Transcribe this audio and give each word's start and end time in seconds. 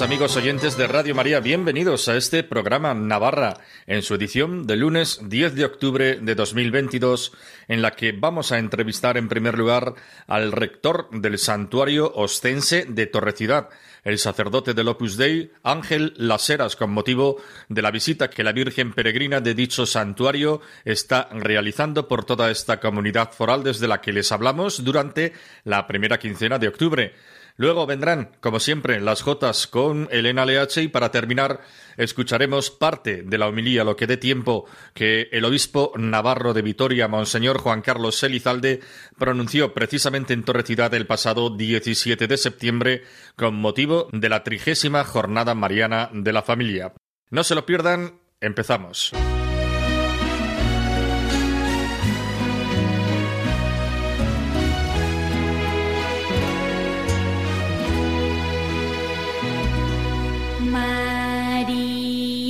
Amigos 0.00 0.36
oyentes 0.36 0.76
de 0.76 0.86
Radio 0.86 1.16
María. 1.16 1.40
Bienvenidos 1.40 2.06
a 2.08 2.16
este 2.16 2.44
programa 2.44 2.94
Navarra, 2.94 3.54
en 3.88 4.02
su 4.02 4.14
edición 4.14 4.68
de 4.68 4.76
lunes 4.76 5.18
10 5.24 5.56
de 5.56 5.64
octubre 5.64 6.14
de 6.14 6.34
2022, 6.36 7.32
en 7.66 7.82
la 7.82 7.90
que 7.90 8.12
vamos 8.12 8.52
a 8.52 8.58
entrevistar 8.58 9.16
en 9.16 9.28
primer 9.28 9.58
lugar 9.58 9.94
al 10.28 10.52
rector 10.52 11.08
del 11.10 11.38
santuario 11.38 12.12
ostense 12.14 12.84
de 12.84 13.06
Torrecidad, 13.06 13.68
el 14.04 14.20
sacerdote 14.20 14.74
del 14.74 14.86
Opus 14.86 15.16
Dei, 15.16 15.50
Ángel 15.64 16.14
Laseras, 16.18 16.76
con 16.76 16.92
motivo 16.92 17.42
de 17.68 17.82
la 17.82 17.90
visita 17.90 18.30
que 18.30 18.44
la 18.44 18.52
Virgen 18.52 18.92
Peregrina 18.92 19.40
de 19.40 19.54
dicho 19.54 19.86
santuario 19.86 20.60
está 20.84 21.28
realizando 21.32 22.06
por 22.06 22.24
toda 22.24 22.48
esta 22.52 22.78
comunidad 22.78 23.32
foral 23.32 23.64
desde 23.64 23.88
la 23.88 24.00
que 24.00 24.12
les 24.12 24.30
hablamos 24.30 24.84
durante 24.84 25.32
la 25.64 25.84
primera 25.88 26.20
quincena 26.20 26.60
de 26.60 26.68
octubre. 26.68 27.14
Luego 27.56 27.86
vendrán, 27.86 28.32
como 28.40 28.58
siempre, 28.58 29.00
las 29.00 29.22
Jotas 29.22 29.68
con 29.68 30.08
Elena 30.10 30.44
Leache 30.44 30.82
y 30.82 30.88
para 30.88 31.12
terminar 31.12 31.60
escucharemos 31.96 32.72
parte 32.72 33.22
de 33.22 33.38
la 33.38 33.46
homilía, 33.46 33.84
lo 33.84 33.94
que 33.94 34.08
dé 34.08 34.16
tiempo, 34.16 34.66
que 34.92 35.28
el 35.30 35.44
obispo 35.44 35.92
navarro 35.96 36.52
de 36.52 36.62
Vitoria, 36.62 37.06
Monseñor 37.06 37.58
Juan 37.58 37.80
Carlos 37.80 38.20
Elizalde, 38.24 38.80
pronunció 39.18 39.72
precisamente 39.72 40.34
en 40.34 40.42
Torrecidad 40.42 40.92
el 40.94 41.06
pasado 41.06 41.50
17 41.50 42.26
de 42.26 42.36
septiembre 42.36 43.02
con 43.36 43.54
motivo 43.54 44.08
de 44.10 44.28
la 44.28 44.42
trigésima 44.42 45.04
jornada 45.04 45.54
mariana 45.54 46.10
de 46.12 46.32
la 46.32 46.42
familia. 46.42 46.92
No 47.30 47.44
se 47.44 47.54
lo 47.54 47.64
pierdan, 47.66 48.18
empezamos. 48.40 49.12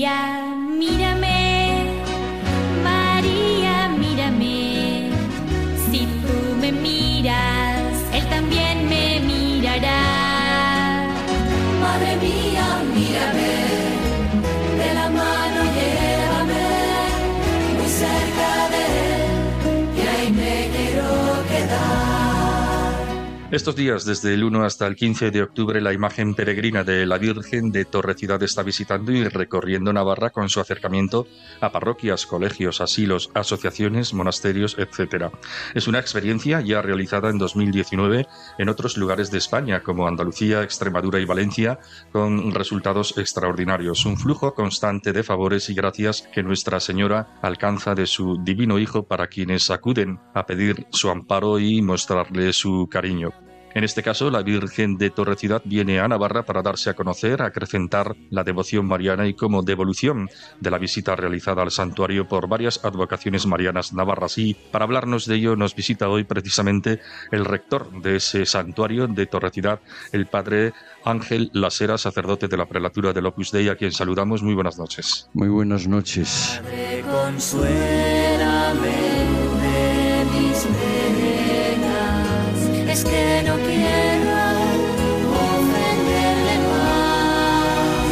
María, 0.04 0.54
mírame, 0.68 1.86
María, 2.82 3.88
mírame, 3.88 5.08
si 5.90 6.00
tú 6.20 6.36
me 6.60 6.70
miras, 6.72 7.94
Él 8.12 8.28
también 8.28 8.86
me 8.86 9.20
mirará. 9.20 10.02
Madre 11.80 12.16
mía, 12.16 12.66
mírame, 12.94 13.43
Estos 23.54 23.76
días, 23.76 24.04
desde 24.04 24.34
el 24.34 24.42
1 24.42 24.64
hasta 24.64 24.84
el 24.84 24.96
15 24.96 25.30
de 25.30 25.44
octubre, 25.44 25.80
la 25.80 25.92
imagen 25.92 26.34
peregrina 26.34 26.82
de 26.82 27.06
la 27.06 27.18
Virgen 27.18 27.70
de 27.70 27.84
Torrecidad 27.84 28.42
está 28.42 28.64
visitando 28.64 29.12
y 29.12 29.22
recorriendo 29.28 29.92
Navarra 29.92 30.30
con 30.30 30.48
su 30.48 30.58
acercamiento 30.58 31.28
a 31.60 31.70
parroquias, 31.70 32.26
colegios, 32.26 32.80
asilos, 32.80 33.30
asociaciones, 33.32 34.12
monasterios, 34.12 34.76
etc. 34.76 35.26
Es 35.72 35.86
una 35.86 36.00
experiencia 36.00 36.62
ya 36.62 36.82
realizada 36.82 37.30
en 37.30 37.38
2019 37.38 38.26
en 38.58 38.68
otros 38.68 38.96
lugares 38.96 39.30
de 39.30 39.38
España, 39.38 39.84
como 39.84 40.08
Andalucía, 40.08 40.64
Extremadura 40.64 41.20
y 41.20 41.24
Valencia, 41.24 41.78
con 42.10 42.52
resultados 42.52 43.16
extraordinarios. 43.18 44.04
Un 44.04 44.16
flujo 44.16 44.52
constante 44.54 45.12
de 45.12 45.22
favores 45.22 45.70
y 45.70 45.74
gracias 45.74 46.28
que 46.34 46.42
Nuestra 46.42 46.80
Señora 46.80 47.38
alcanza 47.40 47.94
de 47.94 48.08
su 48.08 48.36
divino 48.42 48.80
Hijo 48.80 49.06
para 49.06 49.28
quienes 49.28 49.70
acuden 49.70 50.18
a 50.34 50.44
pedir 50.44 50.88
su 50.90 51.08
amparo 51.08 51.60
y 51.60 51.82
mostrarle 51.82 52.52
su 52.52 52.88
cariño. 52.90 53.43
En 53.74 53.82
este 53.82 54.04
caso, 54.04 54.30
la 54.30 54.42
Virgen 54.42 54.96
de 54.98 55.10
Torrecidad 55.10 55.60
viene 55.64 55.98
a 55.98 56.06
Navarra 56.06 56.44
para 56.44 56.62
darse 56.62 56.90
a 56.90 56.94
conocer, 56.94 57.42
acrecentar 57.42 58.14
la 58.30 58.44
devoción 58.44 58.86
mariana 58.86 59.26
y 59.26 59.34
como 59.34 59.62
devolución 59.62 60.30
de 60.60 60.70
la 60.70 60.78
visita 60.78 61.16
realizada 61.16 61.62
al 61.62 61.72
santuario 61.72 62.28
por 62.28 62.48
varias 62.48 62.84
advocaciones 62.84 63.46
marianas 63.46 63.92
navarras. 63.92 64.38
Y 64.38 64.54
para 64.54 64.84
hablarnos 64.84 65.26
de 65.26 65.34
ello 65.34 65.56
nos 65.56 65.74
visita 65.74 66.08
hoy 66.08 66.22
precisamente 66.22 67.00
el 67.32 67.44
rector 67.44 67.90
de 68.00 68.16
ese 68.16 68.46
santuario 68.46 69.08
de 69.08 69.26
Torrecidad, 69.26 69.80
el 70.12 70.26
padre 70.26 70.72
Ángel 71.04 71.50
Lasera, 71.52 71.98
sacerdote 71.98 72.46
de 72.46 72.56
la 72.56 72.66
prelatura 72.66 73.12
del 73.12 73.26
Opus 73.26 73.50
Dei, 73.50 73.68
a 73.68 73.76
quien 73.76 73.90
saludamos. 73.90 74.44
Muy 74.44 74.54
buenas 74.54 74.78
noches. 74.78 75.28
Muy 75.32 75.48
buenas 75.48 75.88
noches. 75.88 76.62
Consuélame 77.10 79.23
es 82.94 83.04
que 83.04 83.42
no 83.44 83.54
quiero 83.56 84.36
ofenderle 85.58 86.56
más, 86.70 88.06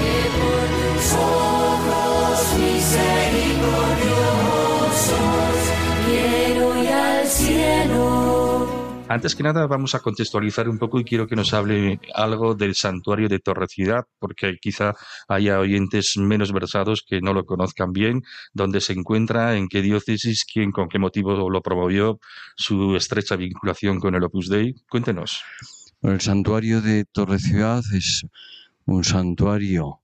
que 0.00 0.16
por 0.38 0.62
tus 0.78 1.06
ojos 1.14 2.36
misericordiosos 2.60 5.54
quiero 6.06 6.64
ir 6.82 6.92
al 6.92 7.26
cielo. 7.26 8.21
Antes 9.12 9.36
que 9.36 9.42
nada, 9.42 9.66
vamos 9.66 9.94
a 9.94 10.00
contextualizar 10.00 10.70
un 10.70 10.78
poco 10.78 10.98
y 10.98 11.04
quiero 11.04 11.26
que 11.26 11.36
nos 11.36 11.52
hable 11.52 12.00
algo 12.14 12.54
del 12.54 12.74
santuario 12.74 13.28
de 13.28 13.40
Torrecidad, 13.40 14.06
porque 14.18 14.56
quizá 14.58 14.94
haya 15.28 15.58
oyentes 15.58 16.16
menos 16.16 16.50
versados 16.50 17.04
que 17.06 17.20
no 17.20 17.34
lo 17.34 17.44
conozcan 17.44 17.92
bien, 17.92 18.22
dónde 18.54 18.80
se 18.80 18.94
encuentra, 18.94 19.54
en 19.58 19.68
qué 19.68 19.82
diócesis, 19.82 20.46
quién, 20.50 20.72
con 20.72 20.88
qué 20.88 20.98
motivo 20.98 21.50
lo 21.50 21.60
promovió, 21.60 22.20
su 22.56 22.96
estrecha 22.96 23.36
vinculación 23.36 24.00
con 24.00 24.14
el 24.14 24.24
Opus 24.24 24.48
Dei. 24.48 24.76
Cuéntenos. 24.88 25.42
El 26.00 26.22
santuario 26.22 26.80
de 26.80 27.04
Torrecidad 27.04 27.82
es 27.92 28.24
un 28.86 29.04
santuario 29.04 30.00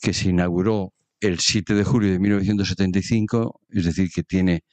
que 0.00 0.14
se 0.14 0.30
inauguró 0.30 0.94
el 1.20 1.40
7 1.40 1.74
de 1.74 1.84
julio 1.84 2.10
de 2.10 2.18
1975, 2.18 3.60
es 3.68 3.84
decir, 3.84 4.08
que 4.10 4.22
tiene 4.22 4.64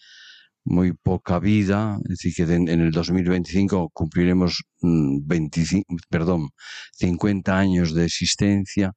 muy 0.68 0.92
poca 0.92 1.40
vida, 1.40 1.98
es 2.04 2.20
decir, 2.20 2.34
que 2.36 2.54
en 2.54 2.68
el 2.68 2.92
2025 2.92 3.90
cumpliremos 3.94 4.64
mm, 4.82 5.26
25, 5.26 5.96
perdón, 6.10 6.50
50 6.94 7.58
años 7.58 7.94
de 7.94 8.06
existencia. 8.06 8.92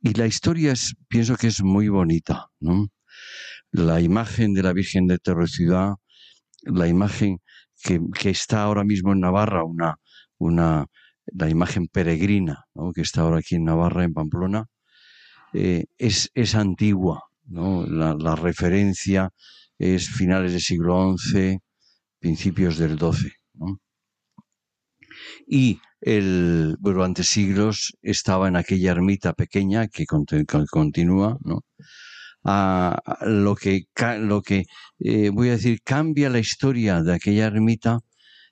Y 0.00 0.14
la 0.14 0.26
historia 0.26 0.72
es, 0.72 0.94
pienso 1.08 1.36
que 1.36 1.48
es 1.48 1.62
muy 1.62 1.88
bonita, 1.88 2.46
¿no? 2.60 2.88
La 3.70 4.00
imagen 4.00 4.54
de 4.54 4.62
la 4.62 4.72
Virgen 4.72 5.06
de 5.06 5.18
Torrecidad, 5.18 5.94
la 6.62 6.88
imagen 6.88 7.38
que, 7.82 8.00
que 8.18 8.30
está 8.30 8.62
ahora 8.62 8.84
mismo 8.84 9.12
en 9.12 9.20
Navarra, 9.20 9.62
una, 9.62 9.96
una, 10.38 10.86
la 11.26 11.50
imagen 11.50 11.86
peregrina, 11.88 12.64
¿no? 12.74 12.92
que 12.92 13.02
está 13.02 13.22
ahora 13.22 13.38
aquí 13.40 13.56
en 13.56 13.64
Navarra, 13.64 14.04
en 14.04 14.14
Pamplona, 14.14 14.66
eh, 15.52 15.84
es, 15.98 16.30
es 16.34 16.54
antigua, 16.54 17.24
¿no? 17.44 17.86
La 17.86 18.34
referencia 18.34 19.32
es 19.78 20.08
finales 20.08 20.52
del 20.52 20.60
siglo 20.60 21.16
XI, 21.16 21.58
principios 22.18 22.78
del 22.78 22.98
XII. 22.98 23.32
Y 25.46 25.80
el, 26.00 26.76
durante 26.80 27.24
siglos 27.24 27.96
estaba 28.02 28.48
en 28.48 28.56
aquella 28.56 28.92
ermita 28.92 29.32
pequeña 29.32 29.88
que, 29.88 30.04
continúa, 30.06 31.38
¿no? 31.42 31.64
Lo 33.22 33.56
que, 33.56 33.86
lo 34.20 34.42
que 34.42 34.64
eh, 35.00 35.30
voy 35.30 35.48
a 35.48 35.52
decir, 35.52 35.80
cambia 35.82 36.30
la 36.30 36.38
historia 36.38 37.02
de 37.02 37.14
aquella 37.14 37.46
ermita 37.46 38.00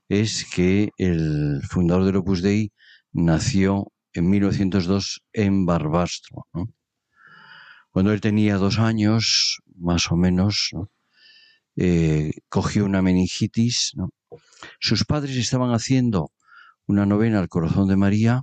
es 0.08 0.46
que 0.52 0.90
el 0.98 1.60
fundador 1.70 2.04
del 2.04 2.16
Opus 2.16 2.42
Dei 2.42 2.72
nació 3.12 3.92
en 4.12 4.30
1902 4.30 5.22
en 5.32 5.64
Barbastro. 5.66 6.46
¿no? 6.52 6.68
Cuando 7.90 8.12
él 8.12 8.20
tenía 8.20 8.56
dos 8.56 8.78
años, 8.78 9.60
más 9.76 10.10
o 10.10 10.16
menos, 10.16 10.70
¿no? 10.72 10.90
Eh, 11.76 12.32
cogió 12.48 12.84
una 12.84 13.02
meningitis. 13.02 13.92
Sus 14.80 15.04
padres 15.04 15.36
estaban 15.36 15.72
haciendo 15.72 16.32
una 16.86 17.06
novena 17.06 17.40
al 17.40 17.48
corazón 17.48 17.88
de 17.88 17.96
María 17.96 18.42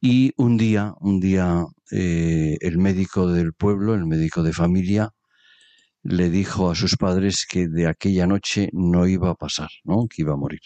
y 0.00 0.32
un 0.36 0.56
día, 0.56 0.94
un 1.00 1.20
día 1.20 1.64
eh, 1.90 2.56
el 2.60 2.78
médico 2.78 3.26
del 3.30 3.52
pueblo, 3.52 3.94
el 3.94 4.06
médico 4.06 4.42
de 4.42 4.52
familia, 4.52 5.10
le 6.02 6.30
dijo 6.30 6.70
a 6.70 6.74
sus 6.74 6.96
padres 6.96 7.46
que 7.46 7.68
de 7.68 7.86
aquella 7.86 8.26
noche 8.26 8.70
no 8.72 9.06
iba 9.06 9.30
a 9.30 9.34
pasar, 9.34 9.68
¿no? 9.84 10.06
que 10.08 10.22
iba 10.22 10.32
a 10.32 10.36
morir. 10.36 10.60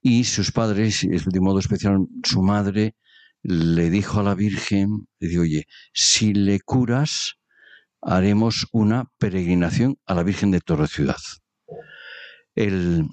Y 0.00 0.24
sus 0.24 0.52
padres, 0.52 1.04
de 1.08 1.40
modo 1.40 1.58
especial 1.58 2.06
su 2.22 2.42
madre, 2.42 2.94
le 3.42 3.90
dijo 3.90 4.20
a 4.20 4.22
la 4.22 4.34
Virgen, 4.34 5.08
le 5.18 5.28
dijo, 5.28 5.42
oye, 5.42 5.66
si 5.92 6.32
le 6.32 6.60
curas, 6.60 7.34
haremos 8.06 8.68
una 8.70 9.10
peregrinación 9.18 9.98
a 10.06 10.14
la 10.14 10.22
Virgen 10.22 10.52
de 10.52 10.60
Torre 10.60 10.86
Ciudad. 10.86 11.16
El, 12.54 13.08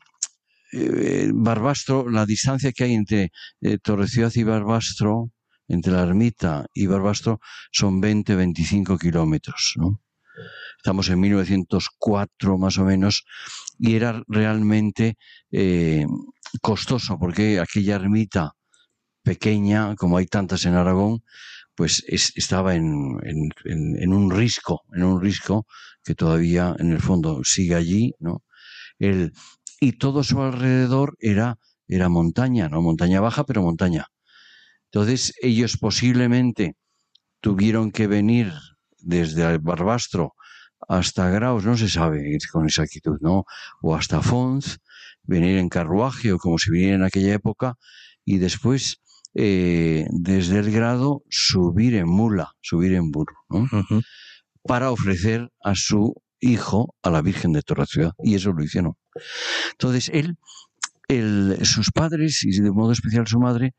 eh, 0.71 1.31
Barbastro, 1.33 2.07
la 2.09 2.25
distancia 2.27 2.71
que 2.71 2.83
hay 2.83 2.93
entre 2.93 3.31
eh, 3.61 3.79
Torre 3.79 4.07
Ciudad 4.07 4.31
y 4.35 4.43
Barbastro, 4.43 5.31
entre 5.67 5.93
la 5.93 6.03
ermita 6.03 6.67
y 6.75 6.85
Barbastro, 6.85 7.39
son 7.71 8.01
20-25 8.01 8.99
kilómetros. 8.99 9.73
¿no? 9.77 9.99
Estamos 10.77 11.09
en 11.09 11.19
1904 11.21 12.57
más 12.59 12.77
o 12.77 12.85
menos 12.85 13.25
y 13.79 13.95
era 13.95 14.21
realmente 14.27 15.17
eh, 15.51 16.05
costoso 16.61 17.17
porque 17.17 17.59
aquella 17.59 17.95
ermita 17.95 18.51
pequeña, 19.23 19.95
como 19.95 20.17
hay 20.17 20.27
tantas 20.27 20.65
en 20.65 20.75
Aragón, 20.75 21.23
pues 21.75 22.03
es- 22.07 22.31
estaba 22.35 22.75
en, 22.75 23.17
en- 23.23 23.49
en- 23.65 24.13
un 24.13 24.31
risco, 24.31 24.81
en 24.93 25.03
un 25.03 25.21
risco 25.21 25.65
que 26.03 26.15
todavía 26.15 26.75
en 26.79 26.91
el 26.91 27.01
fondo 27.01 27.41
sigue 27.43 27.75
allí, 27.75 28.13
¿no? 28.19 28.43
El, 28.99 29.33
y 29.81 29.93
todo 29.93 30.23
su 30.23 30.41
alrededor 30.41 31.15
era, 31.19 31.57
era 31.87 32.09
montaña, 32.09 32.69
¿no? 32.69 32.81
Montaña 32.81 33.21
baja, 33.21 33.45
pero 33.45 33.61
montaña. 33.63 34.07
Entonces 34.91 35.33
ellos 35.41 35.77
posiblemente 35.77 36.75
tuvieron 37.41 37.91
que 37.91 38.07
venir 38.07 38.53
desde 38.99 39.43
el 39.51 39.59
Barbastro 39.59 40.33
hasta 40.89 41.29
Graus, 41.29 41.65
no 41.65 41.77
se 41.77 41.89
sabe 41.89 42.37
con 42.51 42.65
exactitud, 42.65 43.17
¿no? 43.21 43.45
O 43.83 43.95
hasta 43.95 44.21
Fons, 44.21 44.79
venir 45.23 45.57
en 45.59 45.69
carruaje 45.69 46.33
o 46.33 46.39
como 46.39 46.59
si 46.59 46.71
viniera 46.71 46.95
en 46.97 47.03
aquella 47.05 47.35
época, 47.35 47.75
y 48.25 48.39
después 48.39 49.01
eh, 49.35 50.05
desde 50.11 50.59
el 50.59 50.71
grado 50.71 51.23
subir 51.29 51.95
en 51.95 52.07
mula, 52.07 52.51
subir 52.61 52.93
en 52.93 53.11
burro, 53.11 53.35
para 54.63 54.91
ofrecer 54.91 55.49
a 55.63 55.75
su 55.75 56.13
hijo 56.39 56.95
a 57.01 57.09
la 57.09 57.21
Virgen 57.21 57.53
de 57.53 57.61
Torre 57.61 57.85
Ciudad. 57.85 58.11
Y 58.23 58.35
eso 58.35 58.51
lo 58.53 58.63
hicieron. 58.63 58.93
Entonces, 59.71 60.09
él, 60.13 60.35
él- 61.07 61.57
sus 61.63 61.91
padres, 61.91 62.43
y 62.43 62.59
de 62.59 62.71
modo 62.71 62.91
especial 62.91 63.27
su 63.27 63.39
madre, 63.39 63.73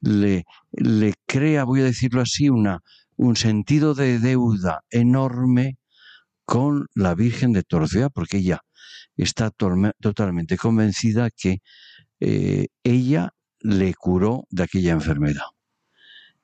le, 0.00 0.44
le 0.72 1.14
crea, 1.26 1.64
voy 1.64 1.80
a 1.80 1.84
decirlo 1.84 2.20
así, 2.20 2.48
una, 2.48 2.80
un 3.16 3.34
sentido 3.36 3.94
de 3.94 4.18
deuda 4.20 4.82
enorme 4.90 5.78
con 6.44 6.86
la 6.94 7.14
Virgen 7.14 7.52
de 7.52 7.62
Torre 7.62 7.88
Ciudad, 7.88 8.10
porque 8.14 8.38
ella 8.38 8.60
está 9.16 9.50
totalmente 9.50 10.56
convencida 10.56 11.30
que 11.30 11.58
eh, 12.20 12.68
ella 12.84 13.34
le 13.60 13.94
curó 13.94 14.46
de 14.50 14.62
aquella 14.64 14.92
enfermedad. 14.92 15.46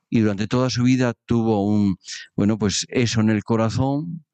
Y 0.09 0.19
durante 0.21 0.47
toda 0.47 0.69
su 0.69 0.83
vida 0.83 1.13
tuvo 1.25 1.65
un, 1.67 1.97
bueno, 2.35 2.57
pues 2.57 2.85
eso 2.89 3.21
en 3.21 3.29
el 3.29 3.43
corazón, 3.43 4.25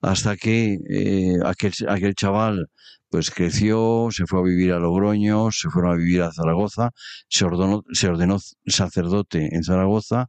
hasta 0.00 0.36
que 0.36 0.78
eh, 0.88 1.38
aquel, 1.44 1.72
aquel 1.88 2.14
chaval 2.14 2.70
pues 3.10 3.30
creció, 3.30 4.08
se 4.12 4.24
fue 4.26 4.38
a 4.38 4.42
vivir 4.44 4.72
a 4.72 4.78
Logroño, 4.78 5.50
se 5.50 5.68
fueron 5.68 5.92
a 5.92 5.96
vivir 5.96 6.22
a 6.22 6.32
Zaragoza, 6.32 6.90
se 7.28 7.44
ordenó, 7.44 7.82
se 7.92 8.08
ordenó 8.08 8.38
sacerdote 8.66 9.54
en 9.54 9.64
Zaragoza, 9.64 10.28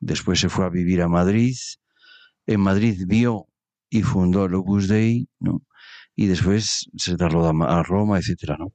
después 0.00 0.38
se 0.38 0.50
fue 0.50 0.66
a 0.66 0.68
vivir 0.68 1.00
a 1.00 1.08
Madrid, 1.08 1.56
en 2.46 2.60
Madrid 2.60 3.04
vio 3.06 3.46
y 3.88 4.02
fundó 4.02 4.44
el 4.44 4.54
Opus 4.54 4.86
Dei, 4.86 5.28
y 6.14 6.26
después 6.26 6.90
se 6.96 7.16
trasladó 7.16 7.48
a 7.48 7.52
Ma- 7.54 7.78
a 7.80 7.82
Roma, 7.82 8.18
etcétera, 8.18 8.56
¿no? 8.58 8.72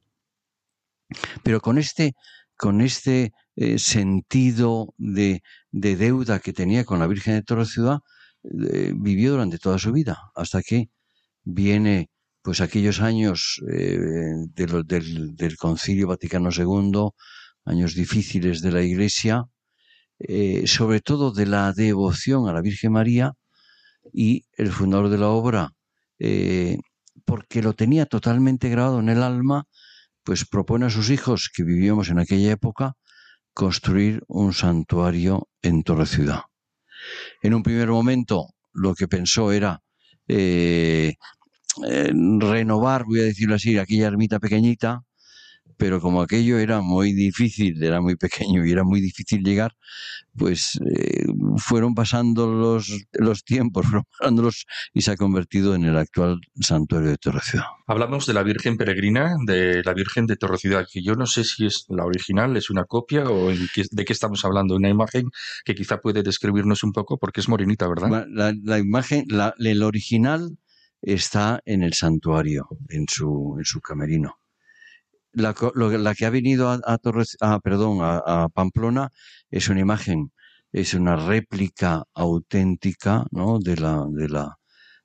Pero 1.44 1.60
con 1.60 1.78
este, 1.78 2.14
con 2.56 2.80
este 2.80 3.32
eh, 3.56 3.78
sentido 3.78 4.94
de, 4.98 5.42
de 5.70 5.96
deuda 5.96 6.40
que 6.40 6.52
tenía 6.52 6.84
con 6.84 6.98
la 6.98 7.06
Virgen 7.06 7.34
de 7.34 7.42
Torre 7.42 7.66
Ciudad, 7.66 8.00
eh, 8.44 8.92
vivió 8.96 9.32
durante 9.32 9.58
toda 9.58 9.78
su 9.78 9.92
vida, 9.92 10.18
hasta 10.34 10.62
que 10.62 10.90
viene 11.44 12.10
pues 12.42 12.60
aquellos 12.60 13.00
años 13.00 13.60
eh, 13.70 13.98
del, 14.54 14.86
del 15.36 15.56
Concilio 15.56 16.08
Vaticano 16.08 16.50
II, 16.50 17.10
años 17.64 17.94
difíciles 17.94 18.60
de 18.62 18.72
la 18.72 18.82
Iglesia, 18.82 19.44
sobre 20.64 21.00
todo 21.00 21.30
de 21.30 21.44
la 21.44 21.72
devoción 21.74 22.48
a 22.48 22.52
la 22.52 22.62
Virgen 22.62 22.92
María 22.92 23.32
y 24.14 24.44
el 24.56 24.70
fundador 24.70 25.10
de 25.10 25.18
la 25.18 25.28
obra, 25.28 25.72
porque 27.26 27.62
lo 27.62 27.74
tenía 27.74 28.06
totalmente 28.06 28.70
grabado 28.70 29.00
en 29.00 29.10
el 29.10 29.22
alma, 29.22 29.66
pues 30.26 30.44
propone 30.44 30.86
a 30.86 30.90
sus 30.90 31.08
hijos 31.10 31.48
que 31.54 31.62
vivíamos 31.62 32.10
en 32.10 32.18
aquella 32.18 32.50
época 32.50 32.94
construir 33.54 34.24
un 34.26 34.52
santuario 34.52 35.48
en 35.62 35.84
Torre 35.84 36.04
Ciudad. 36.04 36.40
En 37.42 37.54
un 37.54 37.62
primer 37.62 37.88
momento 37.88 38.48
lo 38.72 38.96
que 38.96 39.06
pensó 39.06 39.52
era 39.52 39.80
eh, 40.26 41.14
eh, 41.86 42.12
renovar, 42.40 43.04
voy 43.04 43.20
a 43.20 43.22
decirlo 43.22 43.54
así, 43.54 43.78
aquella 43.78 44.08
ermita 44.08 44.40
pequeñita, 44.40 45.02
pero 45.76 46.00
como 46.00 46.22
aquello 46.22 46.58
era 46.58 46.80
muy 46.80 47.12
difícil, 47.12 47.82
era 47.82 48.00
muy 48.00 48.16
pequeño 48.16 48.64
y 48.64 48.72
era 48.72 48.84
muy 48.84 49.00
difícil 49.00 49.42
llegar, 49.42 49.74
pues 50.36 50.78
eh, 50.96 51.24
fueron 51.58 51.94
pasando 51.94 52.46
los, 52.52 53.06
los 53.12 53.44
tiempos, 53.44 53.84
fueron 53.86 54.04
pasándolos 54.18 54.66
y 54.92 55.02
se 55.02 55.10
ha 55.12 55.16
convertido 55.16 55.74
en 55.74 55.84
el 55.84 55.96
actual 55.96 56.40
santuario 56.60 57.10
de 57.10 57.16
Torre 57.18 57.40
Ciudad. 57.42 57.66
Hablamos 57.86 58.26
de 58.26 58.34
la 58.34 58.42
Virgen 58.42 58.76
Peregrina, 58.76 59.36
de 59.46 59.82
la 59.84 59.94
Virgen 59.94 60.26
de 60.26 60.36
Torre 60.36 60.58
Ciudad, 60.58 60.86
que 60.90 61.02
yo 61.02 61.14
no 61.14 61.26
sé 61.26 61.44
si 61.44 61.66
es 61.66 61.84
la 61.88 62.04
original, 62.04 62.56
es 62.56 62.70
una 62.70 62.84
copia 62.84 63.24
o 63.28 63.48
qué- 63.74 63.84
de 63.90 64.04
qué 64.04 64.12
estamos 64.12 64.44
hablando. 64.44 64.74
Una 64.76 64.88
imagen 64.88 65.30
que 65.64 65.74
quizá 65.74 65.98
puede 66.00 66.22
describirnos 66.22 66.82
un 66.82 66.92
poco 66.92 67.18
porque 67.18 67.40
es 67.40 67.48
morenita, 67.48 67.86
¿verdad? 67.88 68.08
La 68.62 68.78
imagen, 68.78 69.24
la- 69.28 69.54
el 69.58 69.82
original 69.82 70.58
está 71.02 71.60
en 71.64 71.82
el 71.82 71.94
santuario, 71.94 72.66
en 72.88 73.06
su, 73.08 73.56
en 73.58 73.64
su 73.64 73.80
camerino. 73.80 74.38
La, 75.42 75.54
lo- 75.74 75.96
la 75.98 76.14
que 76.14 76.26
ha 76.26 76.30
venido 76.30 76.68
a, 76.70 76.80
a 76.84 76.98
Torres- 76.98 77.36
a, 77.40 77.60
perdón, 77.60 77.98
a, 78.02 78.18
a 78.44 78.48
Pamplona 78.48 79.10
es 79.50 79.68
una 79.68 79.80
imagen, 79.80 80.32
es 80.72 80.94
una 80.94 81.16
réplica 81.16 82.04
auténtica 82.14 83.24
¿no? 83.30 83.58
de, 83.60 83.76
la, 83.76 84.04
de, 84.10 84.28
la, 84.28 84.56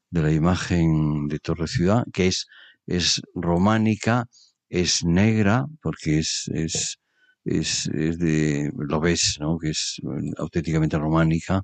de 0.09 0.21
la 0.23 0.31
imagen 0.33 1.27
de 1.27 1.39
Torre 1.39 1.67
Ciudad, 1.67 2.03
que 2.13 2.27
es, 2.27 2.47
es 2.87 3.21
románica, 3.35 4.25
es 4.69 5.03
negra, 5.05 5.65
porque 5.81 6.19
es, 6.19 6.49
es, 6.53 6.97
es, 7.45 7.87
es 7.89 8.19
de, 8.19 8.71
lo 8.77 8.99
ves, 9.01 9.37
¿no? 9.41 9.57
que 9.59 9.69
es 9.71 9.97
eh, 10.03 10.31
auténticamente 10.37 10.97
románica, 10.97 11.63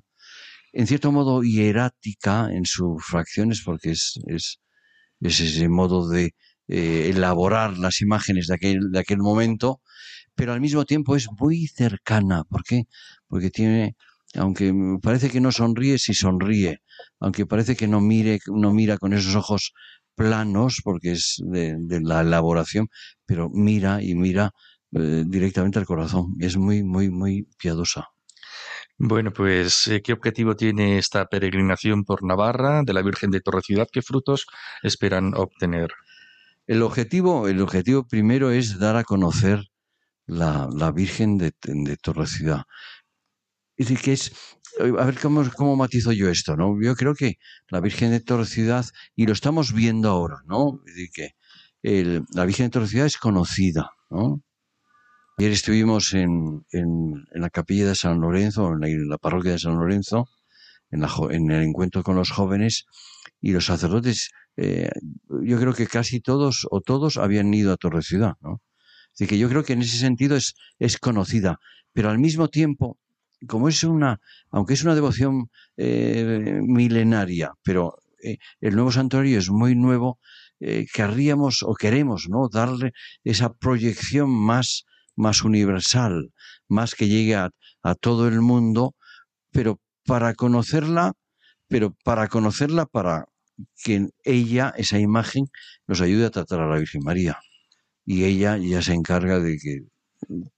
en 0.72 0.86
cierto 0.86 1.12
modo 1.12 1.42
hierática 1.42 2.48
en 2.52 2.64
sus 2.66 3.04
fracciones, 3.04 3.62
porque 3.64 3.90
es, 3.92 4.18
es, 4.26 4.60
es 5.20 5.40
ese 5.40 5.68
modo 5.68 6.08
de 6.08 6.34
eh, 6.68 7.10
elaborar 7.10 7.78
las 7.78 8.00
imágenes 8.00 8.46
de 8.48 8.54
aquel, 8.54 8.90
de 8.90 8.98
aquel 8.98 9.18
momento, 9.18 9.80
pero 10.34 10.52
al 10.52 10.60
mismo 10.60 10.84
tiempo 10.84 11.16
es 11.16 11.28
muy 11.38 11.66
cercana. 11.66 12.44
¿Por 12.44 12.62
qué? 12.62 12.84
Porque 13.26 13.50
tiene, 13.50 13.96
aunque 14.34 14.72
parece 15.02 15.30
que 15.30 15.40
no 15.40 15.50
sonríe, 15.52 15.98
sí 15.98 16.14
sonríe, 16.14 16.80
aunque 17.20 17.46
parece 17.46 17.76
que 17.76 17.88
no 17.88 18.00
mire, 18.00 18.38
no 18.46 18.72
mira 18.72 18.98
con 18.98 19.12
esos 19.12 19.34
ojos 19.34 19.72
planos, 20.14 20.80
porque 20.84 21.12
es 21.12 21.40
de, 21.44 21.76
la 22.02 22.20
elaboración, 22.20 22.88
pero 23.24 23.48
mira 23.50 24.02
y 24.02 24.14
mira 24.14 24.52
eh, 24.92 25.24
directamente 25.26 25.78
al 25.78 25.86
corazón. 25.86 26.34
Es 26.40 26.56
muy, 26.56 26.82
muy, 26.82 27.10
muy 27.10 27.48
piadosa. 27.58 28.08
Bueno, 28.98 29.32
pues, 29.32 29.86
eh, 29.86 30.02
¿qué 30.02 30.12
objetivo 30.12 30.56
tiene 30.56 30.98
esta 30.98 31.26
peregrinación 31.26 32.04
por 32.04 32.24
Navarra 32.24 32.82
de 32.84 32.92
la 32.92 33.02
Virgen 33.02 33.30
de 33.30 33.40
Torre 33.40 33.62
Ciudad? 33.62 33.88
¿Qué 33.92 34.02
frutos 34.02 34.46
esperan 34.82 35.34
obtener? 35.34 35.90
El 36.68 36.82
objetivo, 36.82 37.48
el 37.48 37.62
objetivo 37.62 38.06
primero 38.06 38.50
es 38.50 38.78
dar 38.78 38.96
a 38.96 39.02
conocer 39.02 39.64
la, 40.26 40.92
Virgen 40.94 41.38
de, 41.38 41.54
de 41.62 41.96
Torre 41.96 42.26
Ciudad. 42.26 42.64
Es 43.78 43.88
decir, 43.88 44.04
que 44.04 44.12
es, 44.12 44.32
a 44.78 45.04
ver 45.06 45.18
cómo, 45.18 45.42
cómo 45.56 45.76
matizo 45.76 46.12
yo 46.12 46.28
esto, 46.28 46.56
¿no? 46.56 46.76
Yo 46.82 46.94
creo 46.94 47.14
que 47.14 47.38
la 47.68 47.80
Virgen 47.80 48.10
de 48.10 48.20
Torre 48.20 48.44
Ciudad, 48.44 48.84
y 49.16 49.26
lo 49.26 49.32
estamos 49.32 49.72
viendo 49.72 50.10
ahora, 50.10 50.42
¿no? 50.44 50.80
Es 50.86 50.94
decir, 50.94 51.10
que 51.10 52.24
la 52.34 52.44
Virgen 52.44 52.66
de 52.66 52.70
Torre 52.70 52.88
Ciudad 52.88 53.06
es 53.06 53.16
conocida, 53.16 53.90
¿no? 54.10 54.42
Ayer 55.38 55.52
estuvimos 55.52 56.12
en, 56.12 56.66
en, 56.72 57.24
la 57.30 57.48
capilla 57.48 57.86
de 57.86 57.94
San 57.94 58.20
Lorenzo, 58.20 58.72
en 58.74 58.80
la, 58.80 58.88
en 58.88 59.08
la 59.08 59.16
parroquia 59.16 59.52
de 59.52 59.58
San 59.58 59.78
Lorenzo, 59.78 60.26
en, 60.90 61.00
la 61.00 61.10
en 61.30 61.50
el 61.50 61.62
encuentro 61.62 62.02
con 62.02 62.16
los 62.16 62.30
jóvenes, 62.30 62.84
y 63.40 63.52
los 63.52 63.66
sacerdotes, 63.66 64.32
eh, 64.60 64.90
yo 65.42 65.56
creo 65.60 65.72
que 65.72 65.86
casi 65.86 66.20
todos 66.20 66.66
o 66.72 66.80
todos 66.80 67.16
habían 67.16 67.54
ido 67.54 67.72
a 67.72 67.76
Torre 67.76 68.02
Ciudad, 68.02 68.34
¿no? 68.40 68.60
Así 69.14 69.28
que 69.28 69.38
yo 69.38 69.48
creo 69.48 69.62
que 69.62 69.74
en 69.74 69.82
ese 69.82 69.98
sentido 69.98 70.34
es, 70.34 70.54
es 70.80 70.98
conocida, 70.98 71.60
pero 71.92 72.10
al 72.10 72.18
mismo 72.18 72.48
tiempo, 72.48 72.98
como 73.46 73.68
es 73.68 73.84
una, 73.84 74.20
aunque 74.50 74.74
es 74.74 74.82
una 74.82 74.96
devoción 74.96 75.48
eh, 75.76 76.58
milenaria, 76.60 77.52
pero 77.62 77.98
eh, 78.20 78.38
el 78.60 78.74
nuevo 78.74 78.90
santuario 78.90 79.38
es 79.38 79.48
muy 79.48 79.76
nuevo, 79.76 80.18
querríamos 80.92 81.62
o 81.62 81.74
queremos, 81.74 82.28
¿no? 82.28 82.48
Darle 82.48 82.90
esa 83.22 83.52
proyección 83.52 84.28
más, 84.28 84.86
más 85.14 85.44
universal, 85.44 86.32
más 86.66 86.96
que 86.96 87.06
llegue 87.06 87.36
a, 87.36 87.50
a 87.84 87.94
todo 87.94 88.26
el 88.26 88.40
mundo, 88.40 88.96
pero 89.52 89.78
para 90.04 90.34
conocerla, 90.34 91.12
pero 91.68 91.94
para 92.02 92.26
conocerla, 92.26 92.86
para 92.86 93.26
que 93.82 94.08
ella, 94.24 94.74
esa 94.76 94.98
imagen, 94.98 95.46
nos 95.86 96.00
ayude 96.00 96.26
a 96.26 96.30
tratar 96.30 96.60
a 96.60 96.68
la 96.68 96.78
Virgen 96.78 97.02
María. 97.04 97.38
y 98.06 98.24
ella 98.24 98.56
ya 98.58 98.82
se 98.82 98.94
encarga 98.94 99.40
de 99.40 99.58
que 99.58 99.80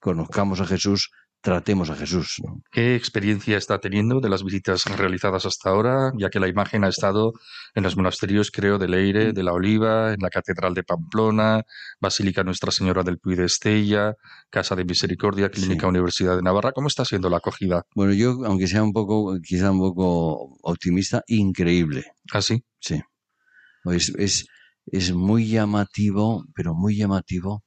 conozcamos 0.00 0.60
a 0.60 0.66
Jesús, 0.66 1.10
tratemos 1.40 1.90
a 1.90 1.96
Jesús. 1.96 2.36
¿no? 2.44 2.62
¿Qué 2.70 2.94
experiencia 2.94 3.56
está 3.56 3.78
teniendo 3.78 4.20
de 4.20 4.28
las 4.28 4.44
visitas 4.44 4.84
realizadas 4.84 5.46
hasta 5.46 5.70
ahora? 5.70 6.12
Ya 6.18 6.28
que 6.28 6.40
la 6.40 6.48
imagen 6.48 6.84
ha 6.84 6.88
estado 6.88 7.32
en 7.74 7.82
los 7.82 7.96
monasterios, 7.96 8.50
creo, 8.50 8.78
de 8.78 8.88
Leire, 8.88 9.32
de 9.32 9.42
la 9.42 9.52
Oliva, 9.52 10.12
en 10.12 10.20
la 10.20 10.30
Catedral 10.30 10.74
de 10.74 10.82
Pamplona, 10.82 11.62
Basílica 12.00 12.44
Nuestra 12.44 12.70
Señora 12.70 13.02
del 13.02 13.18
Puy 13.18 13.36
de 13.36 13.46
Estella, 13.46 14.14
Casa 14.50 14.76
de 14.76 14.84
Misericordia, 14.84 15.50
Clínica 15.50 15.86
Sí. 15.86 15.88
Universidad 15.88 16.36
de 16.36 16.42
Navarra. 16.42 16.72
¿Cómo 16.72 16.88
está 16.88 17.04
siendo 17.04 17.30
la 17.30 17.38
acogida? 17.38 17.84
Bueno, 17.94 18.12
yo, 18.12 18.38
aunque 18.44 18.66
sea 18.66 18.82
un 18.82 18.92
poco, 18.92 19.38
quizá 19.42 19.70
un 19.70 19.78
poco 19.80 20.58
optimista, 20.62 21.22
increíble. 21.26 22.04
¿Así? 22.32 22.64
Sí. 22.80 23.00
Es, 23.86 24.10
es, 24.18 24.46
es 24.86 25.12
muy 25.12 25.48
llamativo, 25.48 26.44
pero 26.54 26.74
muy 26.74 26.96
llamativo, 26.96 27.64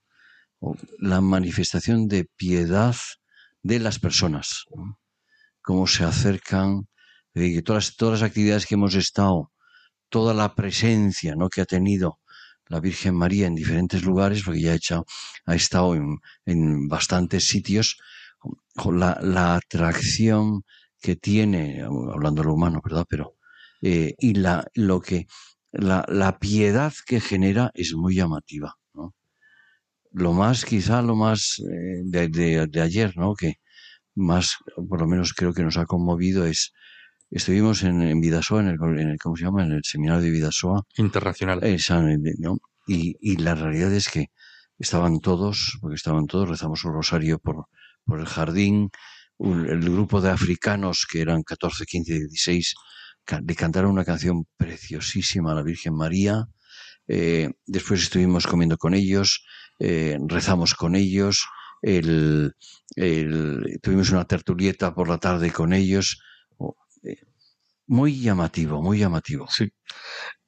la 0.99 1.21
manifestación 1.21 2.07
de 2.07 2.25
piedad 2.35 2.95
de 3.63 3.79
las 3.79 3.99
personas. 3.99 4.65
¿no? 4.75 4.99
Cómo 5.61 5.87
se 5.87 6.03
acercan, 6.03 6.87
todas, 7.65 7.95
todas 7.95 8.21
las 8.21 8.29
actividades 8.29 8.65
que 8.65 8.75
hemos 8.75 8.95
estado, 8.95 9.51
toda 10.09 10.33
la 10.33 10.53
presencia 10.53 11.35
¿no? 11.35 11.49
que 11.49 11.61
ha 11.61 11.65
tenido 11.65 12.19
la 12.67 12.79
Virgen 12.79 13.15
María 13.15 13.47
en 13.47 13.55
diferentes 13.55 14.03
lugares, 14.03 14.43
porque 14.43 14.61
ya 14.61 14.71
ha, 14.71 14.75
hecho, 14.75 15.05
ha 15.45 15.55
estado 15.55 15.95
en, 15.95 16.17
en 16.45 16.87
bastantes 16.87 17.47
sitios, 17.47 17.97
la, 18.85 19.19
la 19.21 19.55
atracción 19.55 20.63
que 20.99 21.15
tiene, 21.15 21.81
hablando 21.81 22.41
de 22.41 22.47
lo 22.47 22.53
humano, 22.53 22.81
¿verdad? 22.83 23.05
Pero, 23.09 23.35
eh, 23.81 24.15
y 24.17 24.35
la, 24.35 24.65
lo 24.73 25.01
que, 25.01 25.27
la, 25.71 26.05
la 26.07 26.39
piedad 26.39 26.93
que 27.05 27.19
genera 27.19 27.71
es 27.73 27.93
muy 27.93 28.15
llamativa. 28.15 28.75
Lo 30.13 30.33
más, 30.33 30.63
quizá 30.65 31.01
lo 31.01 31.15
más 31.15 31.59
eh, 31.59 32.01
de, 32.05 32.27
de- 32.29 32.67
de 32.67 32.81
ayer, 32.81 33.17
¿no? 33.17 33.33
Que 33.35 33.55
más, 34.15 34.57
por 34.89 35.01
lo 35.01 35.07
menos 35.07 35.33
creo 35.33 35.53
que 35.53 35.63
nos 35.63 35.77
ha 35.77 35.85
conmovido 35.85 36.45
es, 36.45 36.71
estuvimos 37.31 37.83
en, 37.83 38.01
en 38.03 38.21
Vidasoa, 38.21 38.61
en 38.61 38.67
el, 38.69 38.77
en 38.99 39.09
el- 39.11 39.17
¿cómo 39.19 39.35
se 39.35 39.43
llama? 39.45 39.63
En 39.63 39.71
el 39.73 39.81
seminario 39.83 40.21
de 40.23 40.29
Vidasoa, 40.31 40.83
Internacional. 40.97 41.59
eh, 41.63 41.77
¿no? 42.39 42.57
Y, 42.87 43.15
y 43.21 43.37
la 43.37 43.55
realidad 43.55 43.91
es 43.93 44.09
que 44.09 44.27
estaban 44.77 45.19
todos, 45.19 45.77
porque 45.81 45.95
estaban 45.95 46.27
todos, 46.27 46.49
rezamos 46.49 46.83
un 46.85 46.93
rosario 46.93 47.39
por, 47.39 47.65
por 48.05 48.19
el 48.19 48.25
jardín, 48.27 48.89
un- 49.37 49.67
el 49.67 49.81
grupo 49.81 50.21
de 50.21 50.29
africanos, 50.29 51.07
que 51.11 51.21
eran 51.21 51.41
14, 51.43 51.85
15, 51.85 52.13
16, 52.13 52.75
ca- 53.23 53.41
le 53.41 53.55
cantaron 53.55 53.91
una 53.91 54.05
canción 54.05 54.45
preciosísima 54.57 55.53
a 55.53 55.55
la 55.55 55.63
Virgen 55.63 55.95
María. 55.95 56.45
eh, 57.07 57.49
después 57.65 58.01
estuvimos 58.03 58.47
comiendo 58.47 58.77
con 58.77 58.93
ellos, 58.93 59.43
eh, 59.79 60.17
rezamos 60.27 60.73
con 60.75 60.95
ellos, 60.95 61.45
el- 61.81 62.53
el- 62.95 63.79
tuvimos 63.81 64.09
una 64.11 64.25
tertulieta 64.25 64.93
por 64.93 65.07
la 65.09 65.17
tarde 65.17 65.51
con 65.51 65.73
ellos. 65.73 66.21
oh, 66.57 66.75
eh, 67.03 67.17
muy 67.85 68.21
llamativo, 68.21 68.81
muy 68.81 68.99
llamativo. 68.99 69.45
Sí. 69.49 69.69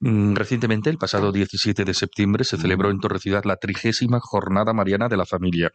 Mm, 0.00 0.34
Recientemente, 0.34 0.88
el 0.88 0.96
pasado 0.96 1.32
17 1.32 1.84
de 1.84 1.92
septiembre, 1.92 2.44
se 2.44 2.56
celebró 2.56 2.90
en 2.90 2.98
Torrecidad 2.98 3.44
la 3.44 3.56
trigésima 3.56 4.20
Jornada 4.20 4.72
Mariana 4.72 5.08
de 5.08 5.18
la 5.18 5.26
Familia, 5.26 5.70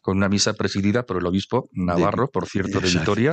con 0.00 0.16
una 0.16 0.30
misa 0.30 0.54
presidida 0.54 1.04
por 1.04 1.18
el 1.18 1.26
obispo 1.26 1.68
Navarro, 1.72 2.30
por 2.30 2.46
cierto, 2.48 2.80
de 2.80 2.88
Vitoria. 2.88 3.32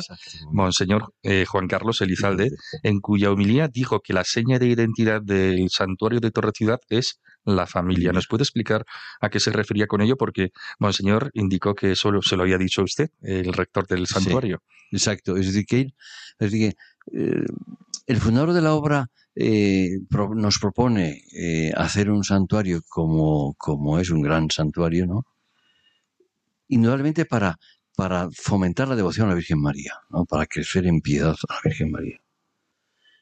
Monseñor 0.51 1.13
eh, 1.23 1.45
Juan 1.47 1.67
Carlos 1.67 2.01
Elizalde, 2.01 2.51
en 2.83 2.99
cuya 2.99 3.31
homilía 3.31 3.69
dijo 3.69 4.01
que 4.01 4.13
la 4.13 4.25
seña 4.25 4.59
de 4.59 4.67
identidad 4.67 5.21
del 5.21 5.69
santuario 5.69 6.19
de 6.19 6.31
Torrecidad 6.31 6.79
es 6.89 7.19
la 7.55 7.67
familia. 7.67 8.11
¿Nos 8.11 8.27
puede 8.27 8.43
explicar 8.43 8.85
a 9.21 9.29
qué 9.29 9.39
se 9.39 9.51
refería 9.51 9.87
con 9.87 10.01
ello? 10.01 10.17
Porque 10.17 10.51
Monseñor 10.79 11.31
indicó 11.33 11.75
que 11.75 11.91
eso 11.91 12.11
se 12.21 12.35
lo 12.35 12.43
había 12.43 12.57
dicho 12.57 12.83
usted, 12.83 13.09
el 13.21 13.53
rector 13.53 13.87
del 13.87 14.05
Sí. 14.07 14.13
santuario. 14.15 14.61
Exacto, 14.91 15.37
es 15.37 15.45
decir, 15.47 15.65
que, 15.65 15.81
él- 15.81 15.95
es 16.39 16.51
decir, 16.51 16.73
que, 17.11 17.19
eh, 17.19 17.45
el 18.07 18.17
fundador 18.17 18.53
de 18.53 18.61
la 18.61 18.73
obra 18.73 19.07
eh, 19.35 19.99
pro- 20.09 20.33
nos 20.35 20.57
propone 20.59 21.23
eh, 21.33 21.71
hacer 21.77 22.09
un 22.09 22.23
santuario 22.23 22.81
como, 22.89 23.53
como 23.57 23.99
es 23.99 24.09
un 24.09 24.21
gran 24.21 24.49
santuario, 24.49 25.05
¿no? 25.05 25.25
Indudablemente 26.67 27.25
para, 27.25 27.57
para 27.95 28.29
fomentar 28.31 28.87
la 28.87 28.95
devoción 28.95 29.27
a 29.27 29.29
la 29.29 29.35
Virgen 29.35 29.61
María, 29.61 29.93
¿no? 30.09 30.25
Para 30.25 30.45
crecer 30.45 30.85
en 30.87 31.01
piedad 31.01 31.35
a 31.47 31.53
la 31.53 31.59
Virgen 31.63 31.91
María. 31.91 32.19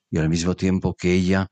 Y 0.10 0.18
al 0.18 0.30
mismo 0.30 0.56
tiempo 0.56 0.96
que 0.96 1.14
ella 1.14 1.48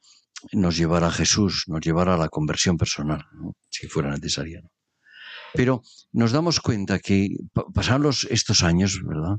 nos 0.51 0.77
llevara 0.77 1.07
a 1.07 1.11
Jesús, 1.11 1.63
nos 1.67 1.81
llevara 1.81 2.15
a 2.15 2.17
la 2.17 2.29
conversión 2.29 2.77
personal, 2.77 3.25
si 3.69 3.87
fuera 3.87 4.11
necesaria. 4.11 4.61
Pero 5.53 5.81
nos 6.11 6.31
damos 6.31 6.59
cuenta 6.59 6.99
que 6.99 7.29
pa- 7.53 7.65
pasaron 7.73 8.03
los- 8.03 8.25
estos 8.29 8.63
años, 8.63 8.99
¿verdad? 9.03 9.37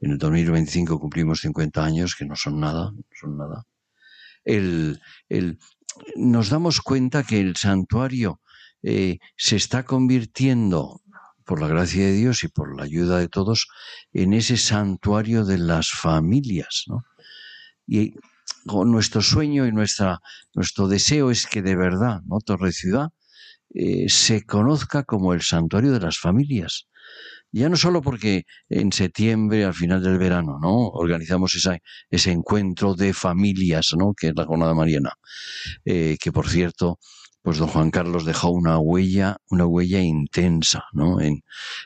En 0.00 0.12
el 0.12 0.18
2025 0.18 0.98
cumplimos 1.00 1.40
50 1.40 1.84
años, 1.84 2.14
que 2.16 2.24
no 2.24 2.36
son 2.36 2.60
nada, 2.60 2.92
no 2.92 3.02
son 3.20 3.36
nada. 3.36 3.64
El, 4.44 5.00
el- 5.28 5.58
nos 6.16 6.48
damos 6.50 6.80
cuenta 6.80 7.24
que 7.24 7.40
el 7.40 7.56
santuario 7.56 8.40
eh, 8.82 9.18
se 9.36 9.56
está 9.56 9.84
convirtiendo, 9.84 11.02
por 11.44 11.60
la 11.60 11.66
gracia 11.66 12.04
de 12.06 12.12
Dios 12.12 12.44
y 12.44 12.48
por 12.48 12.76
la 12.76 12.84
ayuda 12.84 13.18
de 13.18 13.28
todos, 13.28 13.66
en 14.12 14.32
ese 14.34 14.56
santuario 14.56 15.44
de 15.44 15.58
las 15.58 15.90
familias. 15.90 16.84
¿no? 16.86 17.02
Y 17.88 18.14
nuestro 18.86 19.22
sueño 19.22 19.66
y 19.66 19.72
nuestra, 19.72 20.20
nuestro 20.54 20.88
deseo 20.88 21.30
es 21.30 21.46
que 21.46 21.62
de 21.62 21.76
verdad, 21.76 22.20
¿no? 22.26 22.38
Torre 22.40 22.72
Ciudad 22.72 23.08
eh, 23.74 24.08
se 24.08 24.44
conozca 24.44 25.04
como 25.04 25.34
el 25.34 25.42
santuario 25.42 25.92
de 25.92 26.00
las 26.00 26.18
familias. 26.18 26.86
Ya 27.52 27.68
no 27.68 27.76
solo 27.76 28.00
porque 28.02 28.44
en 28.68 28.92
septiembre, 28.92 29.64
al 29.64 29.74
final 29.74 30.02
del 30.02 30.18
verano, 30.18 30.58
¿no? 30.60 30.88
Organizamos 30.88 31.54
esa- 31.56 31.78
ese 32.10 32.30
encuentro 32.32 32.94
de 32.94 33.12
familias, 33.14 33.90
¿no? 33.98 34.14
Que 34.14 34.28
es 34.28 34.34
la 34.36 34.44
jornada 34.46 34.74
mariana. 34.74 35.12
Eh, 35.84 36.16
que 36.20 36.32
por 36.32 36.48
cierto, 36.48 36.98
pues 37.42 37.58
don 37.58 37.68
Juan 37.68 37.90
Carlos 37.90 38.24
dejó 38.24 38.50
una 38.50 38.78
huella, 38.78 39.38
una 39.48 39.64
huella 39.66 40.00
intensa, 40.00 40.84
¿no? 40.92 41.20
En, 41.20 41.42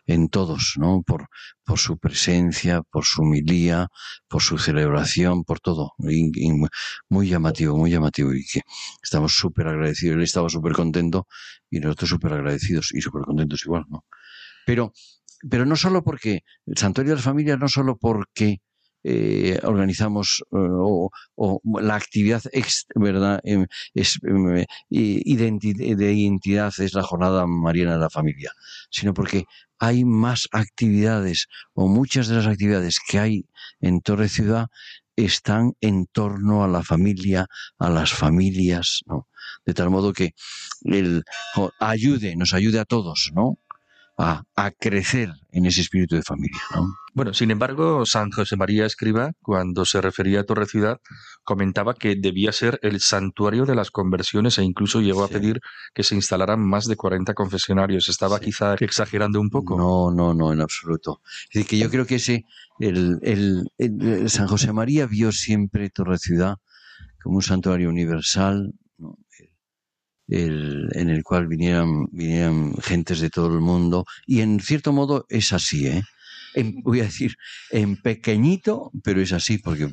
en 0.07 0.29
todos, 0.29 0.75
¿no? 0.77 1.03
Por, 1.03 1.29
por 1.65 1.79
su 1.79 1.97
presencia, 1.99 2.83
por 2.83 3.05
su 3.05 3.23
humilía, 3.23 3.89
por 4.29 4.43
su 4.43 4.59
celebración, 4.59 5.45
por 5.45 5.61
todo. 5.61 5.93
Muy 5.99 7.29
llamativo, 7.29 7.77
muy 7.77 7.91
llamativo. 7.91 8.35
Y 8.35 8.45
que 8.45 8.63
estamos 9.03 9.35
súper 9.37 9.69
agradecidos. 9.69 10.17
Él 10.17 10.23
estaba 10.23 10.49
súper 10.49 10.73
contento 10.73 11.29
y 11.71 11.79
nosotros 11.79 12.11
súper 12.11 12.33
agradecidos 12.33 12.93
y 12.93 13.01
súper 13.01 13.23
contentos 13.23 13.65
igual, 13.65 13.85
¿no? 13.89 14.05
Pero, 14.67 14.93
pero 15.49 15.67
no 15.67 15.77
solo 15.77 16.03
porque, 16.03 16.41
el 16.67 16.77
Santuario 16.77 17.13
de 17.13 17.17
las 17.17 17.25
Familias, 17.25 17.59
no 17.59 17.69
solo 17.69 17.97
porque 17.97 18.61
eh, 19.05 19.61
organizamos 19.63 20.43
eh, 20.53 20.57
o, 20.57 21.11
o 21.37 21.61
la 21.81 21.97
actividad 21.97 22.43
ex- 22.53 22.87
¿verdad? 22.95 23.41
Em, 23.45 23.67
es, 23.95 24.19
em, 24.25 24.65
identi- 24.91 25.95
de 25.97 26.13
identidad 26.13 26.73
es 26.79 26.95
la 26.95 27.03
jornada 27.03 27.47
mariana 27.47 27.95
de 27.95 28.01
la 28.01 28.11
familia, 28.11 28.53
sino 28.91 29.15
porque 29.15 29.45
hay 29.79 30.05
más 30.05 30.49
actividades 30.53 31.47
o 31.75 31.89
muchas 31.89 32.29
de 32.29 32.37
las 32.37 32.47
actividades 32.47 32.99
que 33.07 33.19
hay 33.19 33.47
en 33.81 34.01
Torre 34.01 34.29
Ciudad 34.29 34.69
están 35.17 35.75
en 35.81 36.07
torno 36.07 36.65
a 36.65 36.69
la 36.69 36.83
familia, 36.83 37.47
a 37.79 37.89
las 37.91 38.13
familias, 38.13 39.03
¿no? 39.07 39.29
De 39.65 39.75
tal 39.75 39.91
modo 39.91 40.13
que 40.13 40.35
el, 40.85 41.23
ayude, 41.79 42.35
nos 42.37 42.55
ayude 42.55 42.81
a 42.81 42.85
todos, 42.85 43.31
¿no? 43.35 43.59
A, 44.17 44.45
a 44.55 44.71
crecer 44.71 45.33
en 45.51 45.67
ese 45.67 45.81
espíritu 45.81 46.15
de 46.15 46.23
familia, 46.23 46.61
¿no? 46.77 46.87
Bueno, 47.15 47.35
sin 47.35 47.51
embargo, 47.51 48.07
San 48.07 48.31
José 48.31 48.57
María 48.57 48.87
Escriba, 48.87 49.33
cuando 49.43 49.85
se 49.85 50.01
refería 50.01 50.41
a 50.41 50.45
Torre 50.45 50.67
Ciudad, 50.67 51.01
comentaba 51.43 51.95
que 51.95 52.15
debía 52.15 52.53
ser 52.53 52.79
el 52.83 53.01
santuario 53.01 53.67
de 53.67 53.75
las 53.75 53.91
conversiones 53.91 54.57
e 54.59 54.63
incluso 54.65 55.01
llegó 55.01 55.27
Sí. 55.27 55.35
a 55.35 55.37
pedir 55.39 55.61
que 55.95 56.05
se 56.05 56.15
instalaran 56.15 56.61
más 56.61 56.87
de 56.87 56.95
40 56.97 57.35
confesionarios. 57.35 58.09
Estaba 58.09 58.39
Sí. 58.39 58.45
quizá 58.47 58.75
exagerando 58.75 59.41
un 59.41 59.51
poco. 59.51 59.77
No, 59.77 60.13
no, 60.13 60.33
no, 60.33 60.53
en 60.53 60.61
absoluto. 60.61 61.21
Es 61.25 61.49
decir, 61.55 61.67
que 61.67 61.79
yo 61.79 61.91
creo 61.91 62.07
que 62.07 62.17
ese, 62.17 62.45
el, 62.79 63.19
el- 63.23 63.69
el- 63.79 64.31
San 64.31 64.47
José 64.47 64.73
María 64.73 65.07
vio 65.07 65.33
siempre 65.33 65.91
Torre 65.91 66.19
Ciudad 66.19 66.57
como 67.21 67.37
un 67.37 67.43
santuario 67.43 67.89
universal. 67.89 68.75
En 70.29 71.11
el 71.11 71.23
cual 71.23 71.47
vinieran, 71.49 72.07
vinieran 72.11 72.75
gentes 72.83 73.21
de 73.21 73.31
todo 73.31 73.49
el 73.49 73.61
mundo, 73.61 74.07
y 74.27 74.41
en 74.41 74.59
cierto 74.61 74.93
modo 74.93 75.27
es 75.29 75.53
así, 75.53 75.87
¿eh? 75.87 76.03
En- 76.55 76.81
voy 76.85 77.01
a 77.01 77.05
decir, 77.05 77.35
en 77.71 77.97
pequeñito, 78.01 78.91
pero 79.03 79.21
es 79.21 79.33
así, 79.33 79.59
porque 79.59 79.89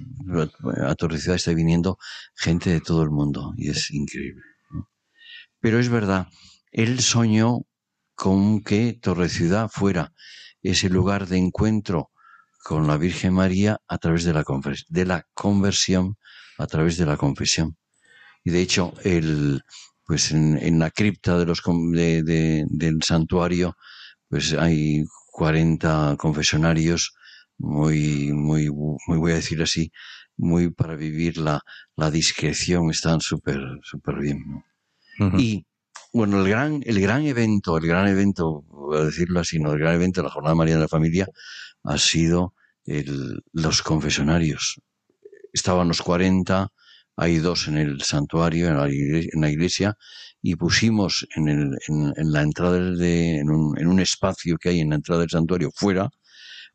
a 0.88 0.96
Torre 0.96 1.18
Ciudad 1.20 1.36
está 1.36 1.54
viniendo 1.54 1.98
gente 2.36 2.70
de 2.70 2.82
todo 2.82 3.04
el 3.04 3.10
mundo, 3.12 3.54
y 3.58 3.70
es 3.70 3.92
increíble. 3.92 4.42
Pero 5.60 5.80
es 5.80 5.90
verdad, 5.90 6.28
él 6.72 7.00
soñó 7.00 7.62
con 8.16 8.62
que 8.64 8.94
Torre 8.94 9.30
Ciudad 9.30 9.70
fuera 9.70 10.14
ese 10.62 10.90
lugar 10.90 11.28
de 11.28 11.38
encuentro 11.38 12.12
con 12.64 12.88
la 12.88 12.98
Virgen 12.98 13.34
María 13.34 13.80
a 13.88 13.98
través 13.98 14.24
de 14.24 14.34
la, 14.34 14.44
de 14.90 15.06
la 15.06 15.26
conversión, 15.34 16.18
a 16.58 16.68
través 16.68 16.98
de 16.98 17.06
la 17.06 17.18
confesión. 17.18 17.78
Y 18.44 18.52
de 18.52 18.62
hecho, 18.62 18.94
el, 19.04 19.64
pues 20.12 20.32
en, 20.34 20.58
en 20.62 20.78
la 20.78 20.92
cripta 20.92 21.38
de 21.38 21.46
los, 21.46 21.62
de- 21.94 22.22
de- 22.22 22.66
del 22.70 23.02
santuario, 23.02 23.78
pues 24.28 24.52
hay 24.52 25.06
40 25.32 26.18
confesionarios 26.18 27.14
muy, 27.58 28.34
muy, 28.34 28.70
muy 28.70 29.18
voy 29.18 29.32
a 29.32 29.36
decir 29.36 29.62
así, 29.62 29.90
muy 30.36 30.70
para 30.70 30.98
vivir 30.98 31.38
la, 31.38 31.62
la 31.96 32.12
discreción, 32.12 32.90
están 32.90 33.22
súper, 33.22 33.62
súper 33.84 34.16
bien. 34.20 34.40
Y 35.40 35.66
bueno, 36.12 36.42
el 36.44 36.50
gran, 36.50 36.82
el 36.86 37.00
gran 37.00 37.26
evento, 37.26 37.78
el 37.78 37.88
gran 37.88 38.10
evento, 38.10 38.64
voy 38.68 38.98
a 38.98 39.06
decirlo 39.06 39.40
así, 39.40 39.60
no, 39.60 39.72
el 39.72 39.80
gran 39.80 39.96
evento 39.96 40.20
de 40.20 40.26
la 40.28 40.34
Jornada 40.34 40.56
María 40.56 40.76
de 40.76 40.82
la 40.82 40.90
Familia 40.90 41.26
ha 41.86 41.98
sido 41.98 42.54
el- 42.84 43.40
los 43.54 43.82
confesionarios. 43.82 44.82
Estaban 45.54 45.88
los 45.88 46.02
40, 46.02 46.68
hay 47.22 47.38
dos 47.38 47.68
en 47.68 47.78
el 47.78 48.02
santuario, 48.02 48.68
en 48.68 49.42
la 49.42 49.50
iglesia, 49.52 49.96
y 50.42 50.56
pusimos 50.56 51.28
en, 51.36 51.50
el, 51.50 51.78
en, 51.88 52.32
la 52.32 52.42
entrada 52.42 52.80
de, 52.80 53.38
en 53.38 53.52
un, 53.52 53.78
en 53.78 53.86
un 53.86 54.00
espacio 54.00 54.58
que 54.58 54.70
hay 54.70 54.80
en 54.80 54.90
la 54.90 54.96
entrada 54.96 55.22
del 55.22 55.30
santuario 55.30 55.70
fuera, 55.72 56.10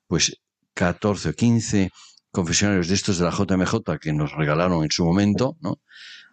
pues 0.07 0.41
14 0.75 1.31
o 1.31 1.33
15 1.33 1.91
confesionarios 2.31 2.87
de 2.87 2.95
estos 2.95 3.19
de 3.19 3.25
la 3.25 3.33
JMJ 3.33 3.99
que 4.01 4.13
nos 4.13 4.31
regalaron 4.35 4.85
en 4.85 4.91
su 4.93 5.05
momento, 5.05 5.57
¿no? 5.61 5.81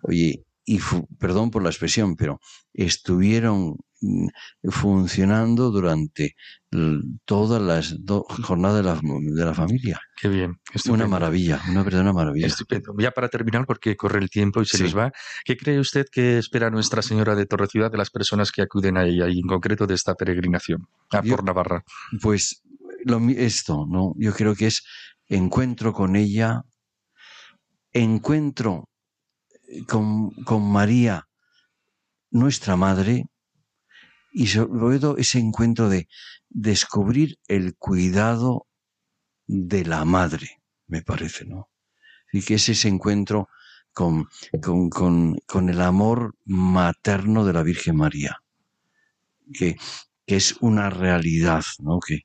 Oye, 0.04 0.44
y 0.66 0.80
perdón 1.20 1.52
por 1.52 1.62
la 1.64 1.70
expresión, 1.70 2.16
pero 2.16 2.40
estuvieron 2.74 3.76
mm, 4.02 4.28
funcionando 4.70 5.72
durante 5.72 6.36
todas 7.26 7.62
las 7.62 7.96
jornadas 8.44 8.78
de 8.78 8.84
la, 8.84 9.00
de 9.36 9.46
la 9.46 9.54
familia. 9.54 10.00
Qué 10.20 10.28
bien. 10.30 10.56
Una 10.90 11.06
maravilla, 11.08 11.62
una 11.70 11.84
verdadera 11.84 12.14
maravilla. 12.14 12.48
Estupendo. 12.48 12.94
Ya 12.98 13.12
para 13.12 13.28
terminar, 13.30 13.66
porque 13.66 13.96
corre 13.96 14.20
el 14.20 14.30
tiempo 14.30 14.62
y 14.62 14.66
se 14.66 14.78
Sí. 14.78 14.84
nos 14.84 14.98
va, 14.98 15.12
¿qué 15.46 15.56
cree 15.58 15.80
usted 15.80 16.06
que 16.12 16.38
espera 16.40 16.70
Nuestra 16.70 17.02
Señora 17.02 17.36
de 17.36 17.46
Torre 17.46 17.68
Ciudad 17.68 17.92
de 17.92 17.98
las 17.98 18.10
personas 18.10 18.52
que 18.52 18.62
acuden 18.62 18.98
a 18.98 19.06
ella 19.06 19.28
y 19.30 19.40
en 19.40 19.48
concreto 19.48 19.86
de 19.86 19.96
esta 19.96 20.16
peregrinación 20.16 20.88
a 21.12 21.22
Yo- 21.22 21.36
por 21.36 21.44
Navarra? 21.44 21.84
Pues 22.22 22.64
lo, 23.06 23.20
mi- 23.20 23.34
esto, 23.38 23.86
¿no? 23.88 24.14
Yo 24.18 24.34
creo 24.34 24.56
que 24.56 24.68
es 24.68 24.84
encuentro 25.28 25.94
con 25.94 26.16
ella, 26.16 26.62
encuentro 27.92 28.90
con, 29.88 30.32
con 30.44 30.72
María, 30.72 31.28
nuestra 32.32 32.76
madre, 32.76 33.26
y 34.32 34.48
sobre 34.48 35.00
todo 35.00 35.18
ese 35.18 35.40
encuentro 35.40 35.90
de 35.90 36.08
descubrir 36.50 37.38
el 37.48 37.76
cuidado 37.76 38.68
de 39.46 39.86
la 39.86 40.06
madre, 40.06 40.62
me 40.88 41.02
parece, 41.02 41.46
¿no? 41.46 41.70
Y 42.32 42.42
que 42.42 42.56
es 42.56 42.68
ese 42.70 42.88
encuentro 42.88 43.48
con, 43.94 44.28
con, 44.62 44.90
con, 44.90 45.38
con 45.46 45.70
el 45.70 45.82
amor 45.82 46.36
materno 46.46 47.46
de 47.46 47.54
la 47.54 47.62
Virgen 47.62 47.98
María, 47.98 48.42
que, 49.54 49.78
que 50.26 50.36
es 50.36 50.56
una 50.62 50.90
realidad, 50.90 51.64
¿no? 51.80 52.00
Que 52.00 52.22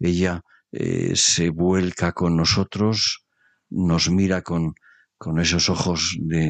ella 0.00 0.42
eh, 0.72 1.12
se 1.14 1.50
vuelca 1.50 2.12
con 2.12 2.36
nosotros, 2.36 3.24
nos 3.70 4.10
mira 4.10 4.42
con, 4.42 4.74
con 5.22 5.38
esos 5.38 5.68
ojos 5.68 6.16
de, 6.18 6.48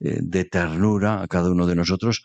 eh, 0.00 0.18
de 0.22 0.44
ternura 0.46 1.20
a 1.20 1.28
cada 1.28 1.50
uno 1.50 1.66
de 1.66 1.76
nosotros, 1.76 2.24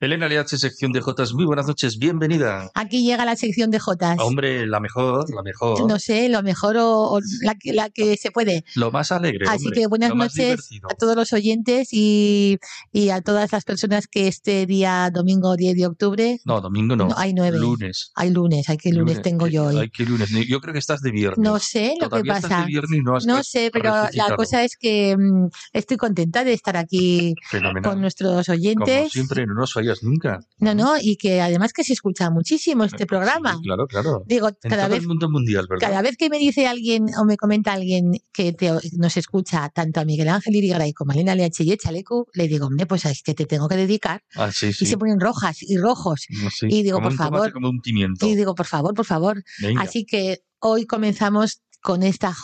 Elena 0.06 0.28
LH, 0.28 0.56
sección 0.58 0.92
de 0.92 1.00
Jotas, 1.00 1.32
muy 1.34 1.44
buenas 1.46 1.66
noches, 1.66 1.98
bienvenida. 1.98 2.70
Aquí 2.74 3.04
llega 3.04 3.24
la 3.24 3.34
sección 3.34 3.72
de 3.72 3.80
Jotas. 3.80 4.16
Hombre, 4.20 4.64
la 4.64 4.78
mejor, 4.78 5.28
la 5.34 5.42
mejor, 5.42 5.84
No 5.88 5.98
sé, 5.98 6.28
lo 6.28 6.44
mejor 6.44 6.76
o, 6.76 7.10
o 7.14 7.20
la, 7.42 7.56
que- 7.56 7.72
la 7.72 7.90
que 7.90 8.16
se 8.16 8.30
puede. 8.30 8.64
lo 8.76 8.92
más 8.92 9.10
alegre. 9.10 9.46
Así 9.48 9.64
hombre, 9.64 9.80
que 9.80 9.86
buenas 9.88 10.14
noches 10.14 10.68
a 10.88 10.94
todos 10.94 11.16
los 11.16 11.32
oyentes 11.32 11.88
y, 11.90 12.58
y 12.92 13.08
a 13.10 13.20
todas 13.20 13.50
las 13.50 13.64
personas 13.64 14.06
que 14.06 14.28
este 14.28 14.64
día 14.66 15.10
domingo 15.12 15.56
10 15.56 15.74
de 15.76 15.86
octubre, 15.86 16.40
No, 16.44 16.60
domingo 16.60 16.94
no. 16.94 17.08
No, 17.08 17.14
hay 17.18 17.34
nueve. 17.34 17.58
Lunes. 17.58 18.12
hay 18.14 18.30
lunes, 18.30 18.68
hay 18.68 18.76
que 18.76 18.92
lunes, 18.92 19.20
tengo 19.22 19.48
yo 19.48 19.64
hoy. 19.64 19.76
Ay, 19.80 19.90
qué 19.90 20.04
lunes. 20.04 20.28
Yo 20.46 20.60
creo 20.60 20.72
que 20.72 20.78
estás 20.78 21.00
de 21.00 21.10
viernes. 21.10 21.38
No 21.38 21.58
sé 21.58 21.94
lo 22.00 22.08
que 22.10 22.20
estás 22.20 22.42
pasa. 22.42 22.60
de 22.60 22.66
viernes 22.66 23.00
y 23.00 23.02
no 23.02 23.16
has 23.16 23.26
No 23.26 23.38
res- 23.38 23.48
sé, 23.48 23.70
pero 23.72 23.92
la 24.12 24.36
cosa 24.36 24.62
es 24.62 24.76
que 24.76 25.16
mm, 25.18 25.48
estoy 25.72 25.96
contenta 25.96 26.44
de 26.44 26.52
estar 26.52 26.76
aquí 26.76 27.34
Fenomenal. 27.50 27.82
con 27.90 28.00
nuestros 28.00 28.46
Como 28.46 28.56
oyentes. 28.56 29.10
siempre, 29.10 29.44
no 29.46 29.54
nos 29.54 29.72
fallas 29.72 29.95
nunca. 30.02 30.40
No, 30.58 30.74
no, 30.74 30.94
y 31.00 31.16
que 31.16 31.40
además 31.40 31.72
que 31.72 31.84
se 31.84 31.92
escucha 31.92 32.30
muchísimo 32.30 32.84
este 32.84 33.06
programa. 33.06 33.54
Sí, 33.56 33.62
claro, 33.62 33.86
claro. 33.86 34.22
Digo, 34.26 34.48
En 34.48 34.54
cada 34.70 34.84
todo 34.84 34.90
vez 34.94 35.02
el 35.02 35.08
mundo 35.08 35.28
mundial, 35.30 35.66
¿verdad? 35.68 35.88
Cada 35.88 36.02
vez 36.02 36.16
que 36.16 36.30
me 36.30 36.38
dice 36.38 36.66
alguien 36.66 37.06
o 37.20 37.24
me 37.24 37.36
comenta 37.36 37.72
alguien 37.72 38.12
que 38.32 38.52
te- 38.52 38.72
nos 38.96 39.16
escucha 39.16 39.68
tanto 39.70 40.00
a 40.00 40.04
Miguel 40.04 40.28
Ángel 40.28 40.54
Irigaray 40.56 40.92
como 40.92 41.12
a 41.12 41.14
Elena 41.14 41.32
LH 41.34 41.62
y 41.64 41.72
Echalecu, 41.72 42.26
le 42.34 42.48
digo, 42.48 42.66
hombre, 42.66 42.86
pues 42.86 43.04
es 43.04 43.22
que 43.22 43.34
te 43.34 43.46
tengo 43.46 43.68
que 43.68 43.76
dedicar. 43.76 44.22
Ah, 44.34 44.50
sí, 44.52 44.72
sí. 44.72 44.84
Y 44.84 44.88
se 44.88 44.96
ponen 44.98 45.20
rojas 45.20 45.62
y 45.62 45.76
rojos. 45.78 46.26
Y 46.62 46.82
digo, 46.82 46.96
como 46.98 47.06
por 47.08 47.12
un 47.12 47.18
favor. 47.18 47.52
como 47.52 47.68
un 47.70 47.80
pimiento. 47.80 48.26
Y 48.26 48.34
digo, 48.34 48.54
por 48.54 48.66
favor, 48.66 48.94
por 48.94 49.04
favor. 49.06 49.42
Venga, 49.60 49.82
Así 49.82 50.04
que 50.04 50.40
hoy 50.58 50.86
comenzamos 50.86 51.60
con 51.80 52.02
esta 52.02 52.34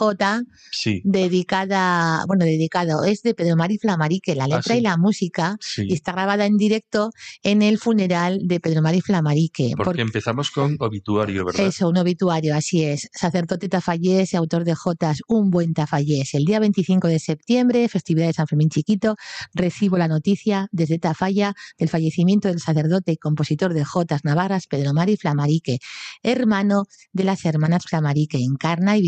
sí, 0.71 1.03
dedicada, 1.05 2.25
bueno, 2.27 2.45
dedicado, 2.45 3.05
es 3.05 3.23
de 3.23 3.35
Pedro 3.35 3.57
Mari 3.57 3.79
Flamarique, 3.79 4.35
la 4.35 4.47
letra 4.47 4.75
sí. 4.75 4.79
y 4.79 4.81
la 4.81 4.97
música, 4.97 5.57
sí. 5.61 5.87
y 5.89 5.95
está 5.95 6.13
grabada 6.13 6.47
en 6.47 6.57
directo 6.57 7.11
en 7.43 7.63
el 7.63 7.79
funeral 7.79 8.41
de 8.45 8.61
Pedro 8.61 8.83
Mari 8.83 9.01
Flamarique. 9.01 9.73
Porque 9.77 10.03
empezamos 10.03 10.51
con 10.51 10.77
obituario, 10.79 11.45
¿verdad? 11.45 11.67
Eso, 11.67 11.89
un 11.89 11.99
obituario, 11.99 12.55
así 12.55 12.85
es. 12.85 13.09
Sacerdote 13.13 13.69
Tafallés 13.69 14.33
y 14.33 14.37
autor 14.37 14.65
de 14.65 14.75
Jotas, 14.75 15.21
un 15.29 15.51
buen 15.51 15.75
Tafallés. 15.75 16.35
El 16.35 16.45
día 16.45 16.61
25 16.61 17.09
de 17.09 17.19
septiembre, 17.19 17.89
festividad 17.89 18.27
de 18.27 18.33
San 18.33 18.47
Fermín 18.47 18.69
Chiquito, 18.69 19.17
recibo 19.55 19.99
la 19.99 20.09
noticia 20.09 20.69
desde 20.73 20.99
Tafalla 20.99 21.55
del 21.79 21.89
fallecimiento 21.89 22.49
del 22.49 22.61
sacerdote 22.61 23.13
y 23.13 23.17
compositor 23.17 23.75
de 23.75 23.85
Jotas 23.85 24.25
Navarras, 24.25 24.67
Pedro 24.67 24.93
Mari 24.95 25.17
Flamarique, 25.17 25.79
hermano 26.23 26.85
de 27.13 27.25
las 27.25 27.45
hermanas 27.45 27.85
Flamarique, 27.85 28.39
Encarna 28.39 28.97
y 28.97 29.03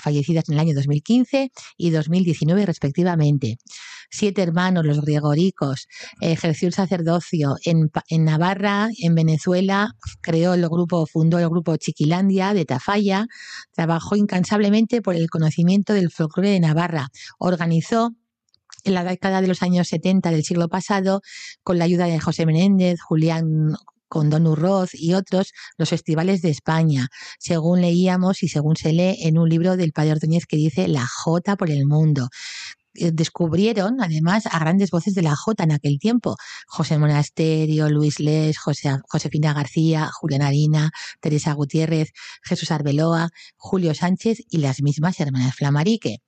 Fallecidas 0.00 0.48
en 0.48 0.54
el 0.54 0.60
año 0.60 0.74
2015 0.74 1.50
y 1.76 1.90
2019 1.90 2.66
respectivamente. 2.66 3.58
Siete 4.10 4.42
hermanos, 4.42 4.86
los 4.86 5.02
Gregoricos, 5.02 5.86
ejerció 6.20 6.68
el 6.68 6.74
sacerdocio 6.74 7.56
en, 7.64 7.90
en 8.08 8.24
Navarra, 8.24 8.88
en 9.02 9.14
Venezuela, 9.14 9.92
creó 10.22 10.54
el 10.54 10.66
grupo, 10.68 11.06
fundó 11.06 11.38
el 11.38 11.48
grupo 11.48 11.76
Chiquilandia 11.76 12.54
de 12.54 12.64
Tafalla, 12.64 13.26
trabajó 13.72 14.16
incansablemente 14.16 15.02
por 15.02 15.14
el 15.14 15.28
conocimiento 15.28 15.92
del 15.92 16.10
folclore 16.10 16.50
de 16.50 16.60
Navarra, 16.60 17.08
organizó 17.38 18.12
en 18.84 18.94
la 18.94 19.04
década 19.04 19.40
de 19.42 19.48
los 19.48 19.62
años 19.62 19.88
70 19.88 20.30
del 20.30 20.44
siglo 20.44 20.68
pasado, 20.68 21.20
con 21.62 21.78
la 21.78 21.84
ayuda 21.84 22.06
de 22.06 22.20
José 22.20 22.46
Menéndez, 22.46 23.00
Julián 23.00 23.74
con 24.08 24.32
Urroz 24.46 24.90
y 24.94 25.14
otros, 25.14 25.52
los 25.76 25.88
festivales 25.88 26.42
de 26.42 26.50
España, 26.50 27.08
según 27.38 27.80
leíamos 27.80 28.42
y 28.42 28.48
según 28.48 28.76
se 28.76 28.92
lee 28.92 29.16
en 29.22 29.38
un 29.38 29.48
libro 29.48 29.76
del 29.76 29.92
padre 29.92 30.12
Ordóñez 30.12 30.46
que 30.46 30.56
dice 30.56 30.88
La 30.88 31.06
Jota 31.06 31.56
por 31.56 31.70
el 31.70 31.86
mundo. 31.86 32.28
Eh, 32.94 33.10
Descubrieron 33.12 34.00
además 34.00 34.46
a 34.46 34.58
grandes 34.58 34.90
voces 34.90 35.14
de 35.14 35.22
la 35.22 35.36
Jota 35.36 35.64
en 35.64 35.72
aquel 35.72 35.98
tiempo, 35.98 36.36
José 36.66 36.98
Monasterio, 36.98 37.88
Luis 37.88 38.18
Les, 38.20 38.58
José, 38.58 38.98
Josefina 39.08 39.52
García, 39.54 40.10
Julián 40.12 40.42
Harina, 40.42 40.90
Teresa 41.20 41.52
Gutiérrez, 41.52 42.10
Jesús 42.42 42.70
Arbeloa, 42.70 43.30
Julio 43.56 43.94
Sánchez 43.94 44.38
y 44.50 44.58
las 44.58 44.82
mismas 44.82 45.20
hermanas 45.20 45.54
Flamarique. 45.54 46.18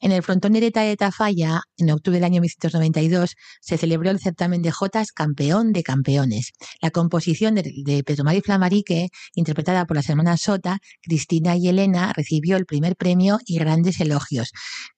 En 0.00 0.12
el 0.12 0.22
frontón 0.22 0.52
de 0.52 0.58
Ereta 0.58 0.82
de 0.82 0.96
Tafalla, 0.96 1.62
en 1.76 1.90
octubre 1.90 2.16
del 2.18 2.24
año 2.24 2.40
1992, 2.40 3.34
se 3.60 3.78
celebró 3.78 4.10
el 4.10 4.20
certamen 4.20 4.62
de 4.62 4.70
Jotas 4.70 5.12
Campeón 5.12 5.72
de 5.72 5.82
Campeones. 5.82 6.52
La 6.80 6.90
composición 6.90 7.54
de, 7.54 7.72
de 7.84 8.04
Pedro 8.04 8.24
Mari 8.24 8.40
Flamarique, 8.40 9.08
interpretada 9.34 9.84
por 9.86 9.96
las 9.96 10.08
hermanas 10.08 10.40
Sota, 10.42 10.78
Cristina 11.02 11.56
y 11.56 11.68
Elena, 11.68 12.12
recibió 12.14 12.56
el 12.56 12.66
primer 12.66 12.96
premio 12.96 13.38
y 13.46 13.58
grandes 13.58 14.00
elogios. 14.00 14.52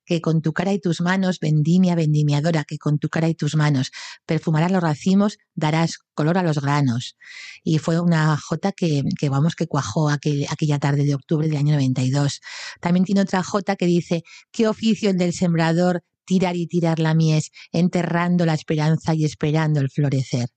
Que 0.05 0.23
con 0.23 0.41
tu 0.41 0.55
cara 0.55 0.73
y 0.73 0.81
tus 0.81 1.03
manos, 1.03 1.39
vendimia, 1.39 1.95
vendimiadora, 1.95 2.65
que 2.65 2.79
con 2.79 2.99
tu 2.99 3.11
cara 3.11 3.29
y 3.29 3.35
tus 3.35 3.57
manos 3.57 3.91
perfumarás 4.25 4.73
los 4.73 4.83
racimos, 4.83 5.37
darás 5.55 5.99
color 6.15 6.39
a 6.39 6.43
los 6.43 6.59
granos. 6.61 7.15
Y 7.63 7.77
fue 7.79 8.01
una 8.01 8.37
jota 8.39 8.73
que, 8.73 9.03
vamos, 9.31 9.55
que 9.55 9.67
cuajó 9.67 10.09
aquel- 10.09 10.47
aquella 10.51 10.79
tarde 10.79 11.05
de 11.05 11.15
octubre 11.15 11.47
del 11.47 11.59
año 11.59 11.75
92. 11.75 12.41
También 12.81 13.05
tiene 13.05 13.21
otra 13.21 13.43
jota 13.43 13.77
que 13.77 13.85
dice, 13.85 14.23
qué 14.53 14.69
oficio 14.69 15.11
el 15.11 15.19
del 15.19 15.33
sembrador, 15.33 16.03
tirar 16.25 16.57
y 16.57 16.67
tirar 16.67 16.99
la 16.99 17.15
mies, 17.15 17.51
enterrando 17.73 18.45
la 18.47 18.55
esperanza 18.55 19.15
y 19.15 19.25
esperando 19.25 19.81
el 19.81 19.91
florecer. 19.91 20.49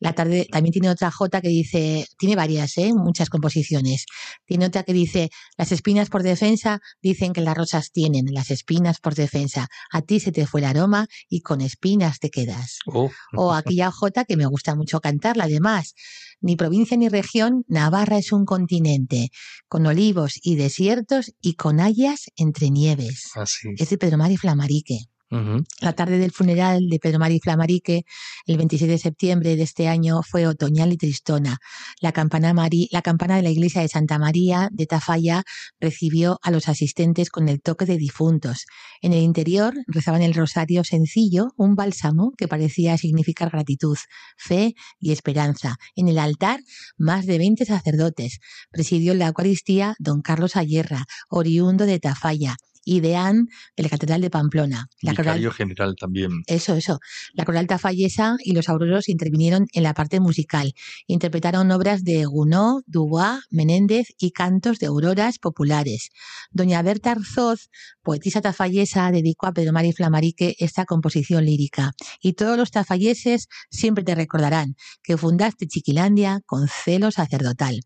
La 0.00 0.12
tarde 0.12 0.46
también 0.50 0.72
tiene 0.72 0.90
otra 0.90 1.10
jota 1.10 1.40
que 1.40 1.48
dice, 1.48 2.06
tiene 2.18 2.36
varias, 2.36 2.78
¿eh? 2.78 2.92
muchas 2.94 3.30
composiciones. 3.30 4.06
Tiene 4.46 4.66
otra 4.66 4.84
que 4.84 4.92
dice, 4.92 5.30
las 5.56 5.72
espinas 5.72 6.08
por 6.08 6.22
defensa 6.22 6.80
dicen 7.02 7.32
que 7.32 7.40
las 7.40 7.56
rosas 7.56 7.90
tienen 7.90 8.26
las 8.32 8.50
espinas 8.50 9.00
por 9.00 9.14
defensa. 9.14 9.68
A 9.90 10.02
ti 10.02 10.20
se 10.20 10.32
te 10.32 10.46
fue 10.46 10.60
el 10.60 10.66
aroma 10.66 11.06
y 11.28 11.40
con 11.40 11.60
espinas 11.60 12.20
te 12.20 12.30
quedas. 12.30 12.78
Oh, 12.86 13.10
O 13.36 13.52
aquella 13.52 13.90
jota 13.90 14.24
que 14.24 14.36
me 14.36 14.46
gusta 14.46 14.74
mucho 14.74 15.00
cantarla, 15.00 15.44
además. 15.44 15.94
Ni 16.40 16.54
provincia 16.54 16.96
ni 16.96 17.08
región, 17.08 17.64
Navarra 17.66 18.18
es 18.18 18.30
un 18.30 18.44
continente, 18.44 19.30
con 19.66 19.86
olivos 19.86 20.38
y 20.40 20.54
desiertos 20.54 21.34
y 21.40 21.54
con 21.54 21.80
hayas 21.80 22.30
entre 22.36 22.70
nieves. 22.70 23.30
así. 23.34 23.70
Es 23.76 23.90
de 23.90 23.98
Pedro 23.98 24.18
Mari 24.18 24.36
Flamarique. 24.36 25.08
La 25.30 25.92
tarde 25.92 26.18
del 26.18 26.32
funeral 26.32 26.88
de 26.88 26.98
Pedro 26.98 27.18
Mari 27.18 27.38
Flamarique, 27.38 28.04
el 28.46 28.56
26 28.56 28.90
de 28.90 28.98
septiembre 28.98 29.56
de 29.56 29.62
este 29.62 29.86
año, 29.86 30.22
fue 30.22 30.46
otoñal 30.46 30.90
y 30.92 30.96
tristona. 30.96 31.58
La 32.00 32.12
campana, 32.12 32.54
la 32.90 33.02
campana 33.02 33.36
de 33.36 33.42
la 33.42 33.50
iglesia 33.50 33.82
de 33.82 33.88
Santa 33.88 34.18
María 34.18 34.70
de 34.72 34.86
Tafalla 34.86 35.42
recibió 35.80 36.38
a 36.42 36.50
los 36.50 36.68
asistentes 36.68 37.28
con 37.28 37.50
el 37.50 37.60
toque 37.60 37.84
de 37.84 37.98
difuntos. 37.98 38.64
En 39.02 39.12
el 39.12 39.22
interior 39.22 39.74
rezaban 39.86 40.22
el 40.22 40.32
rosario 40.32 40.82
sencillo, 40.82 41.52
un 41.56 41.74
bálsamo 41.74 42.32
que 42.38 42.48
parecía 42.48 42.96
significar 42.96 43.50
gratitud, 43.50 43.98
fe 44.38 44.74
y 44.98 45.12
esperanza. 45.12 45.76
En 45.94 46.08
el 46.08 46.18
altar, 46.18 46.60
más 46.96 47.26
de 47.26 47.36
20 47.36 47.66
sacerdotes. 47.66 48.38
Presidió 48.70 49.12
la 49.14 49.26
Eucaristía 49.26 49.94
don 49.98 50.22
Carlos 50.22 50.56
Ayerra, 50.56 51.04
oriundo 51.28 51.84
de 51.84 52.00
Tafalla, 52.00 52.56
y 52.90 53.00
deán 53.00 53.48
de 53.76 53.82
la 53.82 53.90
Catedral 53.90 54.22
de 54.22 54.30
Pamplona. 54.30 54.88
La 55.02 55.12
coral- 55.14 55.34
Vicario 55.34 55.50
general 55.52 55.94
también. 56.00 56.30
eso, 56.46 56.74
eso. 56.74 57.00
La 57.34 57.44
coral 57.44 57.66
tafallesa 57.66 58.36
y 58.42 58.52
los 58.52 58.70
auroros 58.70 59.10
intervinieron 59.10 59.66
en 59.74 59.82
la 59.82 59.92
parte 59.92 60.20
musical. 60.20 60.72
Interpretaron 61.06 61.70
obras 61.70 62.02
de 62.02 62.24
Gounod, 62.24 62.82
Dubois, 62.86 63.40
Menéndez 63.50 64.06
y 64.18 64.30
cantos 64.30 64.78
de 64.78 64.86
auroras 64.86 65.38
populares. 65.38 66.08
Doña 66.50 66.80
Berta 66.80 67.10
Arzoz, 67.10 67.68
poetisa 68.02 68.40
tafallesa, 68.40 69.10
dedicó 69.12 69.46
a 69.48 69.52
Pedro 69.52 69.72
Mari 69.74 69.92
Flamarique 69.92 70.56
esta 70.58 70.86
composición 70.86 71.44
lírica. 71.44 71.92
Y 72.22 72.32
todos 72.32 72.56
los 72.56 72.70
tafalleses 72.70 73.48
siempre 73.70 74.02
te 74.02 74.14
recordarán 74.14 74.76
que 75.02 75.18
fundaste 75.18 75.66
Chiquilandia 75.66 76.40
con 76.46 76.68
celo 76.68 77.10
sacerdotal. 77.10 77.80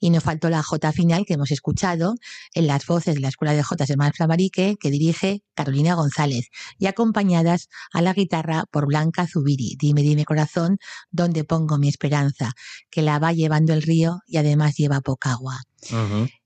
Y 0.00 0.08
no 0.08 0.22
faltó 0.22 0.48
la 0.48 0.62
jota 0.62 0.92
final 0.92 1.26
que 1.26 1.34
hemos 1.34 1.50
escuchado 1.50 2.14
en 2.54 2.66
las 2.66 2.86
voces 2.86 3.16
de 3.16 3.20
la 3.20 3.28
Escuela 3.28 3.52
de 3.52 3.62
Jotas 3.62 3.88
de 3.88 3.96
Mar 3.96 4.14
Flamarique 4.14 4.45
que 4.50 4.76
dirige 4.90 5.42
Carolina 5.54 5.94
González 5.94 6.48
y 6.78 6.86
acompañadas 6.86 7.68
a 7.92 8.02
la 8.02 8.12
guitarra 8.12 8.64
por 8.70 8.86
Blanca 8.86 9.26
Zubiri. 9.26 9.76
Dime, 9.78 10.02
dime 10.02 10.24
corazón, 10.24 10.78
¿dónde 11.10 11.44
pongo 11.44 11.78
mi 11.78 11.88
esperanza? 11.88 12.52
Que 12.90 13.02
la 13.02 13.18
va 13.18 13.32
llevando 13.32 13.72
el 13.72 13.82
río 13.82 14.20
y 14.26 14.36
además 14.36 14.76
lleva 14.76 15.00
poca 15.00 15.32
agua. 15.32 15.62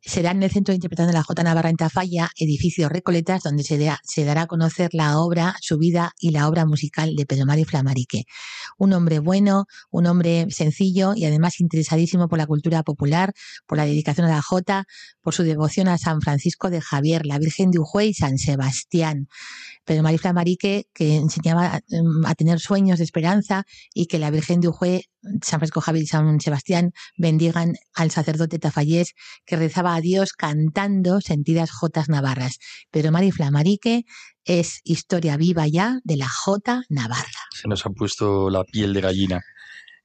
Será 0.03 0.31
en 0.31 0.43
el 0.43 0.51
Centro 0.51 0.73
de 0.73 0.77
Interpretación 0.77 1.13
de 1.13 1.19
la 1.19 1.23
J. 1.23 1.43
Navarra 1.43 1.71
en 1.71 1.77
Tafalla, 1.77 2.31
edificio 2.37 2.89
Recoletas, 2.89 3.43
donde 3.43 3.63
se, 3.63 4.25
dará 4.25 4.43
a 4.43 4.47
conocer 4.47 4.91
la 4.93 5.19
obra, 5.19 5.57
su 5.61 5.79
vida 5.79 6.13
y 6.19 6.31
la 6.31 6.49
obra 6.49 6.67
musical 6.67 7.15
de 7.15 7.27
Pedro 7.27 7.47
Mari 7.47 7.65
Flamarique. 7.65 8.25
Un 8.79 8.93
hombre 8.93 9.19
bueno, 9.19 9.67
un 9.91 10.07
hombre 10.07 10.47
sencillo 10.51 11.13
y 11.15 11.27
además 11.27 11.61
interesadísimo 11.61 12.29
por 12.29 12.39
la 12.39 12.47
cultura 12.47 12.83
popular, 12.83 13.33
por 13.67 13.79
la 13.79 13.85
dedicación 13.85 14.27
a 14.27 14.31
la 14.31 14.43
Jota, 14.43 14.85
por 15.23 15.35
su 15.35 15.43
devoción 15.43 15.89
a 15.89 15.99
San 15.99 16.21
Francisco 16.21 16.71
de 16.71 16.81
Javier, 16.81 17.27
la 17.27 17.39
Virgen 17.39 17.71
de 17.71 17.79
Ujue 17.79 18.07
y 18.07 18.15
San 18.15 18.39
Sebastián. 18.39 19.29
Pedro 19.85 20.03
Mari 20.03 20.19
Flamarique, 20.19 20.87
que 20.95 21.17
enseñaba 21.17 21.81
mm, 21.89 22.27
a 22.27 22.35
tener 22.35 22.61
sueños 22.61 22.99
de 22.99 23.05
esperanza 23.05 23.65
y 23.95 24.07
que 24.07 24.19
la 24.19 24.31
Virgen 24.31 24.61
de 24.61 24.69
Ujue, 24.69 25.05
San 25.43 25.61
Francisco 25.61 25.81
Javier 25.81 26.05
y 26.05 26.07
San 26.07 26.41
Sebastián 26.41 26.93
bendigan 27.19 27.75
al 27.95 28.11
sacerdote 28.11 28.59
tafallés 28.59 29.15
que 29.45 29.57
rezaba 29.57 29.95
a 29.95 30.01
Dios 30.01 30.33
cantando 30.33 31.21
sentidas 31.21 31.71
jotas 31.71 32.09
navarras. 32.09 32.59
Pedro 32.91 33.13
Mari 33.13 33.31
Flamarique 33.31 34.05
es 34.45 34.81
historia 34.85 35.37
viva 35.37 35.67
ya 35.67 36.01
de 36.05 36.17
la 36.17 36.29
jota 36.29 36.83
navarra. 36.89 37.29
Se 37.53 37.69
nos 37.69 37.85
ha 37.87 37.91
puesto 37.91 38.51
la 38.51 38.65
piel 38.65 38.93
de 38.93 39.01
gallina. 39.01 39.41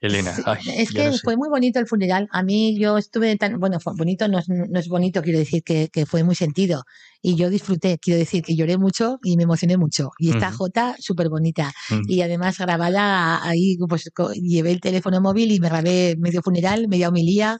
Elena, 0.01 0.35
ay, 0.45 0.59
es 0.77 0.91
que 0.91 1.05
no 1.05 1.13
sé. 1.13 1.19
fue 1.23 1.37
muy 1.37 1.49
bonito 1.49 1.79
el 1.79 1.87
funeral. 1.87 2.27
A 2.31 2.43
mí 2.43 2.77
yo 2.77 2.97
estuve 2.97 3.35
tan, 3.37 3.59
bueno, 3.59 3.79
fue 3.79 3.93
bonito 3.95 4.27
no 4.27 4.39
es, 4.39 4.49
no 4.49 4.79
es 4.79 4.87
bonito, 4.87 5.21
quiero 5.21 5.39
decir 5.39 5.63
que, 5.63 5.89
que 5.91 6.05
fue 6.05 6.23
muy 6.23 6.35
sentido. 6.35 6.83
Y 7.21 7.35
yo 7.35 7.49
disfruté, 7.49 7.97
quiero 7.97 8.19
decir 8.19 8.43
que 8.43 8.55
lloré 8.55 8.77
mucho 8.77 9.17
y 9.23 9.35
me 9.37 9.43
emocioné 9.43 9.77
mucho. 9.77 10.11
Y 10.19 10.29
esta 10.29 10.49
Ujú. 10.49 10.57
jota 10.57 10.95
súper 10.99 11.29
bonita. 11.29 11.73
Ujú. 11.89 12.01
Y 12.07 12.21
además 12.21 12.57
grabada 12.57 13.43
ahí, 13.43 13.77
pues 13.89 14.11
llevé 14.35 14.71
el 14.71 14.81
teléfono 14.81 15.21
móvil 15.21 15.51
y 15.51 15.59
me 15.59 15.69
grabé 15.69 16.15
medio 16.19 16.41
funeral, 16.41 16.87
media 16.87 17.09
homilía. 17.09 17.59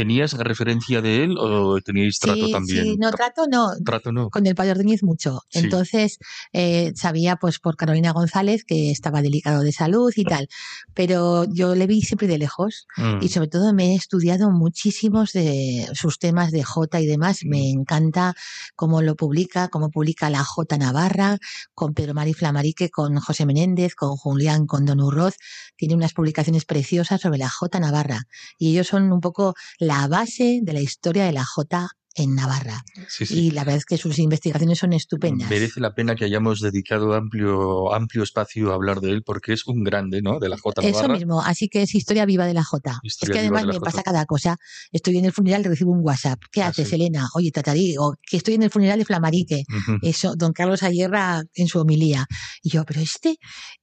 ¿Tenías 0.00 0.32
referencia 0.32 1.02
de 1.02 1.24
él 1.24 1.36
o 1.38 1.78
teníais 1.80 2.18
trato 2.18 2.46
sí, 2.46 2.52
también? 2.52 2.84
sí, 2.84 2.96
no, 2.96 3.10
trato 3.10 3.46
no. 3.50 3.68
Trato 3.84 4.12
no. 4.12 4.30
con 4.30 4.46
el 4.46 4.54
padre 4.54 4.72
Ordóñez 4.72 5.02
mucho. 5.02 5.40
Sí. 5.50 5.58
Entonces, 5.58 6.18
eh, 6.52 6.92
sabía 6.94 7.36
pues 7.36 7.58
por 7.58 7.76
Carolina 7.76 8.12
González 8.12 8.64
que 8.64 8.90
estaba 8.90 9.20
delicado 9.22 9.62
de 9.62 9.72
salud 9.72 10.12
y 10.16 10.24
tal. 10.24 10.48
Pero 10.94 11.44
yo 11.52 11.74
le 11.74 11.86
vi 11.86 12.00
siempre 12.02 12.28
de 12.28 12.38
lejos 12.38 12.86
Mm. 12.96 13.22
y 13.22 13.28
sobre 13.28 13.48
todo 13.48 13.72
me 13.72 13.92
he 13.92 13.94
estudiado 13.94 14.50
muchísimos 14.50 15.32
de 15.32 15.86
sus 15.94 16.18
temas 16.18 16.50
de 16.50 16.62
J 16.62 17.00
y 17.00 17.06
demás. 17.06 17.40
Me 17.44 17.70
encanta 17.70 18.34
cómo 18.76 19.02
lo 19.02 19.16
publica, 19.16 19.68
cómo 19.68 19.90
publica 19.90 20.30
la 20.30 20.44
J 20.44 20.78
Navarra, 20.78 21.38
con 21.74 21.94
Pedro 21.94 22.14
Mari 22.14 22.34
Flamarique, 22.34 22.90
con 22.90 23.16
José 23.18 23.46
Menéndez, 23.46 23.94
con 23.94 24.16
Julián, 24.16 24.66
con 24.66 24.84
Don 24.84 25.00
Urroz. 25.00 25.36
Tiene 25.76 25.94
unas 25.94 26.12
publicaciones 26.12 26.64
preciosas 26.64 27.20
sobre 27.20 27.38
la 27.38 27.48
J 27.48 27.80
Navarra. 27.80 28.26
Y 28.58 28.70
ellos 28.72 28.88
son 28.88 29.12
un 29.12 29.20
poco 29.20 29.54
la 29.78 29.89
base 30.08 30.60
de 30.62 30.72
la 30.72 30.80
historia 30.80 31.24
de 31.24 31.32
la 31.32 31.44
J 31.44 31.88
en 32.16 32.34
Navarra. 32.34 32.82
Sí, 33.08 33.24
sí. 33.24 33.38
Y 33.38 33.50
la 33.52 33.62
verdad 33.62 33.78
es 33.78 33.84
que 33.84 33.96
sus 33.96 34.18
investigaciones 34.18 34.78
son 34.78 34.92
estupendas. 34.92 35.48
Merece 35.48 35.80
la 35.80 35.94
pena 35.94 36.16
que 36.16 36.24
hayamos 36.24 36.60
dedicado 36.60 37.14
amplio, 37.14 37.94
amplio 37.94 38.24
espacio 38.24 38.72
a 38.72 38.74
hablar 38.74 39.00
de 39.00 39.10
él 39.10 39.22
porque 39.22 39.52
es 39.52 39.64
un 39.66 39.84
grande, 39.84 40.20
¿no? 40.20 40.40
De 40.40 40.48
la 40.48 40.58
J 40.58 40.82
Eso 40.82 41.08
mismo, 41.08 41.40
así 41.40 41.68
que 41.68 41.82
es 41.82 41.94
historia 41.94 42.26
viva 42.26 42.46
de 42.46 42.54
la 42.54 42.64
J. 42.64 43.00
Es 43.04 43.16
que 43.16 43.38
además 43.38 43.62
de 43.62 43.68
la 43.68 43.72
me 43.74 43.80
pasa 43.80 44.02
cada 44.02 44.26
cosa. 44.26 44.56
Estoy 44.90 45.18
en 45.18 45.26
el 45.26 45.32
funeral 45.32 45.60
y 45.62 45.68
recibo 45.68 45.92
un 45.92 46.00
WhatsApp. 46.02 46.40
¿Qué 46.50 46.62
Ah, 46.62 46.68
haces, 46.68 46.88
sí. 46.88 46.96
Elena? 46.96 47.28
Oye, 47.34 47.52
Tatarí, 47.52 47.94
o 47.98 48.14
que 48.20 48.36
estoy 48.38 48.54
en 48.54 48.64
el 48.64 48.70
funeral 48.70 48.98
de 48.98 49.04
Flamarique. 49.04 49.62
Eso, 50.02 50.34
don 50.36 50.52
Carlos 50.52 50.82
Ayerra 50.82 51.42
en 51.54 51.68
su 51.68 51.78
homilía. 51.78 52.26
Y 52.62 52.70
yo, 52.70 52.84
pero 52.84 53.00
este, 53.00 53.36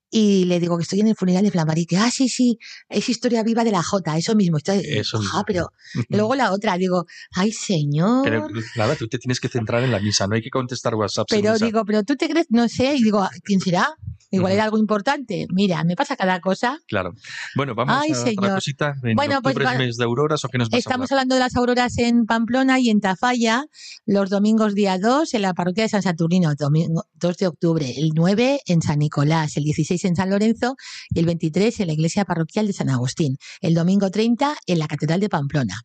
y 0.10 0.46
le 0.46 0.60
digo 0.60 0.78
que 0.78 0.84
estoy 0.84 1.02
en 1.02 1.08
el 1.08 1.16
funeral 1.16 1.44
de 1.44 1.52
Flamarique. 1.52 1.98
Ah, 1.98 2.10
sí, 2.12 2.30
sí, 2.30 2.58
es 2.90 3.10
historia 3.10 3.44
viva 3.44 3.64
de 3.64 3.72
la 3.72 3.84
Jota, 3.84 4.18
eso 4.18 4.36
mismo. 4.36 4.58
Estoy, 4.58 4.80
Eso 4.84 5.20
mismo. 5.20 5.38
Ah, 5.38 5.44
pero 5.46 5.70
luego 6.10 6.36
la 6.36 6.52
otra, 6.52 6.78
digo, 6.78 7.06
ay, 7.34 7.52
señor. 7.52 8.24
Pero 8.24 8.48
nada, 8.76 8.96
tú 8.96 9.08
te 9.08 9.18
tienes 9.18 9.40
que 9.40 9.50
centrar 9.50 9.84
en 9.84 9.92
la 9.92 10.00
misa, 10.00 10.28
no 10.28 10.36
hay 10.36 10.42
que 10.42 10.50
contestar 10.50 10.96
WhatsApp. 10.96 11.28
Pero 11.30 11.54
misa. 11.54 11.66
digo, 11.66 11.84
pero 11.86 12.04
tú 12.04 12.16
te 12.16 12.30
crees, 12.30 12.48
no 12.50 12.68
sé, 12.70 12.96
y 12.96 13.04
digo, 13.04 13.28
¿quién 13.44 13.60
será? 13.60 13.96
Igual 14.30 14.52
era 14.54 14.66
algo 14.66 14.78
importante. 14.78 15.48
Mira, 15.54 15.84
me 15.86 15.96
pasa 15.96 16.18
cada 16.18 16.42
cosa. 16.42 16.80
Claro. 16.88 17.14
Bueno, 17.56 17.76
vamos 17.76 17.96
Ay, 17.98 18.12
a 18.12 18.14
otra 18.14 18.26
señor. 18.32 18.56
cosita. 18.56 18.94
En 19.04 19.16
Bueno, 19.16 19.42
pues 19.42 19.56
mes 19.78 19.96
de 19.96 20.04
auroras 20.04 20.44
o 20.44 20.50
qué 20.50 20.58
nos 20.58 20.68
Estamos 20.74 21.12
hablando 21.12 21.36
de 21.36 21.40
las 21.40 21.56
auroras 21.56 21.98
en 21.98 22.26
Pamplona 22.26 22.80
y 22.80 22.90
en 22.90 23.00
Tafalla, 23.00 23.66
los 24.06 24.30
domingos 24.30 24.76
día 24.76 24.98
2 24.98 25.34
en 25.34 25.42
la 25.44 25.54
parroquia 25.54 25.84
de 25.84 25.90
San 25.90 26.02
Saturnino, 26.02 26.54
domingo 26.56 27.06
2 27.16 27.38
de 27.38 27.48
octubre, 27.48 27.94
el 27.98 28.10
9 28.14 28.60
en 28.66 28.82
San 28.82 29.00
Nicolás, 29.00 29.56
el 29.56 29.64
16 29.64 29.97
en 30.06 30.16
San 30.16 30.30
Lorenzo 30.30 30.76
y 31.10 31.20
el 31.20 31.26
23 31.26 31.80
en 31.80 31.88
la 31.88 31.94
iglesia 31.94 32.26
parroquial 32.26 32.68
de 32.68 32.74
San 32.74 32.90
Agustín, 32.90 33.38
el 33.62 33.74
domingo 33.74 34.10
30 34.10 34.56
en 34.66 34.80
la 34.80 34.88
Catedral 34.88 35.20
de 35.20 35.30
Pamplona. 35.30 35.82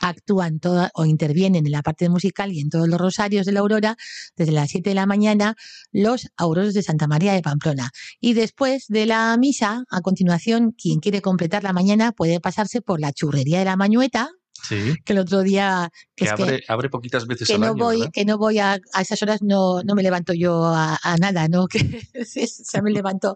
Actúan 0.00 0.60
toda, 0.60 0.90
o 0.94 1.04
intervienen 1.04 1.66
en 1.66 1.72
la 1.72 1.82
parte 1.82 2.08
musical 2.08 2.52
y 2.52 2.60
en 2.60 2.70
todos 2.70 2.88
los 2.88 3.00
rosarios 3.00 3.46
de 3.46 3.52
la 3.52 3.60
aurora 3.60 3.96
desde 4.36 4.52
las 4.52 4.70
7 4.70 4.90
de 4.90 4.94
la 4.94 5.06
mañana 5.06 5.56
los 5.90 6.28
auroros 6.36 6.74
de 6.74 6.82
Santa 6.82 7.08
María 7.08 7.32
de 7.32 7.42
Pamplona. 7.42 7.90
Y 8.20 8.34
después 8.34 8.86
de 8.88 9.06
la 9.06 9.36
misa, 9.36 9.84
a 9.90 10.00
continuación, 10.00 10.72
quien 10.72 11.00
quiere 11.00 11.20
completar 11.20 11.64
la 11.64 11.72
mañana 11.72 12.12
puede 12.12 12.40
pasarse 12.40 12.80
por 12.80 13.00
la 13.00 13.12
churrería 13.12 13.58
de 13.58 13.64
la 13.64 13.76
Mañueta, 13.76 14.30
Sí, 14.62 14.94
que 15.04 15.12
el 15.12 15.20
otro 15.20 15.42
día 15.42 15.88
que 16.16 16.24
que 16.26 16.34
que- 16.34 16.42
abre, 16.42 16.64
abre 16.68 16.88
poquitas 16.90 17.26
veces 17.26 17.46
que 17.48 17.54
al 17.54 17.60
no 17.60 17.66
año, 17.68 17.74
voy 17.76 17.98
¿verdad? 17.98 18.10
que 18.12 18.24
no 18.24 18.38
voy 18.38 18.58
a, 18.58 18.78
a 18.92 19.02
esas 19.02 19.22
horas 19.22 19.40
no, 19.42 19.82
no 19.82 19.94
me 19.94 20.02
levanto 20.02 20.32
yo 20.32 20.64
a, 20.66 20.98
a 21.02 21.16
nada 21.16 21.48
no 21.48 21.66
que 21.68 21.78
se 22.24 22.82
me 22.82 22.90
levanto 22.90 23.34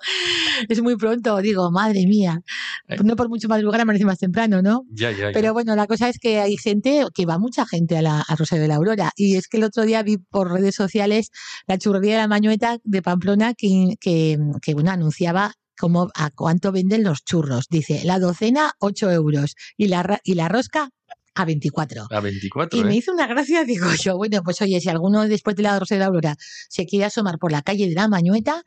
es 0.69 0.83
muy 0.83 0.97
pronto 0.97 1.37
digo 1.41 1.71
madre 1.71 2.07
mía 2.07 2.41
Eh. 2.89 2.97
no 3.05 3.15
por 3.17 3.29
mucho 3.29 3.49
madrugar 3.49 3.81
amanece 3.81 4.05
más 4.05 4.19
temprano 4.19 4.63
no 4.63 4.83
Ya, 4.91 5.11
ya, 5.13 5.19
ya. 5.29 5.31
pero 5.33 5.53
bueno 5.53 5.77
la 5.77 5.87
cosa 5.87 6.09
es 6.09 6.19
que 6.19 6.41
hay 6.41 6.57
gente 6.57 7.05
que 7.15 7.27
va 7.27 7.39
mucha 7.39 7.67
gente 7.67 7.97
a 7.97 8.03
la 8.03 8.21
al 8.21 8.37
Rosario 8.39 8.63
de 8.63 8.69
la 8.69 8.77
Aurora. 8.77 9.13
Y 9.17 9.37
es 9.37 9.47
que 9.49 9.57
el 9.59 9.65
otro 9.65 9.85
día 9.85 10.03
vi 10.03 10.17
por 10.19 10.51
redes 10.51 10.75
sociales 10.75 11.31
la 11.67 11.79
churrería 11.79 12.13
de 12.15 12.19
la 12.19 12.29
Mañueta 12.29 12.79
de 12.85 13.03
Pamplona 13.03 13.55
que, 13.55 13.95
que, 14.01 14.39
que 14.61 14.75
bueno 14.75 14.91
anunciaba 14.91 15.53
como 15.79 16.09
a 16.15 16.31
cuánto 16.31 16.71
venden 16.73 17.03
los 17.03 17.25
churros. 17.25 17.67
Dice 17.69 18.03
la 18.05 18.19
docena 18.19 18.73
8 18.79 19.11
euros 19.11 19.55
y 19.77 19.89
la 19.89 20.21
y 20.25 20.35
la 20.35 20.49
rosca 20.49 20.91
a 21.35 21.45
24 21.45 22.07
a 22.11 22.21
24, 22.21 22.79
y 22.79 22.83
¿eh? 22.83 22.85
me 22.85 22.97
hizo 22.97 23.13
una 23.13 23.27
gracia, 23.27 23.65
digo 23.65 23.87
yo, 24.01 24.17
bueno, 24.17 24.43
pues 24.43 24.61
oye, 24.63 24.81
si 24.81 24.89
alguno 24.89 25.27
después 25.27 25.57
de 25.57 25.63
la 25.63 25.79
Rosa 25.79 25.95
de 25.95 26.01
la 26.01 26.07
Aurora 26.07 26.37
se 26.69 26.87
quiere 26.87 27.07
asomar 27.07 27.39
por 27.39 27.53
la 27.53 27.63
calle 27.63 27.89
de 27.89 27.95
la 27.95 28.09
Mañueta, 28.09 28.63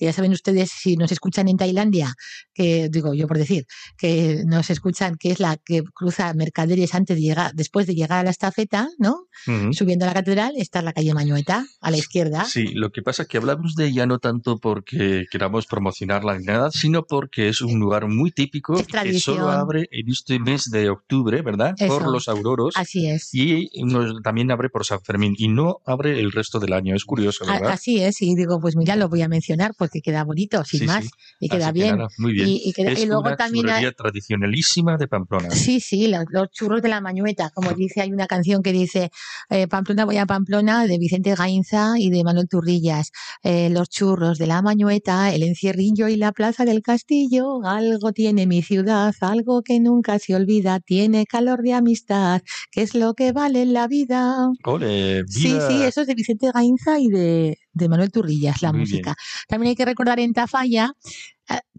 que 0.00 0.06
ya 0.06 0.14
saben 0.14 0.32
ustedes 0.32 0.70
si 0.70 0.96
nos 0.96 1.12
escuchan 1.12 1.46
en 1.46 1.58
Tailandia, 1.58 2.14
que 2.54 2.88
digo 2.88 3.12
yo 3.12 3.28
por 3.28 3.36
decir, 3.36 3.66
que 3.98 4.42
nos 4.46 4.70
escuchan, 4.70 5.16
que 5.16 5.30
es 5.30 5.40
la 5.40 5.58
que 5.58 5.82
cruza 5.94 6.32
Mercaderes 6.32 6.94
antes 6.94 7.16
de 7.18 7.22
llegar, 7.22 7.52
después 7.54 7.86
de 7.86 7.94
llegar 7.94 8.20
a 8.20 8.22
la 8.24 8.30
estafeta, 8.30 8.88
¿no? 8.98 9.26
Subiendo 9.72 10.06
a 10.06 10.08
la 10.08 10.14
catedral, 10.14 10.54
está 10.56 10.80
la 10.80 10.92
calle 10.94 11.12
Mañueta, 11.12 11.66
a 11.82 11.90
la 11.90 11.98
izquierda. 11.98 12.44
Sí, 12.46 12.68
lo 12.74 12.90
que 12.92 13.02
pasa 13.02 13.22
es 13.22 13.28
que 13.28 13.36
hablamos 13.36 13.74
de 13.74 13.88
ella 13.88 14.06
no 14.06 14.18
tanto 14.18 14.58
porque 14.58 15.26
queramos 15.30 15.66
promocionarla 15.66 16.38
ni 16.38 16.44
nada, 16.46 16.70
sino 16.70 17.04
porque 17.04 17.48
es 17.50 17.60
un 17.60 17.78
lugar 17.78 18.08
muy 18.08 18.30
típico 18.30 18.78
Es 18.78 18.86
que 18.86 19.18
solo 19.20 19.50
abre 19.50 19.86
en 19.90 20.08
este 20.08 20.38
mes 20.38 20.70
de 20.70 20.88
octubre, 20.88 21.42
¿verdad? 21.42 21.74
Por 21.88 22.10
los 22.10 22.28
auroros. 22.28 22.74
Así 22.76 23.06
es. 23.06 23.34
Y 23.34 23.68
nos- 23.84 24.22
también 24.22 24.50
abre 24.50 24.70
por 24.70 24.86
San 24.86 25.02
Fermín 25.02 25.34
y 25.36 25.48
no 25.48 25.80
abre 25.84 26.18
el 26.20 26.32
resto 26.32 26.58
del 26.58 26.72
año. 26.72 26.94
Es 26.96 27.04
curioso, 27.04 27.44
A- 27.44 27.52
¿verdad? 27.52 27.72
Así 27.72 28.00
es, 28.00 28.22
y 28.22 28.34
digo, 28.34 28.60
pues 28.60 28.76
mira, 28.76 28.96
lo 28.96 29.08
voy 29.10 29.20
a 29.22 29.28
mencionar 29.28 29.74
porque 29.90 30.02
queda 30.02 30.22
bonito, 30.24 30.64
sin 30.64 30.80
Sí, 30.80 30.86
más, 30.86 31.04
sí. 31.04 31.10
y 31.40 31.48
queda 31.48 31.66
Así 31.68 31.74
que 31.78 31.84
bien. 31.84 31.96
nada, 31.96 32.08
muy 32.18 32.32
bien. 32.32 32.48
Y, 32.48 32.62
y 32.64 32.72
queda- 32.72 32.92
es 32.92 33.02
y 33.02 33.06
luego 33.06 33.22
una 33.22 33.36
también 33.36 33.68
hay- 33.70 33.92
tradicionalísima 33.92 34.96
de 34.96 35.08
Pamplona. 35.08 35.50
Sí, 35.50 35.80
sí, 35.80 36.06
los, 36.08 36.24
los 36.30 36.50
churros 36.50 36.80
de 36.82 36.88
la 36.88 37.00
Mañueta, 37.00 37.50
como 37.54 37.72
dice, 37.72 38.00
hay 38.00 38.12
una 38.12 38.26
canción 38.26 38.62
que 38.62 38.72
dice 38.72 39.10
eh, 39.50 39.66
Pamplona 39.66 40.04
voy 40.04 40.16
a 40.18 40.26
Pamplona 40.26 40.86
de 40.86 40.98
Vicente 40.98 41.34
Gainza 41.34 41.94
y 41.98 42.10
de 42.10 42.22
Manuel 42.24 42.48
Turrillas. 42.48 43.10
Eh, 43.42 43.68
los 43.70 43.88
churros 43.90 44.38
de 44.38 44.46
la 44.46 44.62
Mañueta, 44.62 45.34
el 45.34 45.42
encierrillo 45.42 46.08
y 46.08 46.16
la 46.16 46.32
plaza 46.32 46.64
del 46.64 46.82
castillo, 46.82 47.64
algo 47.64 48.12
tiene 48.12 48.46
mi 48.46 48.62
ciudad, 48.62 49.14
algo 49.20 49.62
que 49.62 49.80
nunca 49.80 50.18
se 50.18 50.34
olvida, 50.34 50.80
tiene 50.80 51.26
calor 51.26 51.62
de 51.62 51.72
amistad, 51.74 52.42
que 52.70 52.82
es 52.82 52.94
lo 52.94 53.14
que 53.14 53.32
vale 53.32 53.62
en 53.62 53.72
la 53.72 53.88
vida. 53.88 54.48
Ole, 54.64 55.24
Sí, 55.26 55.48
viva. 55.54 55.68
sí, 55.68 55.82
eso 55.82 56.02
es 56.02 56.06
de 56.06 56.14
Vicente 56.14 56.50
Gainza 56.52 56.98
y 57.00 57.08
de, 57.08 57.58
de 57.72 57.88
Manuel 57.88 58.10
Turrillas, 58.10 58.62
la 58.62 58.72
Muy 58.72 58.80
música. 58.80 59.14
También 59.48 59.70
hay 59.70 59.76
que 59.76 59.84
recordar 59.84 60.20
en 60.20 60.32
Tafalla, 60.32 60.92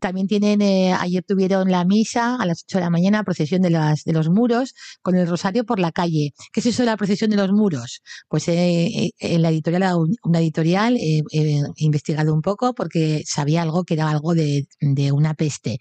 también 0.01 0.27
tienen, 0.27 0.61
eh, 0.61 0.93
ayer 0.93 1.23
tuvieron 1.23 1.71
la 1.71 1.85
misa 1.85 2.35
a 2.35 2.45
las 2.45 2.63
8 2.67 2.79
de 2.79 2.83
la 2.83 2.89
mañana, 2.89 3.23
procesión 3.23 3.61
de, 3.61 3.69
los 3.69 4.29
muros, 4.29 4.73
con 5.01 5.15
el 5.15 5.27
rosario 5.27 5.63
por 5.63 5.79
la 5.79 5.91
calle. 5.91 6.33
¿Qué 6.51 6.59
es 6.59 6.65
eso 6.65 6.81
de 6.81 6.87
la 6.87 6.97
procesión 6.97 7.29
de 7.29 7.37
los 7.37 7.51
muros? 7.51 8.01
Pues 8.27 8.47
eh, 8.49 8.87
eh, 8.87 9.11
en 9.19 9.41
la 9.43 9.49
editorial, 9.49 9.97
una 10.23 10.39
editorial, 10.39 10.97
eh, 10.97 11.21
eh, 11.31 11.61
he 11.75 11.85
investigado 11.85 12.33
un 12.33 12.41
poco 12.41 12.73
porque 12.73 13.23
sabía 13.25 13.61
algo 13.61 13.83
que 13.83 13.93
era 13.93 14.09
algo 14.09 14.33
de, 14.33 14.67
una 15.13 15.35
peste. 15.35 15.77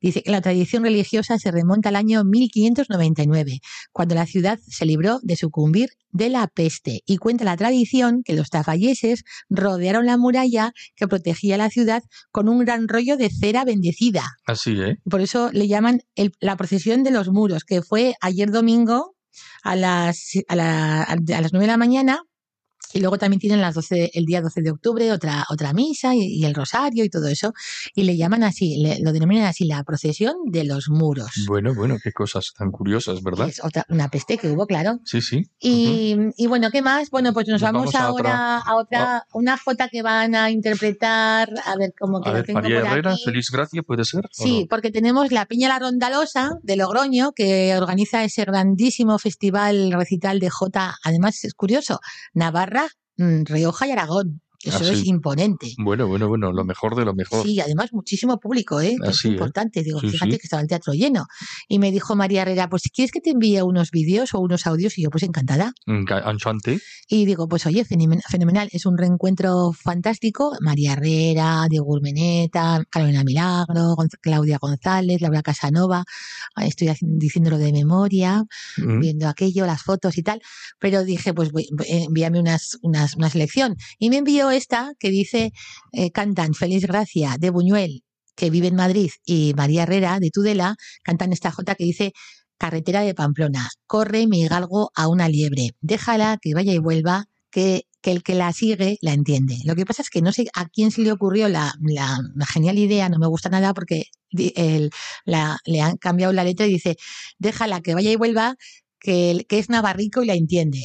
Dice 0.00 0.22
que 0.22 0.30
la 0.30 0.40
tradición 0.40 0.84
religiosa 0.84 1.38
se 1.38 1.50
remonta 1.50 1.88
al 1.88 1.96
año 1.96 2.22
1599, 2.24 3.60
cuando 3.92 4.14
la 4.14 4.26
ciudad 4.26 4.58
se 4.66 4.86
libró 4.86 5.18
de 5.22 5.36
sucumbir 5.36 5.90
de 6.10 6.28
la 6.30 6.46
peste. 6.48 7.02
Y 7.06 7.18
cuenta 7.18 7.44
la 7.44 7.56
tradición 7.56 8.22
que 8.24 8.34
los 8.34 8.50
tafalleses 8.50 9.24
rodearon 9.50 10.06
la 10.06 10.16
muralla 10.16 10.72
que 10.94 11.08
protegía 11.08 11.56
la 11.56 11.70
ciudad 11.70 12.02
con 12.30 12.48
un 12.48 12.64
gran 12.64 12.88
rollo 12.88 13.16
de 13.16 13.25
cera 13.30 13.64
bendecida. 13.64 14.24
Así, 14.46 14.72
¿eh? 14.80 14.96
Por 15.08 15.20
eso 15.20 15.50
le 15.52 15.68
llaman 15.68 16.00
el- 16.14 16.32
la 16.40 16.56
procesión 16.56 17.02
de 17.04 17.10
los 17.10 17.28
muros, 17.28 17.64
que 17.64 17.82
fue 17.82 18.14
ayer 18.20 18.50
domingo 18.50 19.14
a 19.62 19.76
las, 19.76 20.30
a, 20.48 20.56
la- 20.56 21.02
a 21.02 21.16
las 21.16 21.52
9 21.52 21.60
de 21.66 21.72
la 21.72 21.76
mañana. 21.76 22.22
Y 22.96 23.00
luego 23.00 23.18
también 23.18 23.40
tienen 23.40 23.60
las 23.60 23.74
12, 23.74 24.10
el 24.14 24.24
día 24.24 24.40
12 24.40 24.62
de 24.62 24.70
octubre 24.70 25.12
otra, 25.12 25.44
otra 25.50 25.72
misa 25.72 26.14
y, 26.14 26.20
y 26.38 26.44
el 26.44 26.54
rosario 26.54 27.04
y 27.04 27.10
todo 27.10 27.28
eso. 27.28 27.52
Y 27.94 28.04
le 28.04 28.16
llaman 28.16 28.42
así, 28.42 28.76
le- 28.78 28.98
lo 29.00 29.12
denominan 29.12 29.44
así 29.46 29.64
la 29.66 29.82
procesión 29.84 30.34
de 30.46 30.64
los 30.64 30.88
muros. 30.88 31.30
Bueno, 31.46 31.74
bueno, 31.74 31.96
qué 32.02 32.12
cosas 32.12 32.52
tan 32.56 32.70
curiosas, 32.70 33.22
¿verdad? 33.22 33.48
Es 33.48 33.62
otra, 33.64 33.84
una 33.88 34.08
peste 34.08 34.38
que 34.38 34.48
hubo, 34.50 34.66
claro. 34.66 34.98
Sí, 35.04 35.20
sí. 35.20 35.44
Y, 35.60 36.16
y 36.36 36.46
bueno, 36.46 36.70
¿qué 36.70 36.82
más? 36.82 37.10
Bueno, 37.10 37.32
pues 37.32 37.46
nos, 37.48 37.60
Nos 37.60 37.72
vamos, 37.72 37.92
vamos 37.92 37.94
a 37.94 38.04
ahora 38.06 38.58
a 38.58 38.76
otra, 38.76 39.26
una 39.32 39.56
jota 39.58 39.88
que 39.88 40.02
van 40.02 40.34
a 40.34 40.50
interpretar, 40.50 41.50
a 41.64 41.76
ver 41.76 41.92
cómo 41.98 42.20
que 42.22 42.28
A 42.28 42.32
la 42.32 42.38
ver, 42.38 42.46
tengo 42.46 42.60
María 42.60 42.80
por 42.80 42.88
Herrera, 42.88 43.12
aquí. 43.12 43.24
Feliz 43.24 43.50
Gracia, 43.50 43.82
¿puede 43.82 44.04
ser? 44.04 44.24
Sí, 44.32 44.60
no? 44.62 44.66
porque 44.68 44.90
tenemos 44.90 45.30
la 45.32 45.46
Peña 45.46 45.68
La 45.68 45.78
Rondalosa 45.78 46.50
de 46.62 46.76
Logroño, 46.76 47.32
que 47.32 47.76
organiza 47.76 48.24
ese 48.24 48.44
grandísimo 48.44 49.18
festival 49.18 49.92
recital 49.92 50.40
de 50.40 50.50
Jota. 50.50 50.96
Además, 51.04 51.44
es 51.44 51.54
curioso, 51.54 52.00
Navarra, 52.34 52.85
Rioja 53.18 53.86
y 53.86 53.90
Aragón. 53.92 54.40
Eso 54.66 54.78
Ah, 54.82 54.92
es 54.92 55.00
sí. 55.00 55.08
imponente. 55.08 55.72
Bueno, 55.78 56.06
bueno, 56.06 56.28
bueno, 56.28 56.52
lo 56.52 56.64
mejor 56.64 56.94
de 56.96 57.04
lo 57.04 57.14
mejor. 57.14 57.44
Sí, 57.44 57.60
además 57.60 57.92
muchísimo 57.92 58.38
público, 58.38 58.80
¿eh? 58.80 58.96
Así, 59.02 59.10
es 59.10 59.24
¿eh? 59.24 59.28
importante. 59.28 59.82
Digo, 59.82 60.00
Sí, 60.00 60.10
fíjate 60.10 60.32
sí. 60.32 60.38
que 60.38 60.44
estaba 60.46 60.62
el 60.62 60.68
teatro 60.68 60.92
lleno. 60.92 61.26
Y 61.68 61.78
me 61.78 61.90
dijo 61.92 62.16
María 62.16 62.42
Herrera, 62.42 62.68
pues 62.68 62.82
si 62.82 62.90
quieres 62.90 63.12
que 63.12 63.20
te 63.20 63.30
envíe 63.30 63.60
unos 63.62 63.90
vídeos 63.90 64.34
o 64.34 64.40
unos 64.40 64.66
audios, 64.66 64.98
y 64.98 65.02
yo, 65.02 65.10
pues 65.10 65.22
encantada. 65.22 65.72
Ca- 66.06 66.30
Enchanté. 66.30 66.80
Y 67.08 67.24
digo, 67.24 67.48
pues 67.48 67.66
oye, 67.66 67.84
fenomen- 67.84 68.22
fenomenal, 68.28 68.68
es 68.72 68.86
un 68.86 68.98
reencuentro 68.98 69.72
fantástico. 69.72 70.56
María 70.60 70.92
Herrera, 70.94 71.66
Diego 71.70 71.86
Urmeneta, 71.92 72.82
Carolina 72.90 73.22
Milagro, 73.24 73.94
Gonz- 73.96 74.18
Claudia 74.20 74.58
González, 74.58 75.20
Laura 75.20 75.42
Casanova. 75.42 76.04
Ah, 76.54 76.66
Estoy 76.66 76.90
diciéndolo 77.00 77.58
de 77.58 77.72
memoria, 77.72 78.44
viendo 78.76 79.28
aquello, 79.28 79.66
las 79.66 79.82
fotos 79.82 80.18
y 80.18 80.22
tal. 80.22 80.40
Pero 80.78 81.04
dije, 81.04 81.32
pues 81.32 81.52
voy- 81.52 81.68
envíame 81.88 82.40
unas, 82.40 82.78
unas, 82.82 83.14
una 83.16 83.30
selección. 83.30 83.76
Y 83.98 84.10
me 84.10 84.18
envió 84.18 84.50
esta 84.56 84.92
que 84.98 85.10
dice, 85.10 85.52
eh, 85.92 86.10
cantan 86.10 86.54
Feliz 86.54 86.84
Gracia 86.86 87.36
de 87.38 87.50
Buñuel, 87.50 88.02
que 88.34 88.50
vive 88.50 88.68
en 88.68 88.76
Madrid, 88.76 89.10
y 89.24 89.54
María 89.56 89.84
Herrera 89.84 90.18
de 90.20 90.30
Tudela, 90.30 90.76
cantan 91.02 91.32
esta 91.32 91.50
jota 91.52 91.74
que 91.74 91.84
dice 91.84 92.12
Carretera 92.58 93.02
de 93.02 93.14
Pamplona, 93.14 93.68
corre 93.86 94.26
mi 94.26 94.46
galgo 94.48 94.90
a 94.94 95.08
una 95.08 95.28
liebre, 95.28 95.70
déjala 95.80 96.38
que 96.40 96.54
vaya 96.54 96.72
y 96.72 96.78
vuelva, 96.78 97.26
que, 97.50 97.84
que 98.02 98.12
el 98.12 98.22
que 98.22 98.34
la 98.34 98.52
sigue 98.52 98.98
la 99.02 99.12
entiende. 99.12 99.56
Lo 99.64 99.74
que 99.74 99.84
pasa 99.86 100.02
es 100.02 100.10
que 100.10 100.22
no 100.22 100.32
sé 100.32 100.46
a 100.54 100.66
quién 100.68 100.90
se 100.90 101.02
le 101.02 101.12
ocurrió 101.12 101.48
la, 101.48 101.74
la- 101.82 102.18
genial 102.52 102.78
idea, 102.78 103.08
no 103.08 103.18
me 103.18 103.26
gusta 103.26 103.48
nada 103.50 103.74
porque 103.74 104.04
el- 104.32 104.90
la- 105.24 105.58
le 105.66 105.80
han 105.82 105.96
cambiado 105.98 106.32
la 106.32 106.44
letra 106.44 106.66
y 106.66 106.70
dice, 106.70 106.96
déjala 107.38 107.80
que 107.82 107.94
vaya 107.94 108.10
y 108.10 108.16
vuelva, 108.16 108.56
que, 108.98 109.44
que 109.48 109.58
es 109.58 109.68
navarrico 109.68 110.22
y 110.22 110.26
la 110.26 110.34
entiende. 110.34 110.82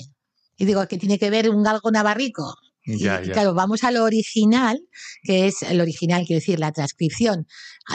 Y 0.58 0.66
digo, 0.66 0.86
¿qué 0.88 0.98
tiene 0.98 1.18
que 1.20 1.30
ver 1.30 1.50
un 1.50 1.64
galgo 1.64 1.92
navarrico? 1.92 2.54
Y, 2.84 2.98
Ya, 2.98 3.22
y 3.22 3.28
ya. 3.28 3.34
claro, 3.34 3.54
vamos 3.54 3.84
a 3.84 3.92
lo 3.92 4.04
original, 4.04 4.80
que 5.24 5.48
es 5.48 5.62
el 5.64 5.82
original, 5.82 6.26
quiero 6.26 6.40
decir, 6.40 6.60
la 6.60 6.72
transcripción 6.72 7.48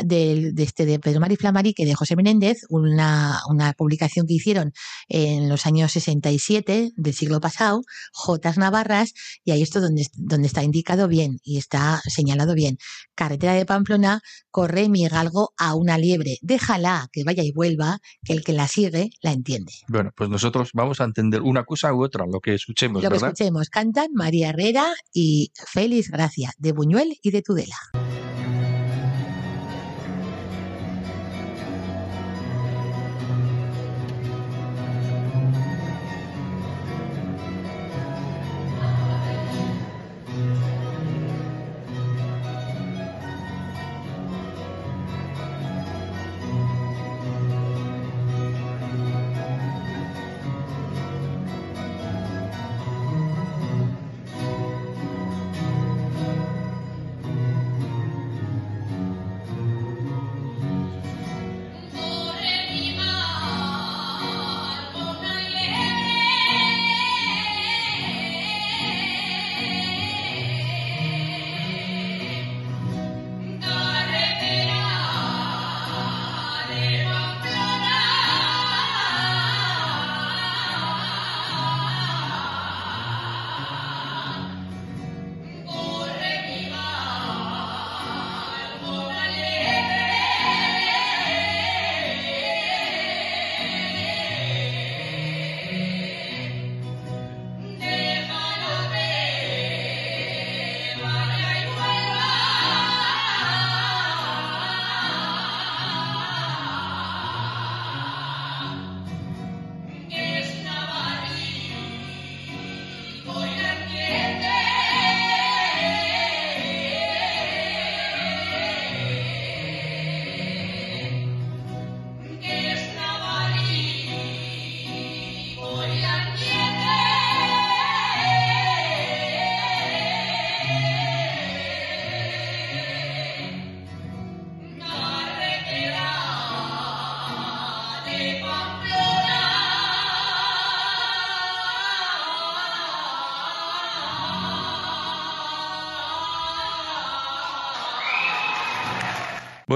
del- 0.03 0.55
de, 0.55 0.62
este 0.62 0.85
de 0.87 0.99
Pedro 0.99 1.20
Mari 1.20 1.37
Flamari, 1.37 1.75
que 1.75 1.85
de 1.87 1.94
José 1.94 2.16
Menéndez, 2.16 2.59
una, 2.68 3.40
una 3.49 3.72
publicación 3.72 4.27
que 4.27 4.35
hicieron 4.35 4.72
en 5.09 5.49
los 5.49 5.66
años 5.66 5.92
67 5.92 6.90
del 6.96 7.14
siglo 7.14 7.40
pasado, 7.40 7.83
Jotas 8.12 8.59
Navarras, 8.59 9.12
y 9.44 9.51
ahí 9.53 9.62
esto 9.62 9.81
donde, 9.81 10.07
donde 10.14 10.46
está 10.46 10.62
indicado 10.62 11.09
bien 11.09 11.38
y 11.44 11.59
está 11.59 12.01
señalado 12.07 12.55
bien. 12.55 12.79
Carretera 13.14 13.55
de 13.55 13.64
Pamplona, 13.66 14.20
corre 14.51 14.88
mi 14.88 15.07
galgo 15.09 15.53
a 15.57 15.75
una 15.75 15.99
liebre. 15.99 16.38
Déjala 16.42 17.09
que 17.12 17.25
vaya 17.25 17.42
y 17.42 17.53
vuelva, 17.53 17.99
que 18.25 18.33
el 18.35 18.44
que 18.44 18.53
la 18.53 18.68
sigue 18.68 19.11
la 19.22 19.33
entiende. 19.33 19.72
Bueno, 19.88 20.11
pues 20.16 20.29
nosotros 20.31 20.70
vamos 20.75 21.01
a 21.01 21.05
entender 21.05 21.42
una 21.42 21.64
cosa 21.64 21.92
u 21.94 22.03
otra, 22.05 22.25
lo 22.27 22.40
que 22.40 22.55
escuchemos, 22.55 23.03
Lo 23.03 23.11
que 23.11 23.16
escuchemos, 23.16 23.68
cantan 23.70 24.09
María 24.14 24.51
Herrera 24.51 24.87
y 25.12 25.53
Félix 25.72 26.11
Gracia, 26.11 26.53
de 26.59 26.72
Buñuel 26.72 27.16
y 27.22 27.31
de 27.31 27.42
Tudela. 27.42 27.77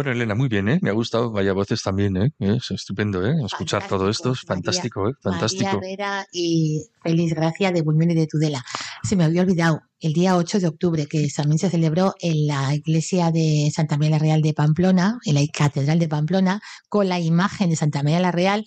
Bueno, 0.00 0.12
Elena, 0.12 0.34
muy 0.34 0.48
bien, 0.48 0.66
¿eh? 0.70 0.78
Me 0.80 0.88
ha 0.88 0.94
gustado, 0.94 1.30
vaya 1.30 1.52
voces 1.52 1.82
también, 1.82 2.16
¿eh? 2.16 2.32
Es 2.38 2.70
estupendo, 2.70 3.22
¿eh? 3.26 3.34
Escuchar 3.44 3.86
todo 3.86 4.08
esto 4.08 4.32
es 4.32 4.40
fantástico, 4.40 5.00
¿eh? 5.10 5.12
María 5.22 5.38
Fantástico. 5.38 5.76
Herrera 5.76 6.26
y 6.32 6.86
Félix 7.02 7.34
Gracia 7.34 7.70
de 7.70 7.82
Buñuel 7.82 8.12
y 8.12 8.14
de 8.14 8.26
Tudela. 8.26 8.64
Se 9.02 9.14
me 9.14 9.24
había 9.24 9.42
olvidado, 9.42 9.82
el 10.00 10.14
día 10.14 10.38
8 10.38 10.60
de 10.60 10.68
octubre, 10.68 11.06
que 11.06 11.28
también 11.36 11.58
se 11.58 11.68
celebró 11.68 12.14
en 12.22 12.46
la 12.46 12.74
iglesia 12.74 13.30
de 13.30 13.70
Santa 13.74 13.98
María 13.98 14.12
la 14.12 14.20
Real 14.20 14.40
de 14.40 14.54
Pamplona, 14.54 15.18
en 15.26 15.34
la 15.34 15.42
catedral 15.52 15.98
de 15.98 16.08
Pamplona, 16.08 16.62
con 16.88 17.06
la 17.06 17.20
imagen 17.20 17.68
de 17.68 17.76
Santa 17.76 18.02
María 18.02 18.20
la 18.20 18.32
Real, 18.32 18.64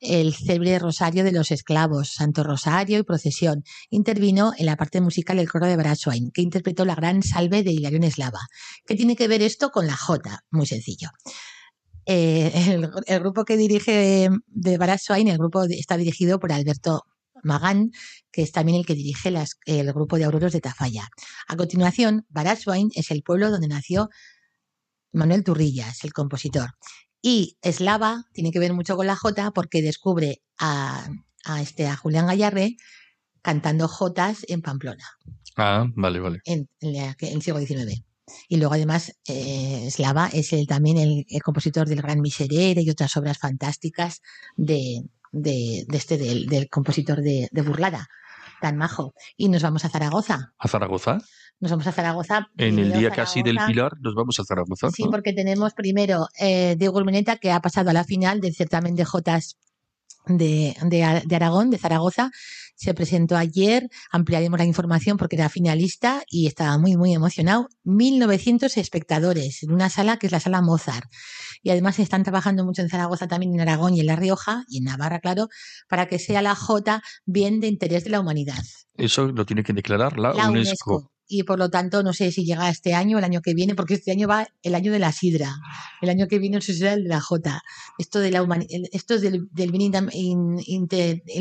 el 0.00 0.34
célebre 0.34 0.78
Rosario 0.78 1.24
de 1.24 1.32
los 1.32 1.50
Esclavos, 1.50 2.12
Santo 2.14 2.44
Rosario 2.44 2.98
y 2.98 3.02
procesión. 3.02 3.64
Intervino 3.90 4.52
en 4.56 4.66
la 4.66 4.76
parte 4.76 5.00
musical 5.00 5.38
el 5.38 5.50
coro 5.50 5.66
de 5.66 5.76
Brasswain, 5.76 6.30
que 6.32 6.42
interpretó 6.42 6.84
la 6.84 6.94
gran 6.94 7.22
salve 7.22 7.62
de 7.62 7.72
Hilarión 7.72 8.04
Eslava. 8.04 8.40
¿Qué 8.86 8.94
tiene 8.94 9.16
que 9.16 9.28
ver 9.28 9.42
esto 9.42 9.70
con 9.70 9.86
la 9.86 9.96
Jota? 9.96 10.44
Muy 10.50 10.66
sencillo. 10.66 11.10
Eh, 12.04 12.52
el, 13.06 13.20
grupo 13.20 13.44
que 13.44 13.56
dirige 13.56 14.28
de 14.46 14.78
Brasswain, 14.78 15.28
el 15.28 15.38
grupo 15.38 15.64
está 15.64 15.96
dirigido 15.96 16.38
por 16.38 16.52
Alberto 16.52 17.02
Magán, 17.42 17.90
que 18.30 18.42
es 18.42 18.52
también 18.52 18.78
el 18.78 18.86
que 18.86 18.94
dirige 18.94 19.32
el 19.66 19.92
grupo 19.92 20.18
de 20.18 20.24
auroros 20.24 20.52
de 20.52 20.60
Tafalla. 20.60 21.08
A 21.48 21.56
continuación, 21.56 22.26
Baraswain 22.28 22.90
es 22.94 23.10
el 23.10 23.22
pueblo 23.22 23.50
donde 23.50 23.68
nació 23.68 24.08
Manuel 25.12 25.44
Turrillas, 25.44 26.04
el 26.04 26.12
compositor. 26.12 26.70
Y 27.28 27.58
Eslava 27.60 28.22
tiene 28.32 28.52
que 28.52 28.60
ver 28.60 28.72
mucho 28.72 28.94
con 28.96 29.08
la 29.08 29.16
Jota 29.16 29.50
porque 29.50 29.82
descubre 29.82 30.42
a, 30.58 31.08
a 31.44 31.60
este, 31.60 31.88
a 31.88 31.96
Julián 31.96 32.28
Gallarre 32.28 32.76
cantando 33.42 33.88
Jotas 33.88 34.44
en 34.46 34.62
Pamplona, 34.62 35.04
Ah, 35.56 35.86
vale, 35.96 36.20
vale. 36.20 36.38
en, 36.44 36.68
en 36.80 36.92
la- 36.92 37.16
en 37.18 37.34
el 37.34 37.42
siglo 37.42 37.58
XIX. 37.58 38.04
Y 38.48 38.58
luego 38.58 38.74
además 38.74 39.10
eh, 39.26 39.86
Eslava 39.88 40.28
es 40.32 40.52
el, 40.52 40.68
también 40.68 40.98
el, 40.98 41.24
el 41.28 41.42
compositor 41.42 41.88
del 41.88 42.00
Gran 42.00 42.20
Miserere 42.20 42.82
y 42.82 42.90
otras 42.90 43.16
obras 43.16 43.38
fantásticas 43.38 44.20
de, 44.56 45.02
de, 45.32 45.84
de 45.88 45.96
este, 45.96 46.18
del, 46.18 46.46
del 46.46 46.68
compositor 46.68 47.22
de, 47.22 47.48
de 47.50 47.62
Burlada, 47.62 48.06
tan 48.60 48.76
majo. 48.76 49.14
Y 49.36 49.48
nos 49.48 49.62
vamos 49.62 49.84
a 49.84 49.88
Zaragoza. 49.88 50.52
¿A 50.58 50.68
Zaragoza? 50.68 51.18
Nos 51.60 51.70
vamos 51.70 51.86
a 51.86 51.92
Zaragoza. 51.92 52.48
En 52.58 52.78
el 52.78 52.92
día 52.92 53.10
casi 53.10 53.42
del. 53.42 53.58
Pilar 53.66 53.92
nos 54.00 54.14
vamos 54.14 54.38
a 54.38 54.44
Zaragoza. 54.44 54.90
Sí, 54.90 55.04
¿no? 55.04 55.10
porque 55.10 55.32
tenemos 55.32 55.72
primero 55.72 56.28
eh, 56.38 56.76
Diego 56.78 56.98
Urmeneta, 56.98 57.36
que 57.36 57.50
ha 57.52 57.60
pasado 57.60 57.90
a 57.90 57.92
la 57.94 58.04
final 58.04 58.40
del 58.40 58.54
certamen 58.54 58.94
de 58.94 59.04
Jotas 59.04 59.56
de, 60.26 60.76
de 60.82 61.04
Ar- 61.04 61.24
de 61.24 61.36
Aragón, 61.36 61.70
de 61.70 61.78
Zaragoza. 61.78 62.30
Se 62.78 62.92
presentó 62.92 63.38
ayer, 63.38 63.88
ampliaremos 64.10 64.58
la 64.58 64.66
información 64.66 65.16
porque 65.16 65.36
era 65.36 65.48
finalista 65.48 66.22
y 66.28 66.46
estaba 66.46 66.76
muy, 66.76 66.94
muy 66.96 67.14
emocionado. 67.14 67.68
1.900 67.86 68.76
espectadores 68.76 69.62
en 69.62 69.72
una 69.72 69.88
sala 69.88 70.18
que 70.18 70.26
es 70.26 70.32
la 70.32 70.40
sala 70.40 70.60
Mozart. 70.60 71.10
Y 71.62 71.70
además 71.70 71.98
están 71.98 72.22
trabajando 72.22 72.66
mucho 72.66 72.82
en 72.82 72.90
Zaragoza, 72.90 73.28
también 73.28 73.54
en 73.54 73.60
Aragón 73.60 73.94
y 73.94 74.00
en 74.00 74.06
La 74.06 74.16
Rioja 74.16 74.64
y 74.68 74.78
en 74.78 74.84
Navarra, 74.84 75.20
claro, 75.20 75.48
para 75.88 76.06
que 76.06 76.18
sea 76.18 76.42
la 76.42 76.54
Jota 76.54 77.02
bien 77.24 77.60
de 77.60 77.68
interés 77.68 78.04
de 78.04 78.10
la 78.10 78.20
humanidad 78.20 78.62
Eso 78.94 79.26
lo 79.26 79.46
tiene 79.46 79.62
que 79.62 79.72
declarar 79.72 80.18
la, 80.18 80.34
la 80.34 80.50
UNESCO. 80.50 80.96
UNESCO. 80.96 81.12
Y 81.28 81.42
por 81.42 81.58
lo 81.58 81.70
tanto, 81.70 82.02
no 82.02 82.12
sé 82.12 82.30
si 82.30 82.44
llega 82.44 82.68
este 82.70 82.94
año 82.94 83.18
el 83.18 83.24
año 83.24 83.40
que 83.42 83.54
viene, 83.54 83.74
porque 83.74 83.94
este 83.94 84.12
año 84.12 84.28
va 84.28 84.46
el 84.62 84.74
año 84.74 84.92
de 84.92 84.98
la 84.98 85.12
sidra. 85.12 85.56
El 86.00 86.08
año 86.08 86.28
que 86.28 86.38
viene 86.38 86.60
será 86.60 86.92
el 86.92 87.04
de 87.04 87.08
la 87.08 87.20
Jota. 87.20 87.62
Esto, 87.98 88.20
de 88.20 88.30
la 88.30 88.46
esto 88.92 89.14
es 89.14 89.22
del, 89.22 89.48
del 89.52 89.72
bien, 89.72 89.90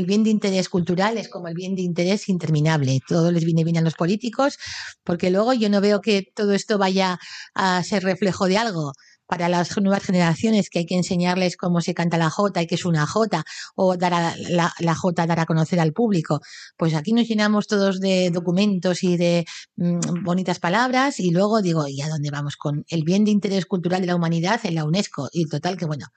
bien 0.05 0.23
de 0.23 0.29
interés 0.29 0.69
cultural, 0.69 1.17
es 1.17 1.29
como 1.29 1.47
el 1.47 1.53
bien 1.53 1.75
de 1.75 1.83
interés 1.83 2.29
interminable. 2.29 2.99
Todo 3.07 3.31
les 3.31 3.45
viene 3.45 3.63
bien 3.63 3.77
a 3.77 3.81
los 3.81 3.93
políticos, 3.93 4.57
porque 5.03 5.29
luego 5.29 5.53
yo 5.53 5.69
no 5.69 5.81
veo 5.81 6.01
que 6.01 6.23
todo 6.35 6.53
esto 6.53 6.77
vaya 6.77 7.19
a 7.53 7.83
ser 7.83 8.03
reflejo 8.03 8.47
de 8.47 8.57
algo. 8.57 8.93
Para 9.27 9.49
las 9.49 9.75
nuevas 9.81 10.03
generaciones 10.03 10.69
que 10.69 10.79
hay 10.79 10.85
que 10.85 10.95
enseñarles 10.95 11.57
cómo 11.57 11.81
se 11.81 11.93
canta 11.93 12.17
la 12.17 12.29
jota 12.29 12.61
y 12.61 12.67
qué 12.67 12.75
es 12.75 12.85
una 12.85 13.07
jota, 13.07 13.43
o 13.75 13.97
dar 13.97 14.13
a 14.13 14.35
la, 14.37 14.73
la 14.79 14.95
jota 14.95 15.25
dar 15.25 15.39
a 15.39 15.45
conocer 15.45 15.79
al 15.79 15.93
público. 15.93 16.41
Pues 16.77 16.93
aquí 16.93 17.13
nos 17.13 17.27
llenamos 17.27 17.67
todos 17.67 17.99
de 17.99 18.29
documentos 18.31 19.03
y 19.03 19.17
de 19.17 19.45
mm, 19.77 20.23
bonitas 20.23 20.59
palabras 20.59 21.19
y 21.19 21.31
luego 21.31 21.61
digo, 21.61 21.87
¿y 21.87 22.01
a 22.01 22.09
dónde 22.09 22.29
vamos? 22.31 22.55
Con 22.55 22.85
el 22.89 23.03
bien 23.03 23.25
de 23.25 23.31
interés 23.31 23.65
cultural 23.65 24.01
de 24.01 24.07
la 24.07 24.15
humanidad 24.15 24.59
en 24.63 24.75
la 24.75 24.85
UNESCO. 24.85 25.29
Y 25.31 25.45
total 25.47 25.77
que 25.77 25.85
bueno. 25.85 26.07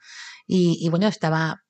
Y, 0.47 0.77
y 0.81 0.89
bueno, 0.89 1.07
estaba 1.07 1.61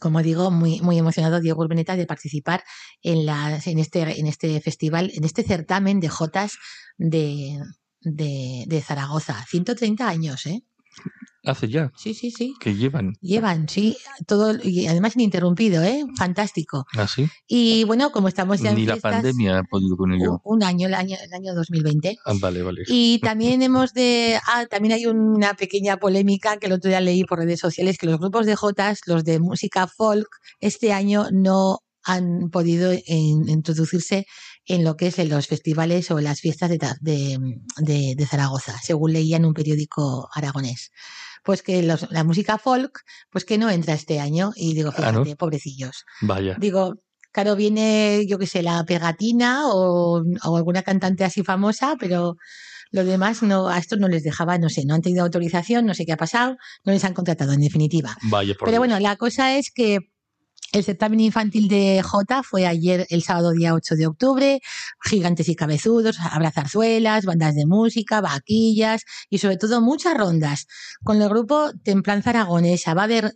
como 0.00 0.22
digo, 0.22 0.50
muy, 0.50 0.80
muy 0.80 0.98
emocionado 0.98 1.40
Diego 1.40 1.62
Urbeneta 1.62 1.96
de 1.96 2.06
participar 2.06 2.64
en, 3.02 3.26
las, 3.26 3.66
en, 3.66 3.78
este, 3.78 4.18
en 4.18 4.26
este 4.26 4.60
festival, 4.60 5.10
en 5.14 5.24
este 5.24 5.42
certamen 5.42 6.00
de 6.00 6.08
Jotas 6.08 6.58
de, 6.96 7.58
de, 8.04 8.64
de 8.66 8.80
Zaragoza. 8.80 9.44
130 9.48 10.08
años, 10.08 10.46
¿eh? 10.46 10.62
Hace 11.46 11.68
ya. 11.68 11.92
Sí, 11.94 12.14
sí, 12.14 12.30
sí. 12.30 12.54
Que 12.58 12.74
llevan. 12.74 13.12
Llevan, 13.20 13.68
sí, 13.68 13.98
todo, 14.26 14.54
y 14.62 14.86
además 14.86 15.14
ininterrumpido, 15.14 15.82
¿eh? 15.82 16.06
Fantástico. 16.16 16.86
Así. 16.96 17.28
Y 17.46 17.84
bueno, 17.84 18.12
como 18.12 18.28
estamos 18.28 18.60
ya 18.60 18.70
en 18.70 18.76
Ni 18.76 18.86
la 18.86 18.96
pandemia 18.96 19.58
ha 19.58 19.62
podido 19.64 19.94
con 19.96 20.12
ello. 20.14 20.40
un 20.44 20.62
año, 20.62 20.86
el 20.86 20.94
año, 20.94 21.16
el 21.22 21.34
año 21.34 21.54
2020. 21.54 22.16
Ah, 22.24 22.32
vale, 22.40 22.62
vale. 22.62 22.84
Y 22.86 23.18
también 23.18 23.60
hemos 23.60 23.92
de. 23.92 24.38
Ah, 24.46 24.64
también 24.70 24.94
hay 24.94 25.04
una 25.06 25.52
pequeña 25.52 25.98
polémica 25.98 26.56
que 26.56 26.66
el 26.66 26.72
otro 26.72 26.88
día 26.88 27.02
leí 27.02 27.24
por 27.24 27.40
redes 27.40 27.60
sociales 27.60 27.98
que 27.98 28.06
los 28.06 28.18
grupos 28.18 28.46
de 28.46 28.56
Jotas, 28.56 29.00
los 29.06 29.24
de 29.24 29.38
música 29.38 29.86
folk, 29.86 30.28
este 30.60 30.94
año 30.94 31.26
no 31.30 31.80
han 32.04 32.50
podido 32.50 32.92
introducirse 33.06 34.26
en 34.66 34.84
lo 34.84 34.96
que 34.96 35.08
es 35.08 35.18
en 35.18 35.28
los 35.28 35.46
festivales 35.46 36.10
o 36.10 36.18
en 36.18 36.24
las 36.24 36.40
fiestas 36.40 36.70
de, 36.70 36.78
de, 37.00 37.38
de- 37.78 38.14
de 38.16 38.26
Zaragoza, 38.26 38.74
según 38.82 39.12
leía 39.12 39.36
en 39.36 39.44
un 39.44 39.54
periódico 39.54 40.28
aragonés. 40.34 40.90
Pues 41.44 41.62
que 41.62 41.82
los- 41.82 42.10
la 42.10 42.24
música 42.24 42.56
folk, 42.58 43.00
pues 43.30 43.44
que 43.44 43.58
no 43.58 43.68
entra 43.70 43.94
este 43.94 44.20
año. 44.20 44.52
Y 44.56 44.74
digo, 44.74 44.90
Ah, 44.96 45.12
¿no? 45.12 45.22
fíjate, 45.24 45.36
pobrecillos. 45.36 46.04
Vaya. 46.22 46.56
Digo, 46.58 46.94
claro, 47.32 47.56
viene, 47.56 48.24
yo 48.26 48.38
qué 48.38 48.46
sé, 48.46 48.62
la 48.62 48.82
pegatina 48.84 49.68
o, 49.68 50.22
o 50.44 50.56
alguna 50.56 50.82
cantante 50.82 51.24
así 51.24 51.42
famosa, 51.42 51.96
pero 52.00 52.36
lo 52.90 53.04
demás 53.04 53.42
no, 53.42 53.68
a 53.68 53.78
estos 53.78 53.98
no 53.98 54.08
les 54.08 54.22
dejaba, 54.22 54.56
no 54.56 54.68
sé, 54.70 54.84
no 54.86 54.94
han 54.94 55.02
tenido 55.02 55.24
autorización, 55.24 55.84
no 55.84 55.94
sé 55.94 56.06
qué 56.06 56.12
ha 56.12 56.16
pasado, 56.16 56.56
no 56.84 56.92
les 56.92 57.04
han 57.04 57.12
contratado 57.12 57.52
en 57.52 57.60
definitiva. 57.60 58.16
Vaya 58.30 58.54
por 58.54 58.66
Pero 58.66 58.70
Dios. 58.72 58.78
bueno, 58.78 59.00
la 59.00 59.16
cosa 59.16 59.58
es 59.58 59.70
que 59.74 59.98
el 60.72 60.84
certamen 60.84 61.20
infantil 61.20 61.68
de 61.68 62.02
J 62.02 62.42
fue 62.42 62.66
ayer, 62.66 63.06
el 63.10 63.22
sábado 63.22 63.52
día 63.52 63.74
8 63.74 63.94
de 63.94 64.06
octubre, 64.06 64.60
gigantes 65.02 65.48
y 65.48 65.54
cabezudos, 65.54 66.18
habrá 66.20 66.50
zarzuelas, 66.50 67.24
bandas 67.24 67.54
de 67.54 67.66
música, 67.66 68.20
vaquillas 68.20 69.04
y 69.30 69.38
sobre 69.38 69.56
todo 69.56 69.80
muchas 69.80 70.16
rondas. 70.16 70.66
Con 71.02 71.22
el 71.22 71.28
grupo 71.28 71.70
Templanza 71.84 72.30
Aragonesa 72.30 72.94
va 72.94 73.02
a 73.02 73.04
haber 73.04 73.34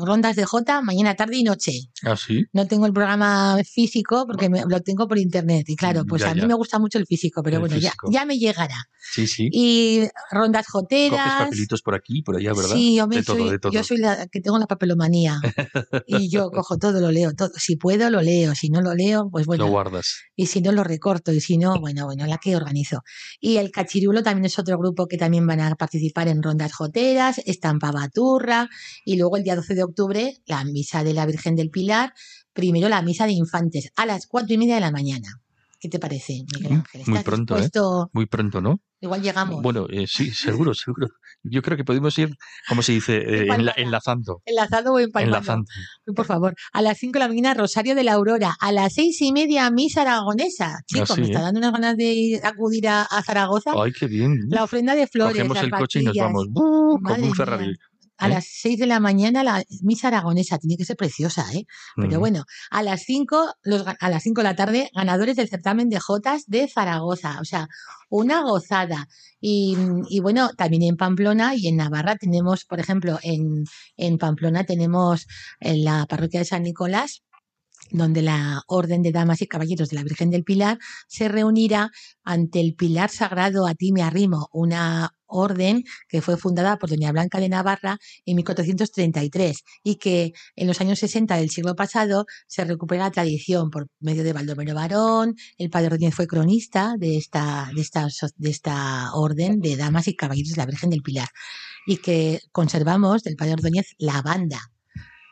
rondas 0.00 0.36
de 0.36 0.44
J 0.44 0.82
mañana, 0.82 1.14
tarde 1.14 1.36
y 1.36 1.42
noche. 1.44 1.72
¿Ah, 2.02 2.16
sí? 2.16 2.44
No 2.52 2.66
tengo 2.66 2.86
el 2.86 2.92
programa 2.92 3.56
físico 3.64 4.24
porque 4.26 4.48
me- 4.48 4.64
lo 4.68 4.80
tengo 4.80 5.06
por 5.08 5.18
internet. 5.18 5.64
Y 5.68 5.76
claro, 5.76 6.04
pues 6.06 6.22
Ya, 6.22 6.30
a 6.30 6.34
mí 6.34 6.40
ya. 6.42 6.46
me 6.46 6.54
gusta 6.54 6.78
mucho 6.78 6.98
el 6.98 7.06
físico, 7.06 7.42
pero 7.42 7.56
El 7.56 7.60
bueno, 7.60 7.76
ya, 7.76 7.90
físico. 7.90 8.08
ya 8.10 8.24
me 8.24 8.38
llegará. 8.38 8.76
Sí, 9.10 9.26
sí. 9.26 9.48
Y 9.52 10.02
rondas 10.30 10.66
Coges 10.66 10.72
joteras. 10.72 11.38
papelitos 11.44 11.82
por 11.82 11.94
aquí 11.94 12.22
por 12.22 12.36
allá, 12.36 12.52
¿verdad? 12.52 12.74
Sí, 12.74 13.00
hombre, 13.00 13.18
de 13.18 13.24
todo, 13.24 13.36
soy- 13.38 13.50
de 13.50 13.58
todo. 13.58 13.72
yo 13.72 13.82
soy 13.84 13.96
la 13.98 14.26
que 14.26 14.40
tengo 14.40 14.58
la 14.58 14.66
papelomanía. 14.66 15.40
y 16.06 16.28
yo 16.30 16.50
cojo 16.50 16.76
todo, 16.78 17.00
lo 17.00 17.10
leo. 17.10 17.32
Todo. 17.34 17.50
Si 17.56 17.76
puedo, 17.76 18.10
lo 18.10 18.20
leo. 18.22 18.54
Si 18.54 18.68
no 18.70 18.80
lo 18.80 18.94
leo, 18.94 19.28
pues 19.30 19.46
bueno. 19.46 19.64
Lo 19.64 19.70
guardas. 19.70 20.22
Y 20.36 20.46
si 20.46 20.60
no, 20.60 20.72
lo 20.72 20.84
recorto. 20.84 21.32
Y 21.32 21.40
si 21.40 21.56
no, 21.58 21.80
bueno, 21.80 22.06
bueno, 22.06 22.26
la 22.26 22.38
que 22.38 22.56
organizo. 22.56 23.02
Y 23.40 23.56
el 23.56 23.70
Cachirulo 23.70 24.22
también 24.22 24.44
es 24.46 24.58
otro 24.58 24.78
grupo 24.78 25.06
que 25.06 25.16
también 25.16 25.46
van 25.46 25.60
a 25.60 25.74
participar 25.74 26.28
en 26.28 26.42
rondas 26.42 26.72
joteras, 26.74 27.38
Estampa 27.46 27.90
Baturra. 27.92 28.68
Y 29.04 29.16
luego 29.16 29.36
el 29.36 29.44
día 29.48 29.56
12 29.56 29.74
de 29.74 29.82
octubre, 29.82 30.34
la 30.46 30.62
misa 30.64 31.02
de 31.02 31.14
la 31.14 31.24
Virgen 31.24 31.56
del 31.56 31.70
Pilar. 31.70 32.12
Primero 32.52 32.90
la 32.90 33.00
misa 33.00 33.24
de 33.26 33.32
infantes 33.32 33.90
a 33.96 34.04
las 34.04 34.26
cuatro 34.26 34.52
y 34.52 34.58
media 34.58 34.74
de 34.74 34.82
la 34.82 34.90
mañana. 34.90 35.40
¿Qué 35.80 35.88
te 35.88 35.98
parece, 35.98 36.44
Miguel 36.52 36.72
Mm, 36.72 36.74
Ángel? 36.74 37.02
muy 37.06 37.16
¿Estás 37.18 37.24
pronto, 37.24 37.56
¿eh? 37.56 37.70
Muy 38.12 38.26
pronto, 38.26 38.60
¿no? 38.60 38.80
Igual 39.00 39.22
llegamos. 39.22 39.62
Bueno, 39.62 39.86
eh, 39.88 40.06
sí, 40.06 40.30
seguro, 40.34 40.74
seguro. 40.74 41.06
Yo 41.44 41.62
creo 41.62 41.76
que 41.78 41.84
podemos 41.84 42.18
ir, 42.18 42.36
como 42.68 42.82
se 42.82 42.92
dice, 42.92 43.16
eh, 43.18 43.46
enla- 43.46 43.72
enlazando. 43.76 44.42
Enlazado 44.44 44.92
o 44.92 44.98
empalmado. 44.98 45.36
Enlazando. 45.38 45.70
Por 46.16 46.26
favor, 46.26 46.54
a 46.72 46.82
las 46.82 46.98
5 46.98 47.12
de 47.14 47.18
la 47.20 47.28
mañana 47.28 47.54
Rosario 47.54 47.94
de 47.94 48.02
la 48.04 48.14
Aurora, 48.14 48.54
a 48.60 48.72
las 48.72 48.92
seis 48.92 49.22
y 49.22 49.32
media 49.32 49.70
Misa 49.70 50.02
Aragonesa. 50.02 50.80
Chico, 50.86 51.04
Así, 51.04 51.20
me 51.20 51.26
está 51.28 51.38
¿eh? 51.38 51.42
dando 51.42 51.60
unas 51.60 51.72
ganas 51.72 51.96
de 51.96 52.12
ir- 52.12 52.40
acudir 52.44 52.88
a, 52.88 53.02
a 53.04 53.22
Zaragoza. 53.22 53.70
Ay, 53.80 53.92
qué 53.92 54.08
bien. 54.08 54.36
La 54.48 54.64
ofrenda 54.64 54.94
de 54.96 55.06
flores, 55.06 55.36
Cogemos 55.36 55.62
el 55.62 55.70
coche 55.70 56.00
y 56.00 56.04
nos 56.04 56.16
vamos. 56.16 56.48
Como 56.52 57.14
un 57.14 57.20
mía. 57.20 57.76
A 58.18 58.26
¿eh? 58.26 58.30
las 58.30 58.46
6 58.46 58.78
de 58.78 58.86
la 58.86 59.00
mañana 59.00 59.44
la 59.44 59.64
misa 59.82 60.08
aragonesa, 60.08 60.58
tiene 60.58 60.76
que 60.76 60.84
ser 60.84 60.96
preciosa, 60.96 61.46
¿eh? 61.54 61.64
Pero 61.96 62.18
bueno, 62.18 62.44
a 62.70 62.82
las 62.82 63.02
5 63.02 63.54
los, 63.62 63.84
a 63.86 64.10
las 64.10 64.22
5 64.22 64.40
de 64.40 64.44
la 64.44 64.56
tarde 64.56 64.90
ganadores 64.94 65.36
del 65.36 65.48
certamen 65.48 65.88
de 65.88 66.00
Jotas 66.00 66.44
de 66.46 66.68
Zaragoza, 66.68 67.38
o 67.40 67.44
sea, 67.44 67.68
una 68.10 68.42
gozada. 68.42 69.08
Y, 69.40 69.76
y 70.08 70.20
bueno, 70.20 70.50
también 70.56 70.82
en 70.82 70.96
Pamplona 70.96 71.54
y 71.54 71.68
en 71.68 71.76
Navarra 71.76 72.16
tenemos, 72.16 72.64
por 72.64 72.80
ejemplo, 72.80 73.18
en, 73.22 73.64
en 73.96 74.18
Pamplona 74.18 74.64
tenemos 74.64 75.26
en 75.60 75.84
la 75.84 76.06
parroquia 76.06 76.40
de 76.40 76.46
San 76.46 76.64
Nicolás 76.64 77.22
donde 77.90 78.22
la 78.22 78.62
Orden 78.66 79.02
de 79.02 79.12
Damas 79.12 79.40
y 79.42 79.46
Caballeros 79.46 79.88
de 79.88 79.96
la 79.96 80.02
Virgen 80.02 80.30
del 80.30 80.44
Pilar 80.44 80.78
se 81.06 81.28
reunirá 81.28 81.90
ante 82.22 82.60
el 82.60 82.74
Pilar 82.74 83.10
Sagrado 83.10 83.66
a 83.66 83.74
ti 83.74 83.92
me 83.92 84.02
arrimo, 84.02 84.48
una 84.52 85.14
orden 85.28 85.84
que 86.08 86.20
fue 86.22 86.36
fundada 86.36 86.76
por 86.78 86.90
Doña 86.90 87.12
Blanca 87.12 87.38
de 87.40 87.48
Navarra 87.48 87.98
en 88.26 88.36
1433 88.36 89.62
y 89.84 89.96
que 89.96 90.32
en 90.56 90.66
los 90.66 90.80
años 90.80 90.98
60 90.98 91.36
del 91.36 91.50
siglo 91.50 91.74
pasado 91.76 92.26
se 92.46 92.64
recupera 92.64 93.04
la 93.04 93.10
tradición 93.10 93.70
por 93.70 93.88
medio 94.00 94.24
de 94.24 94.32
Baldomero 94.32 94.74
Barón, 94.74 95.34
el 95.58 95.70
padre 95.70 95.86
Ordóñez 95.88 96.14
fue 96.14 96.26
cronista 96.26 96.94
de 96.98 97.16
esta, 97.16 97.70
de 97.74 97.80
esta, 97.80 98.08
de 98.36 98.50
esta 98.50 99.12
orden 99.14 99.60
de 99.60 99.76
Damas 99.76 100.08
y 100.08 100.16
Caballeros 100.16 100.50
de 100.50 100.56
la 100.56 100.66
Virgen 100.66 100.90
del 100.90 101.02
Pilar 101.02 101.28
y 101.86 101.98
que 101.98 102.40
conservamos 102.52 103.22
del 103.22 103.36
padre 103.36 103.54
Ordóñez 103.54 103.94
la 103.98 104.20
banda, 104.22 104.58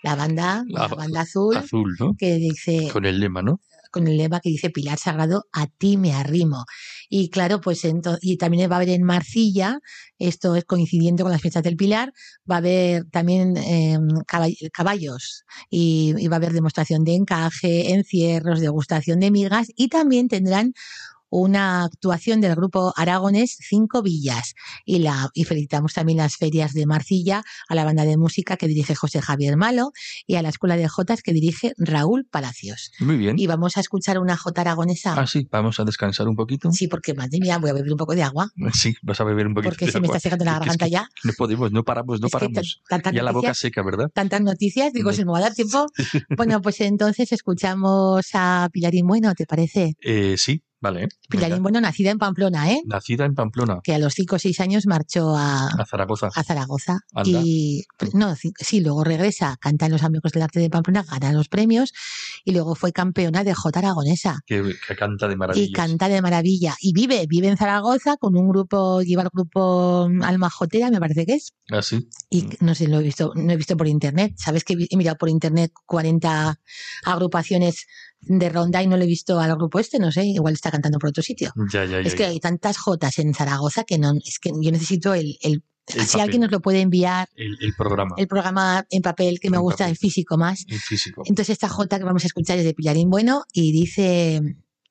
la 0.02 0.14
banda, 0.14 0.64
La- 0.68 0.88
la 0.88 0.94
banda 0.94 1.20
azul, 1.22 1.56
Azul, 1.56 1.96
¿no? 1.98 2.14
que 2.18 2.36
dice 2.36 2.88
Con 2.92 3.04
el 3.06 3.18
lema, 3.20 3.42
¿no? 3.42 3.60
Con 3.90 4.06
el 4.08 4.16
lema 4.16 4.40
que 4.40 4.50
dice 4.50 4.70
Pilar 4.70 4.98
Sagrado, 4.98 5.44
a 5.52 5.66
ti 5.66 5.96
me 5.96 6.12
arrimo. 6.12 6.64
Y 7.08 7.30
claro, 7.30 7.60
pues 7.60 7.84
ento- 7.84 8.18
y 8.20 8.36
también 8.36 8.70
va 8.70 8.76
a 8.76 8.78
haber 8.78 8.90
en 8.90 9.02
Marcilla, 9.02 9.78
esto 10.18 10.56
es 10.56 10.64
coincidiendo 10.64 11.22
con 11.24 11.32
las 11.32 11.40
fiestas 11.40 11.62
del 11.62 11.76
Pilar, 11.76 12.12
va 12.50 12.56
a 12.56 12.58
haber 12.58 13.04
también 13.10 13.56
eh, 13.56 13.98
caball- 14.26 14.70
caballos 14.72 15.44
y, 15.70 16.14
y 16.18 16.28
va 16.28 16.36
a 16.36 16.38
haber 16.38 16.52
demostración 16.52 17.04
de 17.04 17.14
encaje, 17.14 17.92
encierros, 17.94 18.60
degustación 18.60 19.20
de 19.20 19.30
migas 19.30 19.68
y 19.76 19.88
también 19.88 20.28
tendrán 20.28 20.72
una 21.38 21.84
actuación 21.84 22.40
del 22.40 22.54
grupo 22.54 22.94
Aragones 22.96 23.58
Cinco 23.60 24.00
Villas 24.00 24.54
y 24.86 25.00
la 25.00 25.28
y 25.34 25.44
felicitamos 25.44 25.92
también 25.92 26.16
las 26.18 26.36
ferias 26.36 26.72
de 26.72 26.86
Marcilla 26.86 27.44
a 27.68 27.74
la 27.74 27.84
banda 27.84 28.06
de 28.06 28.16
música 28.16 28.56
que 28.56 28.66
dirige 28.66 28.94
José 28.94 29.20
Javier 29.20 29.58
Malo 29.58 29.92
y 30.26 30.36
a 30.36 30.42
la 30.42 30.48
escuela 30.48 30.76
de 30.78 30.88
Jotas 30.88 31.20
que 31.20 31.34
dirige 31.34 31.74
Raúl 31.76 32.26
Palacios. 32.30 32.90
Muy 33.00 33.18
bien. 33.18 33.38
Y 33.38 33.46
vamos 33.46 33.76
a 33.76 33.80
escuchar 33.80 34.18
una 34.18 34.36
jota 34.38 34.62
aragonesa. 34.62 35.14
Ah, 35.14 35.26
sí, 35.26 35.46
vamos 35.50 35.78
a 35.78 35.84
descansar 35.84 36.26
un 36.26 36.36
poquito. 36.36 36.72
Sí, 36.72 36.88
porque 36.88 37.12
madre 37.12 37.38
mía, 37.38 37.58
voy 37.58 37.68
a 37.68 37.74
beber 37.74 37.92
un 37.92 37.98
poco 37.98 38.14
de 38.14 38.22
agua. 38.22 38.50
Sí, 38.72 38.94
vas 39.02 39.20
a 39.20 39.24
beber 39.24 39.46
un 39.46 39.54
poquito 39.54 39.70
Porque 39.70 39.86
de 39.86 39.92
se 39.92 40.00
me 40.00 40.06
está 40.06 40.20
secando 40.20 40.44
la 40.44 40.52
Es 40.52 40.56
que 40.56 40.60
garganta 40.60 40.88
ya. 40.88 41.08
No 41.24 41.32
podemos, 41.36 41.70
no 41.72 41.82
paramos, 41.84 42.20
no 42.20 42.28
Es 42.28 42.32
paramos. 42.32 42.82
Ya 43.12 43.22
la 43.22 43.32
boca 43.32 43.52
seca, 43.52 43.82
¿verdad? 43.82 44.10
Tantas 44.14 44.40
noticias, 44.40 44.92
digo, 44.92 45.10
No. 45.10 45.16
si 45.16 45.24
me 45.24 45.32
va 45.32 45.38
a 45.38 45.42
dar 45.42 45.54
tiempo. 45.54 45.86
Bueno, 46.36 46.60
pues 46.62 46.80
entonces 46.80 47.32
escuchamos 47.32 48.26
a 48.34 48.68
Pilarín 48.72 49.06
Bueno, 49.06 49.34
¿te 49.34 49.46
parece? 49.46 49.96
Eh, 50.00 50.34
sí, 50.38 50.62
vale. 50.80 51.08
Pilarín. 51.28 51.62
Bueno, 51.62 51.80
nacida 51.80 52.10
en 52.10 52.18
Pamplona, 52.18 52.70
¿eh? 52.72 52.82
Nacida 52.86 53.24
en 53.24 53.34
Pamplona, 53.34 53.80
Que 53.82 53.94
a 53.94 53.98
los 53.98 54.14
5 54.14 54.36
o 54.36 54.38
6 54.38 54.60
años 54.60 54.86
marchó 54.86 55.34
a, 55.36 55.68
a 55.68 55.86
Zaragoza. 55.86 56.28
a 56.34 56.42
Zaragoza. 56.42 57.00
Anda. 57.14 57.40
Y 57.42 57.84
no, 58.12 58.34
sí, 58.36 58.80
luego 58.80 59.04
regresa, 59.04 59.56
canta 59.60 59.86
en 59.86 59.92
los 59.92 60.02
Amigos 60.02 60.32
del 60.32 60.42
Arte 60.42 60.60
de 60.60 60.70
Pamplona, 60.70 61.02
gana 61.02 61.32
los 61.32 61.48
premios 61.48 61.92
y 62.44 62.52
luego 62.52 62.74
fue 62.74 62.92
campeona 62.92 63.44
de 63.44 63.54
Jota 63.54 63.80
Aragonesa. 63.80 64.40
Que, 64.46 64.74
que 64.86 64.96
canta 64.96 65.28
de 65.28 65.36
maravillas. 65.36 65.68
Y 65.68 65.72
canta 65.72 66.08
de 66.08 66.22
maravilla. 66.22 66.76
Y 66.80 66.92
vive, 66.92 67.26
vive 67.28 67.48
en 67.48 67.56
Zaragoza 67.56 68.16
con 68.16 68.36
un 68.36 68.48
grupo, 68.48 69.02
lleva 69.02 69.22
el 69.22 69.30
grupo 69.32 70.08
Alma 70.22 70.50
Jotera, 70.50 70.90
me 70.90 71.00
parece 71.00 71.26
que 71.26 71.34
es. 71.34 71.52
Ah, 71.70 71.82
sí. 71.82 72.08
Y 72.30 72.48
no 72.60 72.74
sé, 72.74 72.88
lo 72.88 73.00
he 73.00 73.02
visto, 73.02 73.32
no 73.34 73.52
he 73.52 73.56
visto 73.56 73.76
por 73.76 73.88
internet. 73.88 74.34
Sabes 74.36 74.64
que 74.64 74.74
he 74.88 74.96
mirado 74.96 75.16
por 75.16 75.28
internet 75.28 75.72
40 75.86 76.60
agrupaciones 77.04 77.86
de 78.26 78.48
ronda 78.48 78.82
y 78.82 78.86
no 78.86 78.96
le 78.96 79.04
he 79.04 79.08
visto 79.08 79.38
al 79.40 79.54
grupo 79.56 79.78
este, 79.78 79.98
no 79.98 80.10
sé, 80.12 80.24
igual 80.24 80.54
está 80.54 80.70
cantando 80.70 80.98
por 80.98 81.10
otro 81.10 81.22
sitio. 81.22 81.52
Ya, 81.72 81.84
ya, 81.84 82.00
ya. 82.00 82.06
Es 82.06 82.14
que 82.14 82.24
hay 82.24 82.40
tantas 82.40 82.76
jotas 82.76 83.18
en 83.18 83.32
Zaragoza 83.34 83.84
que 83.84 83.98
no, 83.98 84.12
es 84.24 84.38
que 84.38 84.50
yo 84.60 84.70
necesito 84.72 85.14
el, 85.14 85.38
el, 85.42 85.62
El 85.86 86.00
si 86.02 86.06
papel. 86.06 86.20
alguien 86.20 86.42
nos 86.42 86.50
lo 86.50 86.60
puede 86.60 86.80
enviar, 86.80 87.28
El, 87.36 87.56
el 87.60 87.74
programa, 87.74 88.14
el 88.18 88.26
programa 88.26 88.84
en 88.90 89.02
papel 89.02 89.38
que 89.40 89.50
me 89.50 89.58
gusta, 89.58 89.84
papel. 89.84 89.90
en 89.90 89.96
físico 89.96 90.36
más. 90.36 90.64
físico. 90.88 91.22
Entonces 91.26 91.52
esta 91.52 91.68
jota 91.68 91.98
que 91.98 92.04
vamos 92.04 92.24
a 92.24 92.26
escuchar 92.26 92.58
es 92.58 92.64
de 92.64 92.74
Pilarín 92.74 93.08
Bueno 93.10 93.44
y 93.52 93.72
dice 93.72 94.40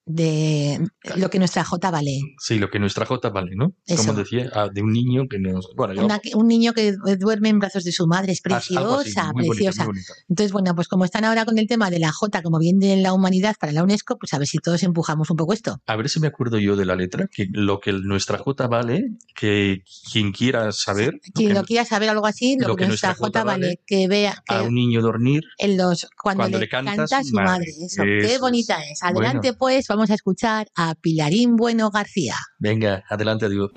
de 0.06 0.80
lo 1.16 1.30
que 1.30 1.40
nuestra 1.40 1.64
Jota 1.64 1.90
vale. 1.90 2.20
Sí, 2.40 2.60
lo 2.60 2.70
que 2.70 2.80
nuestra 2.80 3.06
Jota 3.06 3.30
vale, 3.30 3.52
¿no? 3.56 3.74
Eso. 3.86 4.04
Como 4.06 4.20
decía, 4.20 4.50
ah, 4.54 4.70
de 4.72 4.82
un 4.84 4.92
niño 4.94 5.24
que 5.30 5.40
nos... 5.40 5.68
Bueno, 5.76 5.94
yo... 5.96 6.06
Una- 6.06 6.22
un 6.36 6.48
niño 6.48 6.74
que 6.74 6.94
duerme 7.18 7.50
en 7.50 7.60
brazos 7.60 7.84
de 7.84 7.92
su 7.92 8.06
madre 8.08 8.34
es 8.34 8.42
ah, 8.50 8.62
algo 8.78 8.96
así, 8.96 9.04
preciosa, 9.14 9.32
bonito, 9.34 9.50
preciosa. 9.52 9.88
Entonces, 10.30 10.52
bueno, 10.52 10.76
pues 10.76 10.88
como 10.88 11.06
están 11.06 11.26
ahora 11.26 11.44
con 11.46 11.58
el 11.58 11.68
tema 11.68 11.90
de 11.90 12.00
la 12.00 12.12
Jota 12.12 12.44
como 12.44 12.60
bien 12.60 12.80
de 12.80 12.98
la 12.98 13.14
humanidad 13.14 13.56
para 13.60 13.72
la 13.72 13.84
UNESCO, 13.84 14.18
pues 14.18 14.34
a 14.34 14.38
ver 14.38 14.48
si 14.48 14.60
todos 14.60 14.84
empujamos 14.84 15.30
un 15.32 15.38
poco 15.38 15.54
esto. 15.54 15.78
A 15.88 15.96
ver 15.96 16.08
si 16.10 16.20
me 16.20 16.28
acuerdo 16.28 16.60
yo 16.60 16.76
de 16.76 16.86
la 16.86 16.96
letra, 16.96 17.28
que 17.32 17.48
lo 17.52 17.80
que 17.80 17.92
nuestra 17.94 18.38
J 18.38 18.68
vale, 18.68 19.10
que 19.36 19.82
quien 20.12 20.32
quiera 20.32 20.72
saber. 20.72 21.20
Quien 21.34 21.50
que 21.50 21.54
lo 21.56 21.64
quiera 21.64 21.84
saber 21.84 22.10
algo 22.10 22.28
así, 22.28 22.58
lo, 22.60 22.68
lo 22.70 22.76
que, 22.76 22.84
que 22.84 22.88
nuestra 22.90 23.10
Jota 23.16 23.26
Jota 23.40 23.44
vale, 23.44 23.66
vale 23.66 23.80
que 23.88 24.08
vea 24.08 24.44
a 24.48 24.60
que 24.60 24.68
un 24.68 24.76
niño 24.76 25.02
dormir, 25.02 25.44
en 25.58 25.78
los 25.78 26.08
cuando, 26.22 26.42
cuando 26.42 26.58
le 26.60 26.66
le 26.66 26.70
canta 26.70 27.04
a 27.04 27.24
su 27.24 27.34
madre. 27.34 27.50
madre. 27.50 27.66
Eso, 27.86 28.04
qué 28.04 28.38
bonita 28.40 28.84
es. 28.84 29.02
Adelante, 29.02 29.50
Bueno. 29.52 29.58
pues, 29.58 29.90
vamos 29.96 30.12
a 30.12 30.16
escuchar 30.16 30.68
a 30.76 30.94
Pilarín 30.96 31.56
Bueno 31.56 31.90
García. 31.90 32.36
venga, 32.60 33.04
adelante, 33.10 33.46
adiós. 33.46 33.72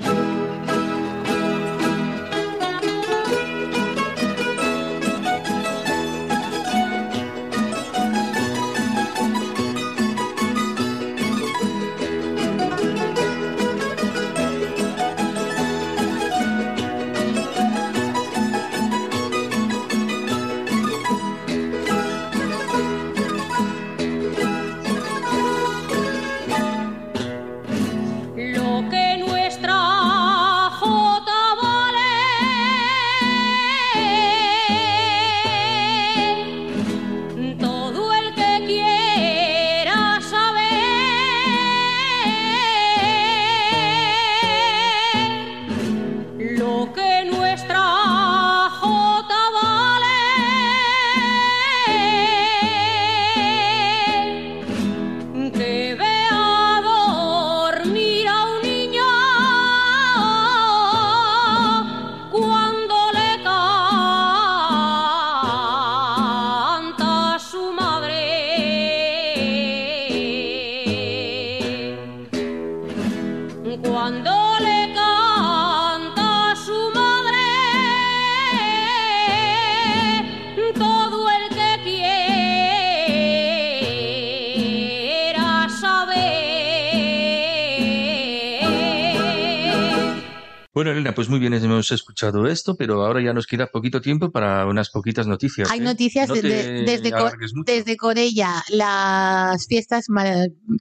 Pues 91.19 91.29
muy 91.29 91.41
bien, 91.41 91.53
hemos 91.53 91.91
escuchado 92.19 92.47
esto, 92.49 92.75
pero 92.77 93.05
ahora 93.07 93.23
ya 93.23 93.33
nos 93.33 93.47
queda 93.47 93.69
poquito 93.69 94.01
tiempo 94.01 94.31
para 94.33 94.67
unas 94.67 94.91
poquitas 94.91 95.27
noticias. 95.29 95.71
Hay 95.71 95.79
¿eh? 95.79 95.83
noticias 95.83 96.29
No 96.29 96.35
de- 96.35 96.43
de- 96.43 96.83
desde, 96.83 97.11
Co- 97.13 97.31
desde 97.65 97.97
Corella. 97.97 98.63
Las 98.71 99.67
fiestas 99.67 100.07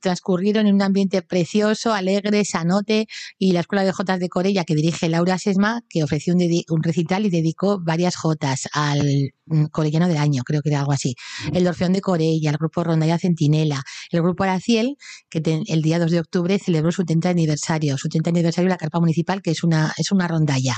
transcurrieron 0.02 0.66
en 0.68 0.76
un 0.76 0.82
ambiente 0.82 1.22
precioso, 1.22 1.94
alegre, 1.94 2.44
sanote, 2.44 3.08
y 3.38 3.52
la 3.52 3.60
Escuela 3.62 3.84
de 3.84 3.92
Jotas 3.92 4.20
de 4.20 4.30
Corella, 4.30 4.64
que 4.64 4.74
dirige 4.76 5.10
Laura 5.10 5.38
Sesma, 5.38 5.82
que 5.90 6.04
ofreció 6.04 6.34
un, 6.34 6.42
un 6.70 6.84
recital 6.84 7.26
y 7.26 7.30
dedicó 7.30 7.80
varias 7.84 8.16
jotas 8.16 8.68
al 8.74 9.32
mm, 9.46 9.66
corellano 9.66 10.08
del 10.08 10.18
año, 10.18 10.42
creo 10.44 10.62
que 10.62 10.70
era 10.70 10.80
algo 10.80 10.92
así. 10.92 11.14
El 11.54 11.68
Orfeón 11.68 11.94
de 11.94 12.02
Corella, 12.02 12.50
el 12.50 12.58
grupo 12.58 12.84
Rondalla 12.84 13.20
Centinela, 13.20 13.84
el 14.12 14.22
grupo 14.22 14.44
Araciel, 14.44 14.96
que 15.30 15.42
el 15.68 15.82
día 15.82 16.00
2 16.00 16.10
de 16.12 16.20
octubre 16.20 16.58
celebró 16.60 16.92
su 16.92 17.04
30 17.06 17.30
aniversario, 17.30 17.98
su 17.98 18.10
30 18.10 18.32
aniversario 18.32 18.68
en 18.68 18.72
la 18.72 18.78
carpa 18.78 19.00
municipal, 19.00 19.42
que 19.44 19.52
es 19.52 19.64
una, 19.64 19.94
es 19.98 20.12
una 20.12 20.28
rondalla. 20.28 20.76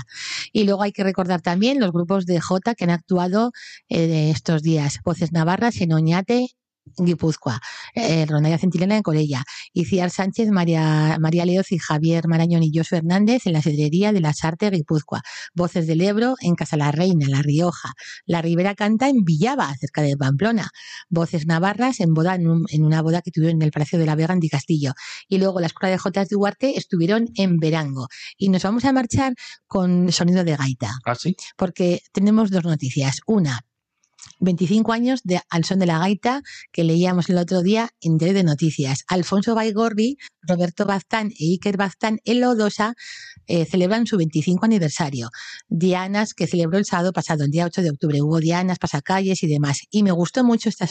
Y 0.52 0.64
luego 0.64 0.84
hay 0.84 0.92
que 0.92 1.04
recordar 1.04 1.42
también 1.42 1.80
los 1.80 1.92
grupos 1.92 2.26
de 2.26 2.40
Jota 2.40 2.76
que 2.76 2.84
han 2.86 2.90
actuado 2.90 3.52
eh, 3.90 4.32
estos 4.32 4.62
días. 4.62 5.00
Voces 5.04 5.32
Navarras 5.32 5.82
en 5.82 5.94
Oñate, 5.94 6.48
Guipúzcoa, 6.98 7.60
eh, 7.96 8.26
Rondalla 8.26 8.58
Centinela 8.58 8.96
en 8.98 9.04
Corella, 9.04 9.44
Iciar 9.74 10.10
Sánchez, 10.10 10.50
María, 10.50 11.18
María 11.20 11.46
Leoz 11.46 11.72
y 11.72 11.78
Javier 11.78 12.28
Marañón 12.28 12.64
y 12.64 12.72
Josu 12.76 12.96
Hernández 12.96 13.46
en 13.46 13.54
la 13.54 13.62
Cedrería 13.62 14.12
de 14.14 14.22
las 14.22 14.44
Artes 14.44 14.72
Guipúzcoa, 14.72 15.22
Voces 15.54 15.88
del 15.88 16.02
Ebro 16.02 16.36
en 16.42 16.56
Casa 16.56 16.78
la 16.78 16.92
Reina, 16.92 17.28
La 17.30 17.42
Rioja, 17.42 17.94
La 18.26 18.42
Ribera 18.42 18.76
Canta 18.76 19.08
en 19.10 19.24
Villaba, 19.24 19.74
cerca 19.80 20.02
de 20.02 20.16
Pamplona, 20.18 20.70
Voces 21.10 21.46
Navarras 21.46 22.00
en 22.00 22.14
boda 22.14 22.36
en, 22.36 22.48
un- 22.48 22.66
en 22.70 22.84
una 22.86 23.02
boda 23.02 23.22
que 23.22 23.32
tuvieron 23.32 23.58
en 23.62 23.66
el 23.66 23.72
Palacio 23.72 24.00
de 24.00 24.06
la 24.06 24.16
Vega 24.16 24.34
en 24.34 24.40
Di 24.40 24.50
Castillo, 24.50 24.94
y 25.28 25.38
luego 25.38 25.60
la 25.60 25.68
Escuela 25.68 25.92
de 25.92 25.98
Jotas 25.98 26.30
de 26.30 26.36
Duarte 26.36 26.78
estuvieron 26.78 27.28
en 27.36 27.58
Verango. 27.58 28.08
Y 28.38 28.50
nos 28.50 28.64
vamos 28.64 28.86
a 28.86 28.94
marchar 28.94 29.34
con 29.68 30.12
sonido 30.12 30.44
de 30.44 30.56
gaita 30.56 30.92
Ah, 31.06 31.16
sí. 31.16 31.36
porque 31.58 32.02
tenemos 32.12 32.52
dos 32.52 32.64
noticias. 32.64 33.20
Una, 33.28 33.60
25 34.40 34.92
años 34.94 35.22
de 35.24 35.42
Al 35.50 35.66
son 35.66 35.80
de 35.80 35.86
la 35.86 36.00
gaita 36.00 36.42
que 36.72 36.84
leíamos 36.84 37.30
el 37.30 37.38
otro 37.38 37.62
día 37.62 37.90
en 38.02 38.18
Diario 38.18 38.38
de 38.38 38.44
Noticias. 38.44 39.04
Alfonso 39.08 39.56
Baigorri, 39.56 40.18
Roberto 40.42 40.86
Baztán 40.86 41.32
e 41.40 41.46
Iker 41.54 41.78
Baztán 41.78 42.20
en 42.26 42.40
Lodosa 42.42 42.94
eh, 43.48 43.66
celebran 43.66 44.06
su 44.08 44.18
25 44.18 44.66
aniversario. 44.66 45.30
Dianas 45.68 46.34
que 46.34 46.48
celebró 46.48 46.78
el 46.78 46.86
sábado 46.86 47.12
pasado, 47.14 47.44
el 47.44 47.52
día 47.52 47.66
8 47.66 47.82
de 47.82 47.90
octubre. 47.90 48.22
Hubo 48.22 48.40
dianas, 48.40 48.80
pasacalles 48.80 49.44
y 49.44 49.48
demás. 49.48 49.80
Y 49.90 50.04
me 50.04 50.12
gustó 50.12 50.44
mucho 50.44 50.70
esta, 50.70 50.88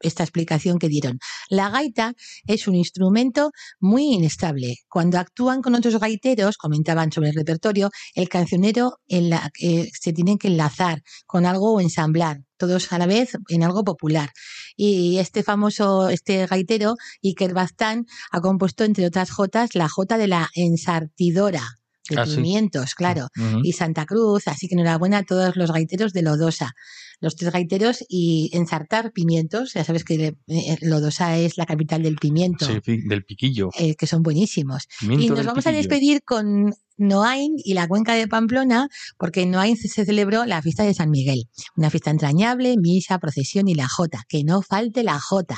esta 0.00 0.22
explicación 0.22 0.78
que 0.78 0.88
dieron. 0.88 1.18
La 1.48 1.70
gaita 1.70 2.14
es 2.46 2.66
un 2.68 2.74
instrumento 2.74 3.50
muy 3.80 4.14
inestable. 4.14 4.76
Cuando 4.88 5.18
actúan 5.18 5.62
con 5.62 5.74
otros 5.74 5.98
gaiteros, 5.98 6.56
comentaban 6.56 7.12
sobre 7.12 7.30
el 7.30 7.34
repertorio, 7.34 7.90
el 8.14 8.28
cancionero 8.28 8.98
en 9.08 9.30
la- 9.30 9.50
eh, 9.60 9.90
se 9.98 10.12
tiene 10.12 10.38
que 10.38 10.48
enlazar 10.48 11.02
con 11.26 11.46
algo 11.46 11.72
o 11.74 11.80
ensamblar, 11.80 12.40
todos 12.56 12.92
a 12.92 12.98
la 12.98 13.06
vez 13.06 13.32
en 13.48 13.62
algo 13.62 13.84
popular. 13.84 14.30
Y 14.76 15.18
este 15.18 15.42
famoso, 15.42 16.08
este 16.08 16.46
gaitero, 16.46 16.96
Iker 17.22 17.54
Baztán, 17.54 18.06
ha 18.30 18.40
compuesto, 18.40 18.84
entre 18.84 19.06
otras 19.06 19.30
jotas, 19.30 19.74
la 19.74 19.88
jota 19.88 20.18
de 20.18 20.28
la 20.28 20.48
ensartidora 20.54 21.78
de 22.10 22.20
Ah, 22.20 22.26
sí. 22.26 22.36
pimientos, 22.36 22.94
claro, 22.94 23.28
y 23.62 23.72
Santa 23.72 24.04
Cruz, 24.06 24.46
así 24.48 24.68
que 24.68 24.74
enhorabuena 24.74 25.18
a 25.18 25.22
todos 25.22 25.56
los 25.56 25.70
gaiteros 25.72 26.12
de 26.12 26.22
Lodosa. 26.22 26.72
Los 27.20 27.36
tres 27.36 27.52
gaiteros 27.52 28.04
y 28.08 28.50
ensartar 28.52 29.12
pimientos, 29.12 29.72
ya 29.74 29.84
sabes 29.84 30.04
que 30.04 30.34
eh, 30.48 30.76
Lodosa 30.82 31.38
es 31.38 31.56
la 31.56 31.64
capital 31.64 32.02
del 32.02 32.16
pimiento, 32.16 32.66
Sí, 32.66 32.80
del 33.08 33.24
piquillo. 33.24 33.70
eh, 33.78 33.94
que 33.94 34.06
son 34.06 34.22
buenísimos. 34.22 34.88
Pimiento 35.00 35.24
Y 35.24 35.28
nos 35.30 35.46
vamos 35.46 35.66
a 35.66 35.72
despedir 35.72 36.22
con 36.24 36.74
Noain 36.98 37.52
y 37.56 37.72
la 37.74 37.88
cuenca 37.88 38.14
de 38.14 38.28
Pamplona, 38.28 38.88
porque 39.16 39.42
en 39.42 39.52
Noain 39.52 39.76
se 39.76 40.04
celebró 40.04 40.44
la 40.44 40.60
fiesta 40.60 40.82
de 40.84 40.92
San 40.92 41.10
Miguel. 41.10 41.44
Una 41.76 41.88
fiesta 41.88 42.10
entrañable, 42.10 42.76
misa, 42.76 43.18
procesión 43.18 43.68
y 43.68 43.74
la 43.74 43.88
jota. 43.88 44.24
Que 44.28 44.44
no 44.44 44.60
falte 44.60 45.02
la 45.04 45.18
jota. 45.18 45.56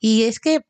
Y 0.00 0.22
es 0.22 0.38
que 0.38 0.60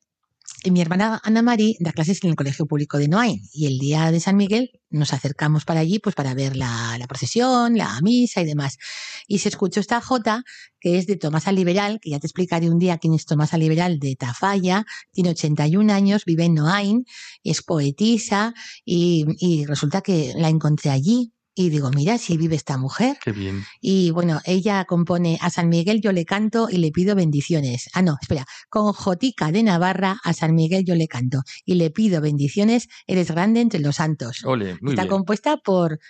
mi 0.71 0.81
hermana 0.81 1.21
Ana 1.23 1.43
Mari 1.43 1.77
da 1.81 1.93
clases 1.93 2.23
en 2.25 2.31
el 2.31 2.37
Colegio 2.37 2.67
Público 2.67 2.99
de 2.99 3.09
Noain 3.09 3.43
y 3.53 3.67
el 3.67 3.79
día 3.79 4.11
de 4.11 4.21
San 4.21 4.37
Miguel 4.37 4.81
nos 4.91 5.13
acercamos 5.13 5.65
para 5.65 5.81
allí 5.81 5.99
pues 5.99 6.15
para 6.15 6.35
ver 6.35 6.57
la, 6.57 6.97
la 6.99 7.07
procesión, 7.07 7.77
la 7.77 8.01
misa 8.01 8.41
y 8.41 8.47
demás. 8.47 8.79
Y 9.27 9.39
se 9.39 9.51
escuchó 9.51 9.81
esta 9.81 10.01
jota 10.01 10.43
que 10.81 10.99
es 10.99 11.07
de 11.07 11.17
Tomasa 11.17 11.53
Liberal, 11.53 11.99
que 12.01 12.11
ya 12.11 12.21
te 12.21 12.27
explicaré 12.27 12.71
un 12.71 12.79
día 12.79 12.99
quién 12.99 13.15
es 13.15 13.27
Tomasa 13.27 13.59
Liberal 13.59 13.99
de 13.99 14.17
Tafalla, 14.17 14.87
tiene 15.13 15.31
81 15.31 15.93
años, 15.93 16.25
vive 16.25 16.45
en 16.45 16.55
Noain, 16.55 17.05
es 17.43 17.63
poetisa 17.63 18.55
y, 18.85 19.27
y 19.39 19.67
resulta 19.67 20.01
que 20.01 20.33
la 20.37 20.49
encontré 20.49 20.91
allí. 20.91 21.34
Y 21.57 21.69
digo, 21.71 21.91
mira, 21.91 22.19
si 22.19 22.37
vive 22.37 22.57
esta 22.57 22.77
mujer. 22.79 23.17
Qué 23.25 23.31
bien. 23.33 23.63
Y 23.81 24.11
bueno, 24.11 24.41
ella 24.45 24.85
compone 24.87 25.39
a 25.41 25.51
San 25.51 25.69
Miguel 25.69 26.01
yo 26.01 26.11
le 26.13 26.25
canto 26.25 26.69
y 26.71 26.79
le 26.79 26.91
pido 26.91 27.15
bendiciones. 27.15 27.89
Ah, 27.95 28.03
no, 28.03 28.17
espera, 28.21 28.45
con 28.69 28.93
Jotica 28.93 29.53
de 29.53 29.63
Navarra 29.63 30.19
a 30.25 30.33
San 30.33 30.55
Miguel 30.55 30.85
yo 30.85 30.95
le 30.97 31.07
canto 31.07 31.43
y 31.65 31.75
le 31.77 31.91
pido 31.91 32.21
bendiciones, 32.21 32.89
eres 33.07 33.31
grande 33.31 33.61
entre 33.61 33.79
los 33.81 33.97
santos. 33.97 34.45
Ole, 34.45 34.77
muy 34.81 34.93
Está 34.95 35.03
bien. 35.03 35.11
compuesta 35.11 35.57
por 35.59 36.01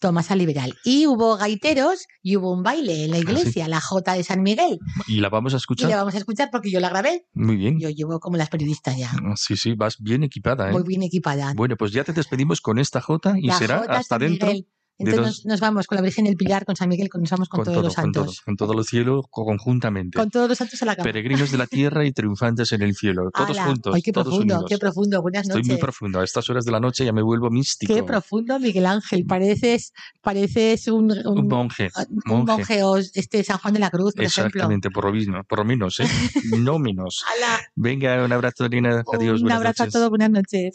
Tomasa 0.00 0.36
Liberal. 0.36 0.74
Y 0.84 1.06
hubo 1.06 1.36
gaiteros 1.36 2.06
y 2.22 2.36
hubo 2.36 2.52
un 2.52 2.62
baile 2.62 3.04
en 3.04 3.10
la 3.10 3.16
Ah, 3.16 3.20
sí. 3.20 3.24
iglesia, 3.26 3.68
la 3.68 3.80
Jota 3.80 4.14
de 4.14 4.22
San 4.24 4.42
Miguel. 4.42 4.78
¿Y 5.08 5.20
la 5.20 5.28
vamos 5.28 5.54
a 5.54 5.56
Y 5.56 5.58
escuchar? 5.58 5.90
la 5.90 5.96
vamos 5.96 6.14
a 6.14 6.18
escuchar 6.18 6.50
porque 6.52 6.70
yo 6.70 6.78
la 6.80 6.88
grabé. 6.88 7.26
Muy 7.34 7.56
bien. 7.56 7.78
Yo 7.80 7.88
llevo 7.90 8.18
como 8.20 8.36
las 8.36 8.48
periodistas 8.48 8.96
ya, 8.96 9.12
Sí, 9.36 9.56
sí, 9.56 9.74
vas 9.74 9.96
bien 10.00 10.22
equipada, 10.24 10.70
¿eh? 10.70 10.72
muy 10.72 10.82
bien 10.84 11.02
equipada. 11.02 11.52
Bueno, 11.56 11.76
pues 11.76 11.92
ya 11.92 12.02
te 12.04 12.12
despedimos 12.12 12.60
con 12.60 12.78
esta 12.78 13.00
jota 13.00 13.34
y 13.38 13.46
la 13.46 13.58
será 13.58 13.78
hasta 13.88 14.02
San 14.02 14.18
dentro 14.20 14.48
Miguel. 14.48 14.68
Entonces 14.98 15.46
nos, 15.46 15.60
vamos 15.60 15.86
con 15.86 15.96
la 15.96 16.02
Virgen 16.02 16.24
del 16.24 16.36
Pilar, 16.36 16.64
con 16.64 16.74
San 16.74 16.88
Miguel, 16.88 17.08
con, 17.08 17.20
nos 17.20 17.30
vamos 17.30 17.48
con, 17.48 17.58
con 17.58 17.64
todos 17.66 17.76
todo, 17.76 17.84
los 17.84 17.94
con 17.94 18.12
todo, 18.12 18.24
santos. 18.24 18.40
con 18.42 18.56
todo 18.56 18.72
el 18.78 18.84
cielo 18.84 19.22
co- 19.30 19.44
conjuntamente. 19.44 20.18
Con 20.18 20.28
todos 20.30 20.48
los 20.48 20.58
santos 20.58 20.82
a 20.82 20.86
la 20.86 20.96
cama. 20.96 21.04
Peregrinos 21.04 21.50
de 21.52 21.58
la 21.58 21.66
tierra 21.66 22.04
y 22.04 22.12
triunfantes 22.12 22.72
en 22.72 22.82
el 22.82 22.94
cielo. 22.96 23.30
Todos 23.34 23.50
Ala, 23.50 23.64
juntos, 23.66 23.94
Ay, 23.94 24.02
qué 24.02 24.12
todos 24.12 24.26
profundo, 24.26 24.54
unidos. 24.54 24.68
qué 24.70 24.78
profundo. 24.78 25.22
Buenas 25.22 25.42
Estoy 25.42 25.60
noches. 25.62 25.68
muy 25.72 25.78
profundo. 25.80 26.20
A 26.20 26.24
estas 26.24 26.50
horas 26.50 26.64
de 26.64 26.72
la 26.72 26.80
noche 26.80 27.04
ya 27.04 27.12
me 27.12 27.22
vuelvo 27.22 27.48
místico. 27.50 27.94
Qué 27.94 28.02
profundo, 28.02 28.58
Miguel 28.58 28.86
Ángel. 28.86 29.24
Pareces, 29.24 29.92
pareces 30.20 30.88
un, 30.88 31.12
un, 31.12 31.38
Un 31.38 31.48
monje. 31.48 31.90
un 32.26 32.44
monje. 32.44 32.82
o 32.82 32.96
este 32.96 33.44
San 33.44 33.58
Juan 33.58 33.74
de 33.74 33.80
la 33.80 33.90
Cruz, 33.90 34.14
por 34.14 34.24
ejemplo. 34.24 34.48
Exactamente, 34.48 34.90
por 34.90 35.04
lo, 35.04 35.12
mismo, 35.12 35.44
por 35.44 35.58
lo 35.60 35.64
menos, 35.64 36.00
¿eh? 36.00 36.08
no 36.58 36.78
menos. 36.78 37.24
Ala, 37.36 37.60
Venga, 37.76 38.24
un 38.24 38.32
abrazo, 38.32 38.66
Lina. 38.68 39.04
Adiós. 39.12 39.42
un 39.42 39.52
abrazo 39.52 39.84
noches. 39.84 39.94
a 39.94 39.98
todos, 39.98 40.08
buenas 40.10 40.30
noches. 40.30 40.74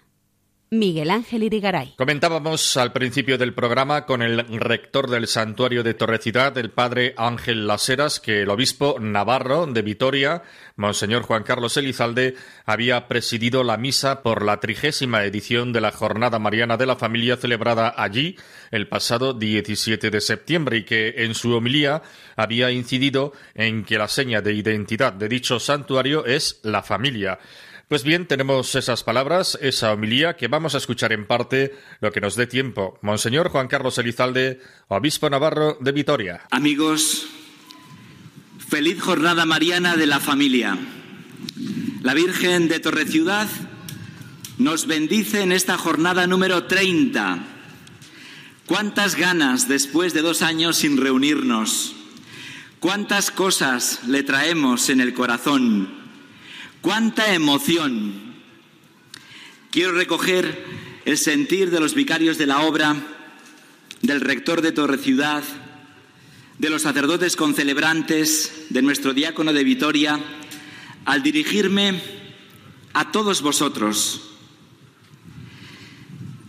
Miguel 0.73 1.11
Ángel 1.11 1.43
Irigaray. 1.43 1.95
Comentábamos 1.97 2.77
al 2.77 2.93
principio 2.93 3.37
del 3.37 3.53
programa 3.53 4.05
con 4.05 4.21
el 4.21 4.47
rector 4.57 5.09
del 5.09 5.27
santuario 5.27 5.83
de 5.83 5.93
Torrecidad, 5.93 6.57
el 6.57 6.71
padre 6.71 7.13
Ángel 7.17 7.67
Laseras, 7.67 8.21
que 8.21 8.43
el 8.43 8.49
obispo 8.49 8.95
navarro 8.97 9.67
de 9.67 9.81
Vitoria, 9.81 10.43
Monseñor 10.77 11.23
Juan 11.23 11.43
Carlos 11.43 11.75
Elizalde, 11.75 12.35
había 12.65 13.09
presidido 13.09 13.65
la 13.65 13.75
misa 13.75 14.23
por 14.23 14.45
la 14.45 14.61
trigésima 14.61 15.25
edición 15.25 15.73
de 15.73 15.81
la 15.81 15.91
Jornada 15.91 16.39
Mariana 16.39 16.77
de 16.77 16.85
la 16.85 16.95
Familia 16.95 17.35
celebrada 17.35 17.93
allí 17.97 18.37
el 18.71 18.87
pasado 18.87 19.33
17 19.33 20.09
de 20.09 20.21
septiembre 20.21 20.77
y 20.77 20.85
que 20.85 21.15
en 21.17 21.35
su 21.35 21.53
homilía 21.53 22.01
había 22.37 22.71
incidido 22.71 23.33
en 23.55 23.83
que 23.83 23.97
la 23.97 24.07
seña 24.07 24.41
de 24.41 24.53
identidad 24.53 25.11
de 25.11 25.27
dicho 25.27 25.59
santuario 25.59 26.25
es 26.25 26.61
la 26.63 26.81
familia. 26.81 27.39
Pues 27.91 28.05
bien, 28.05 28.25
tenemos 28.25 28.73
esas 28.75 29.03
palabras, 29.03 29.59
esa 29.61 29.91
homilía 29.91 30.37
que 30.37 30.47
vamos 30.47 30.75
a 30.75 30.77
escuchar 30.77 31.11
en 31.11 31.27
parte 31.27 31.77
lo 31.99 32.13
que 32.13 32.21
nos 32.21 32.37
dé 32.37 32.47
tiempo. 32.47 32.97
Monseñor 33.01 33.49
Juan 33.49 33.67
Carlos 33.67 33.97
Elizalde, 33.97 34.61
obispo 34.87 35.29
navarro 35.29 35.77
de 35.81 35.91
Vitoria. 35.91 36.47
Amigos, 36.51 37.27
feliz 38.69 39.01
jornada 39.01 39.45
mariana 39.45 39.97
de 39.97 40.05
la 40.05 40.21
familia. 40.21 40.77
La 42.01 42.13
Virgen 42.13 42.69
de 42.69 42.79
Torreciudad 42.79 43.49
nos 44.57 44.87
bendice 44.87 45.41
en 45.41 45.51
esta 45.51 45.77
jornada 45.77 46.27
número 46.27 46.67
30. 46.67 47.39
¿Cuántas 48.67 49.15
ganas 49.15 49.67
después 49.67 50.13
de 50.13 50.21
dos 50.21 50.43
años 50.43 50.77
sin 50.77 50.95
reunirnos? 50.95 51.93
¿Cuántas 52.79 53.31
cosas 53.31 53.99
le 54.07 54.23
traemos 54.23 54.87
en 54.87 55.01
el 55.01 55.13
corazón? 55.13 56.00
Cuánta 56.81 57.33
emoción. 57.33 58.13
Quiero 59.69 59.93
recoger 59.93 60.65
el 61.05 61.17
sentir 61.17 61.71
de 61.71 61.79
los 61.79 61.95
vicarios 61.95 62.37
de 62.37 62.47
la 62.47 62.61
obra, 62.61 62.95
del 64.01 64.21
rector 64.21 64.61
de 64.61 64.71
Torre 64.71 64.97
Ciudad, 64.97 65.43
de 66.57 66.69
los 66.69 66.81
sacerdotes 66.81 67.35
concelebrantes, 67.35 68.65
de 68.69 68.81
nuestro 68.81 69.13
diácono 69.13 69.53
de 69.53 69.63
Vitoria, 69.63 70.19
al 71.05 71.23
dirigirme 71.23 72.01
a 72.93 73.11
todos 73.11 73.41
vosotros. 73.41 74.29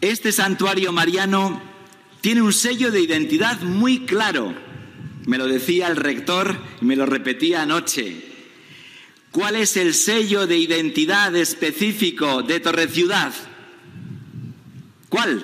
Este 0.00 0.32
santuario 0.32 0.92
mariano 0.92 1.62
tiene 2.20 2.42
un 2.42 2.52
sello 2.52 2.90
de 2.90 3.00
identidad 3.00 3.60
muy 3.60 4.00
claro. 4.00 4.52
Me 5.26 5.38
lo 5.38 5.46
decía 5.46 5.86
el 5.86 5.96
rector 5.96 6.58
y 6.80 6.84
me 6.84 6.96
lo 6.96 7.06
repetía 7.06 7.62
anoche. 7.62 8.31
¿Cuál 9.32 9.56
es 9.56 9.78
el 9.78 9.94
sello 9.94 10.46
de 10.46 10.58
identidad 10.58 11.34
específico 11.34 12.42
de 12.42 12.60
Torreciudad? 12.60 13.32
¿Cuál? 15.08 15.42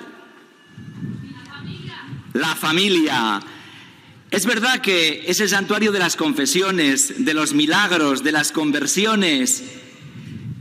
La 2.33 2.55
familia. 2.55 3.39
Es 4.29 4.45
verdad 4.45 4.81
que 4.81 5.23
es 5.25 5.39
el 5.39 5.49
santuario 5.49 5.91
de 5.91 5.97
las 5.97 6.15
confesiones, 6.15 7.25
de 7.25 7.33
los 7.33 7.53
milagros, 7.53 8.23
de 8.23 8.31
las 8.31 8.51
conversiones, 8.51 9.63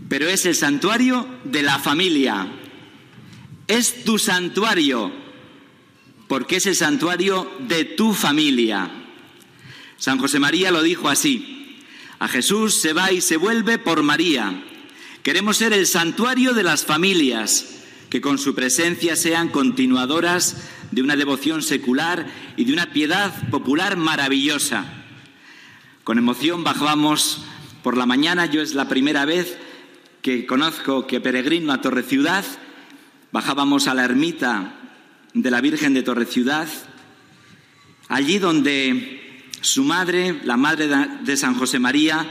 pero 0.09 0.27
es 0.27 0.47
el 0.47 0.55
santuario 0.55 1.29
de 1.45 1.63
la 1.63 1.79
familia. 1.79 2.51
Es 3.67 4.05
tu 4.05 4.19
santuario, 4.19 5.13
porque 6.29 6.57
es 6.57 6.65
el 6.65 6.77
santuario 6.77 7.51
de 7.69 7.85
tu 7.85 8.15
familia. 8.15 8.91
San 9.99 10.17
José 10.17 10.39
María 10.39 10.71
lo 10.71 10.83
dijo 10.83 11.11
así. 11.11 11.58
A 12.19 12.27
Jesús 12.27 12.75
se 12.75 12.93
va 12.93 13.13
y 13.13 13.21
se 13.21 13.37
vuelve 13.37 13.79
por 13.79 14.03
María. 14.03 14.65
Queremos 15.23 15.57
ser 15.59 15.73
el 15.73 15.87
santuario 15.87 16.53
de 16.53 16.65
las 16.65 16.85
familias, 16.85 17.77
que 18.11 18.21
con 18.21 18.39
su 18.39 18.55
presencia 18.55 19.15
sean 19.15 19.49
continuadoras 19.51 20.69
de 20.91 21.03
una 21.03 21.17
devoción 21.17 21.63
secular 21.63 22.27
y 22.57 22.65
de 22.65 22.73
una 22.73 22.93
piedad 22.93 23.49
popular 23.51 23.97
maravillosa. 23.97 24.85
Con 26.03 26.19
emoción 26.19 26.65
bajamos 26.65 27.45
por 27.83 27.97
la 27.97 28.07
mañana 28.07 28.47
yo 28.47 28.63
es 28.63 28.75
la 28.75 28.89
primera 28.89 29.25
vez 29.25 29.57
que 30.23 30.47
conozco 30.47 31.07
que 31.07 31.21
peregrino 31.21 31.73
a 31.73 31.81
Torre 31.81 32.03
Ciudad. 32.03 32.45
Bajábamos 33.31 33.87
a 33.87 33.95
la 33.95 34.05
ermita 34.05 34.75
de 35.35 35.51
la 35.51 35.61
Virgen 35.61 35.95
de 35.95 36.03
Torre 36.03 36.27
Ciudad, 36.27 36.67
allí 38.09 38.39
donde 38.39 39.28
su 39.61 39.85
madre, 39.85 40.41
la 40.45 40.57
madre 40.57 40.89
de 41.23 41.37
San 41.37 41.55
José 41.55 41.79
María, 41.79 42.27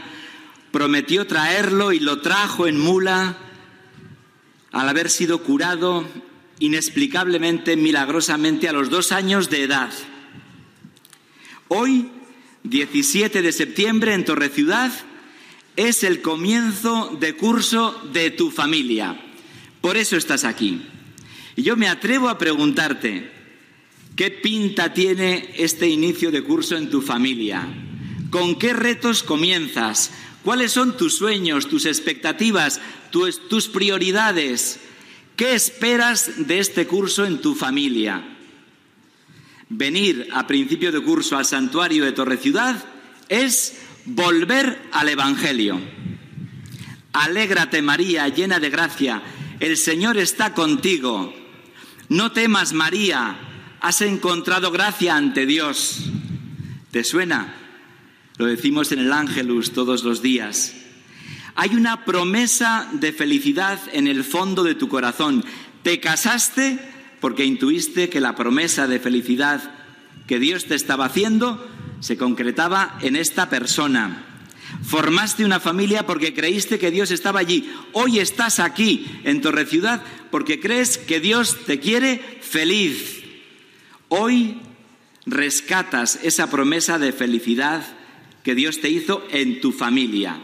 prometió 0.72 1.26
traerlo 1.28 1.92
y 1.92 2.00
lo 2.00 2.22
trajo 2.22 2.68
en 2.68 2.80
mula 2.80 3.38
al 4.72 4.90
haber 4.90 5.10
sido 5.10 5.44
curado 5.44 6.06
inexplicablemente, 6.60 7.76
milagrosamente, 7.76 8.68
a 8.68 8.74
los 8.74 8.90
dos 8.90 9.12
años 9.12 9.50
de 9.50 9.64
edad. 9.64 9.92
Hoy, 11.68 12.10
17 12.64 13.42
de 13.42 13.52
septiembre, 13.52 14.14
en 14.14 14.26
Torre 14.26 14.50
Ciudad, 14.50 14.92
es 15.76 16.04
el 16.04 16.22
comienzo 16.22 17.16
de 17.20 17.36
curso 17.36 18.02
de 18.12 18.32
tu 18.32 18.52
familia. 18.52 19.20
Por 19.82 19.98
eso 19.98 20.18
estás 20.18 20.44
aquí. 20.44 20.82
Y 21.56 21.64
yo 21.64 21.76
me 21.76 21.88
atrevo 21.88 22.30
a 22.30 22.38
preguntarte, 22.38 23.32
¿qué 24.18 24.32
pinta 24.32 24.94
tiene 24.94 25.54
este 25.56 25.88
inicio 25.88 26.32
de 26.32 26.44
curso 26.44 26.76
en 26.76 26.90
tu 26.90 27.02
familia? 27.02 27.66
¿Con 28.32 28.60
qué 28.60 28.74
retos 28.74 29.24
comienzas? 29.24 30.12
¿Cuáles 30.44 30.72
son 30.72 30.98
tus 30.98 31.16
sueños, 31.16 31.70
tus 31.70 31.86
expectativas, 31.86 32.82
tus, 33.12 33.68
prioridades? 33.68 34.80
¿Qué 35.36 35.54
esperas 35.54 36.48
de 36.48 36.60
este 36.60 36.88
curso 36.88 37.26
en 37.26 37.42
tu 37.42 37.54
familia? 37.54 38.36
Venir 39.70 40.28
a 40.34 40.48
principio 40.48 40.92
de 40.92 41.02
curso 41.02 41.38
al 41.38 41.46
santuario 41.46 42.04
de 42.04 42.12
Torre 42.12 42.38
Ciudad 42.38 42.84
es 43.30 43.78
volver 44.06 44.82
al 44.94 45.10
Evangelio. 45.10 45.80
Alégrate 47.14 47.82
María, 47.82 48.28
llena 48.30 48.60
de 48.60 48.70
gracia, 48.70 49.22
el 49.60 49.78
Señor 49.78 50.18
está 50.18 50.54
contigo. 50.54 51.34
No 52.10 52.32
temas 52.32 52.74
María, 52.74 53.38
has 53.82 54.02
encontrado 54.02 54.72
gracia 54.72 55.16
ante 55.16 55.46
Dios. 55.46 56.10
¿Te 56.92 57.04
suena? 57.04 57.54
Lo 58.38 58.46
decimos 58.46 58.92
en 58.92 59.00
el 59.00 59.14
Ángelus 59.14 59.74
todos 59.74 60.04
los 60.04 60.22
días. 60.22 60.74
Hay 61.56 61.76
una 61.76 62.06
promesa 62.06 62.88
de 62.94 63.12
felicidad 63.12 63.80
en 63.92 64.08
el 64.08 64.24
fondo 64.24 64.64
de 64.64 64.76
tu 64.76 64.88
corazón. 64.88 65.44
Te 65.84 66.00
casaste 66.00 66.80
porque 67.20 67.46
intuiste 67.46 68.10
que 68.10 68.22
la 68.22 68.36
promesa 68.36 68.88
de 68.88 69.00
felicidad 69.00 69.72
que 70.28 70.40
Dios 70.40 70.66
te 70.66 70.76
estaba 70.76 71.06
haciendo 71.06 71.68
se 72.00 72.18
concretaba 72.18 72.98
en 73.02 73.16
esta 73.16 73.50
persona. 73.50 74.24
Formaste 74.84 75.46
una 75.46 75.60
familia 75.60 76.06
porque 76.06 76.34
creíste 76.34 76.78
que 76.78 76.92
Dios 76.92 77.10
estaba 77.10 77.40
allí. 77.40 77.72
Hoy 77.94 78.20
estás 78.20 78.60
aquí 78.60 79.08
en 79.24 79.42
Torre 79.42 79.66
Ciudad 79.66 80.04
porque 80.30 80.60
crees 80.60 80.98
que 80.98 81.20
Dios 81.20 81.58
te 81.66 81.80
quiere 81.80 82.40
feliz. 82.42 83.27
Hoy 84.10 84.62
rescatas 85.26 86.20
esa 86.24 86.50
promesa 86.50 86.98
de 86.98 87.12
felicidad 87.12 87.84
que 88.44 88.56
Dios 88.56 88.80
te 88.80 88.90
hizo 88.90 89.26
en 89.30 89.60
tu 89.60 89.74
familia. 89.74 90.40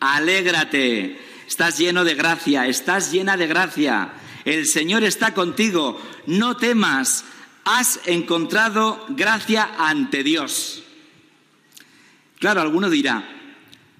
Alégrate, 0.00 1.18
estás 1.46 1.78
lleno 1.78 2.04
de 2.04 2.16
gracia, 2.16 2.66
estás 2.66 3.12
llena 3.12 3.36
de 3.36 3.46
gracia. 3.46 4.12
El 4.44 4.66
Señor 4.66 5.04
está 5.04 5.34
contigo, 5.34 6.00
no 6.26 6.56
temas, 6.56 7.24
has 7.64 8.00
encontrado 8.06 9.06
gracia 9.10 9.70
ante 9.78 10.24
Dios. 10.24 10.82
Claro, 12.40 12.60
alguno 12.60 12.90
dirá, 12.90 13.28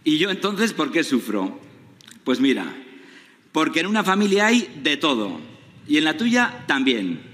¿y 0.02 0.18
yo 0.18 0.30
entonces 0.30 0.72
por 0.72 0.90
qué 0.90 1.04
sufro? 1.04 1.60
Pues 2.24 2.40
mira, 2.40 2.74
porque 3.52 3.80
en 3.80 3.86
una 3.86 4.02
familia 4.02 4.46
hay 4.46 4.68
de 4.82 4.96
todo, 4.96 5.40
y 5.86 5.98
en 5.98 6.04
la 6.04 6.16
tuya 6.16 6.64
también. 6.66 7.27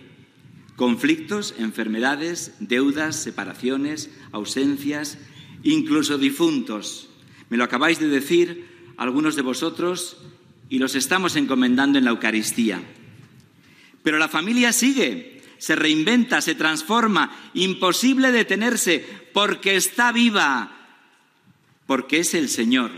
Conflictos, 0.77 1.55
enfermedades, 1.59 2.55
deudas, 2.59 3.17
separaciones, 3.17 4.11
ausencias, 4.33 5.19
incluso 5.63 6.19
difuntos. 6.19 7.09
Me 7.49 7.57
lo 7.57 7.65
acabáis 7.65 8.01
de 8.01 8.09
decir 8.09 8.67
algunos 8.97 9.37
de 9.37 9.43
vosotros 9.43 10.17
y 10.69 10.79
los 10.79 10.95
estamos 10.95 11.37
encomendando 11.37 11.99
en 11.99 12.05
la 12.05 12.11
Eucaristía. 12.11 12.83
Pero 14.03 14.19
la 14.19 14.29
familia 14.29 14.73
sigue, 14.73 15.43
se 15.59 15.77
reinventa, 15.77 16.41
se 16.41 16.55
transforma, 16.55 17.51
imposible 17.55 18.33
detenerse, 18.33 19.05
porque 19.33 19.77
está 19.77 20.13
viva, 20.13 20.99
porque 21.87 22.19
es 22.19 22.35
el 22.35 22.49
Señor, 22.49 22.91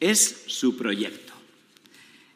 es 0.00 0.44
su 0.46 0.76
proyecto. 0.76 1.32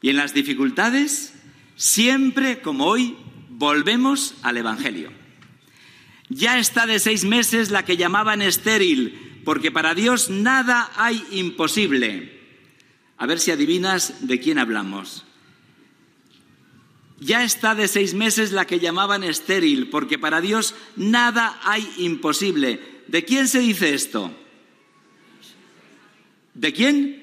Y 0.03 0.11
en 0.11 0.17
las 0.17 0.35
dificultades, 0.35 1.33
siempre 1.77 2.61
como 2.61 2.87
hoy, 2.87 3.17
volvemos 3.57 4.35
al 4.43 4.57
Evangelio. 4.57 5.13
Ya 6.29 6.59
está 6.59 6.87
de 6.87 6.99
seis 6.99 7.25
meses 7.25 7.71
la 7.71 7.85
que 7.85 7.97
llamaban 7.97 8.43
estéril, 8.43 9.41
porque 9.45 9.71
para 9.71 9.95
Dios 9.95 10.31
nada 10.31 10.91
hay 10.97 11.25
imposible. 11.31 12.41
A 13.17 13.27
ver 13.27 13.39
si 13.39 13.51
adivinas 13.51 14.27
de 14.27 14.41
quién 14.41 14.59
hablamos. 14.59 15.25
Ya 17.21 17.45
está 17.45 17.75
de 17.75 17.87
seis 17.87 18.13
meses 18.13 18.53
la 18.53 18.67
que 18.67 18.81
llamaban 18.81 19.23
estéril, 19.23 19.89
porque 19.89 20.19
para 20.19 20.41
Dios 20.41 20.75
nada 20.97 21.59
hay 21.63 21.89
imposible. 21.99 22.81
¿De 23.07 23.25
quién 23.25 23.47
se 23.47 23.61
dice 23.61 23.95
esto? 23.95 24.35
¿De 26.55 26.73
quién? 26.73 27.23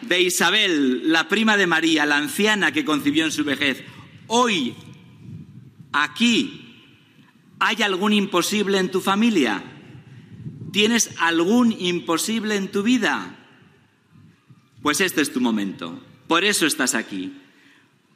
De 0.00 0.20
Isabel, 0.20 1.12
la 1.12 1.28
prima 1.28 1.56
de 1.56 1.66
María, 1.66 2.06
la 2.06 2.16
anciana 2.16 2.72
que 2.72 2.84
concibió 2.84 3.24
en 3.24 3.32
su 3.32 3.44
vejez. 3.44 3.84
Hoy, 4.26 4.74
aquí, 5.92 6.84
¿hay 7.58 7.82
algún 7.82 8.12
imposible 8.12 8.78
en 8.78 8.90
tu 8.90 9.00
familia? 9.00 9.62
¿Tienes 10.72 11.10
algún 11.18 11.72
imposible 11.72 12.56
en 12.56 12.70
tu 12.70 12.82
vida? 12.82 13.36
Pues 14.82 15.00
este 15.00 15.20
es 15.20 15.32
tu 15.32 15.40
momento. 15.40 16.02
Por 16.26 16.44
eso 16.44 16.66
estás 16.66 16.94
aquí 16.94 17.32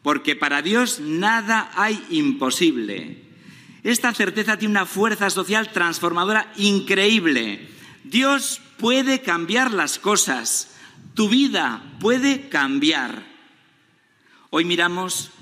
porque 0.07 0.37
para 0.37 0.63
Dios 0.63 1.01
nada 1.01 1.69
hay 1.75 2.01
imposible. 2.11 3.25
Esta 3.83 4.15
certeza 4.15 4.57
tiene 4.57 4.71
una 4.71 4.87
fuerza 4.87 5.31
social 5.31 5.73
transformadora 5.73 6.53
increíble. 6.55 7.69
Dios 8.05 8.61
puede 8.79 9.21
cambiar 9.21 9.73
las 9.73 9.99
cosas, 9.99 10.77
tu 11.15 11.29
vida 11.29 11.83
puede 11.99 12.49
cambiar. 12.49 13.27
Hoy 14.51 14.65
miramos 14.65 15.33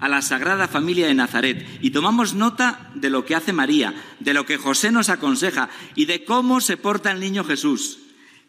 a 0.00 0.08
la 0.08 0.22
Sagrada 0.22 0.66
Familia 0.66 1.06
de 1.06 1.14
Nazaret 1.14 1.66
y 1.80 1.90
tomamos 1.90 2.34
nota 2.34 2.90
de 2.94 3.10
lo 3.10 3.24
que 3.24 3.34
hace 3.34 3.52
María, 3.52 3.94
de 4.18 4.34
lo 4.34 4.46
que 4.46 4.56
José 4.56 4.90
nos 4.90 5.08
aconseja 5.08 5.68
y 5.94 6.06
de 6.06 6.24
cómo 6.24 6.60
se 6.60 6.76
porta 6.76 7.12
el 7.12 7.20
niño 7.20 7.44
Jesús. 7.44 7.98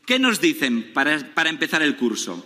¿Qué 0.06 0.18
nos 0.18 0.42
dicen 0.42 0.92
para, 0.94 1.34
para 1.34 1.50
empezar 1.50 1.82
el 1.82 1.98
curso? 1.98 2.46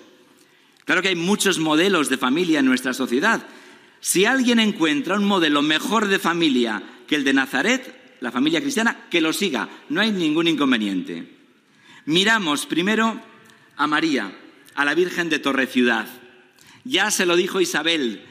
Claro 0.84 1.02
que 1.02 1.10
hay 1.10 1.16
muchos 1.16 1.60
modelos 1.60 2.10
de 2.10 2.18
familia 2.18 2.60
en 2.60 2.66
nuestra 2.66 2.94
sociedad. 2.94 3.46
Si 4.02 4.26
alguien 4.26 4.60
encuentra 4.60 5.16
un 5.16 5.26
modelo 5.26 5.62
mejor 5.62 6.08
de 6.08 6.20
familia 6.20 6.84
que 7.08 7.16
el 7.16 7.24
de 7.24 7.34
Nazaret, 7.34 8.18
la 8.22 8.32
familia 8.32 8.62
cristiana, 8.62 9.08
que 9.10 9.22
lo 9.22 9.34
siga, 9.34 9.70
no 9.90 10.02
hay 10.02 10.12
ningún 10.12 10.48
inconveniente. 10.48 11.32
Miramos 12.06 12.66
primero 12.66 13.20
a 13.78 13.88
María, 13.88 14.38
a 14.76 14.86
la 14.86 14.94
Virgen 14.94 15.30
de 15.30 15.40
Torre 15.40 15.66
Ciudad. 15.66 16.08
Ya 16.84 17.10
se 17.10 17.26
lo 17.26 17.36
dijo 17.36 17.62
Isabel, 17.62 18.24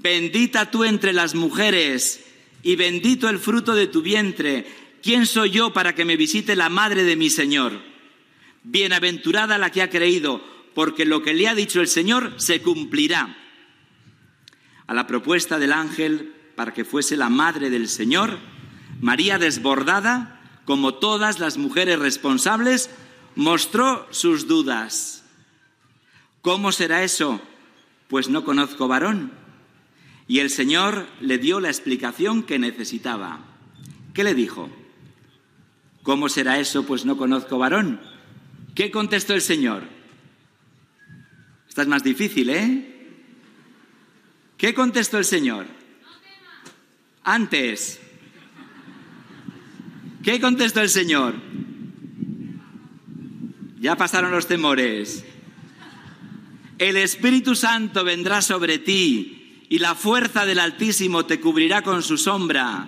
bendita 0.00 0.70
tú 0.70 0.84
entre 0.84 1.12
las 1.12 1.34
mujeres 1.34 2.24
y 2.62 2.76
bendito 2.76 3.28
el 3.28 3.38
fruto 3.38 3.74
de 3.74 3.86
tu 3.86 4.02
vientre. 4.02 4.66
¿Quién 5.02 5.26
soy 5.26 5.50
yo 5.50 5.72
para 5.72 5.94
que 5.94 6.04
me 6.04 6.16
visite 6.16 6.56
la 6.56 6.68
madre 6.68 7.04
de 7.04 7.16
mi 7.16 7.30
Señor? 7.30 7.80
Bienaventurada 8.62 9.58
la 9.58 9.70
que 9.70 9.82
ha 9.82 9.90
creído 9.90 10.42
porque 10.74 11.04
lo 11.04 11.22
que 11.22 11.34
le 11.34 11.48
ha 11.48 11.54
dicho 11.54 11.80
el 11.80 11.88
Señor 11.88 12.34
se 12.36 12.60
cumplirá. 12.62 13.36
A 14.86 14.94
la 14.94 15.06
propuesta 15.06 15.58
del 15.58 15.72
ángel 15.72 16.34
para 16.56 16.72
que 16.72 16.84
fuese 16.84 17.16
la 17.16 17.28
madre 17.28 17.70
del 17.70 17.88
Señor, 17.88 18.38
María 19.00 19.38
desbordada, 19.38 20.40
como 20.64 20.94
todas 20.94 21.38
las 21.38 21.58
mujeres 21.58 21.98
responsables, 21.98 22.90
mostró 23.34 24.06
sus 24.10 24.46
dudas. 24.46 25.24
¿Cómo 26.42 26.72
será 26.72 27.02
eso? 27.02 27.40
Pues 28.08 28.28
no 28.28 28.44
conozco 28.44 28.88
varón. 28.88 29.43
Y 30.26 30.38
el 30.38 30.50
Señor 30.50 31.06
le 31.20 31.38
dio 31.38 31.60
la 31.60 31.68
explicación 31.68 32.42
que 32.42 32.58
necesitaba. 32.58 33.40
¿Qué 34.14 34.24
le 34.24 34.34
dijo? 34.34 34.70
¿Cómo 36.02 36.28
será 36.28 36.58
eso? 36.58 36.86
Pues 36.86 37.04
no 37.04 37.16
conozco 37.16 37.58
varón. 37.58 38.00
¿Qué 38.74 38.90
contestó 38.90 39.34
el 39.34 39.42
Señor? 39.42 39.84
Esta 41.68 41.82
es 41.82 41.88
más 41.88 42.02
difícil, 42.02 42.50
¿eh? 42.50 42.90
¿Qué 44.56 44.74
contestó 44.74 45.18
el 45.18 45.24
Señor? 45.24 45.66
Antes. 47.22 48.00
¿Qué 50.22 50.40
contestó 50.40 50.80
el 50.80 50.88
Señor? 50.88 51.34
ya 53.84 53.96
pasaron 53.96 54.30
los 54.30 54.46
temores. 54.46 55.26
El 56.78 56.96
Espíritu 56.96 57.54
Santo 57.54 58.02
vendrá 58.02 58.40
sobre 58.40 58.78
ti 58.78 59.33
y 59.68 59.78
la 59.78 59.94
fuerza 59.94 60.44
del 60.46 60.58
Altísimo 60.58 61.26
te 61.26 61.40
cubrirá 61.40 61.82
con 61.82 62.02
su 62.02 62.18
sombra. 62.18 62.86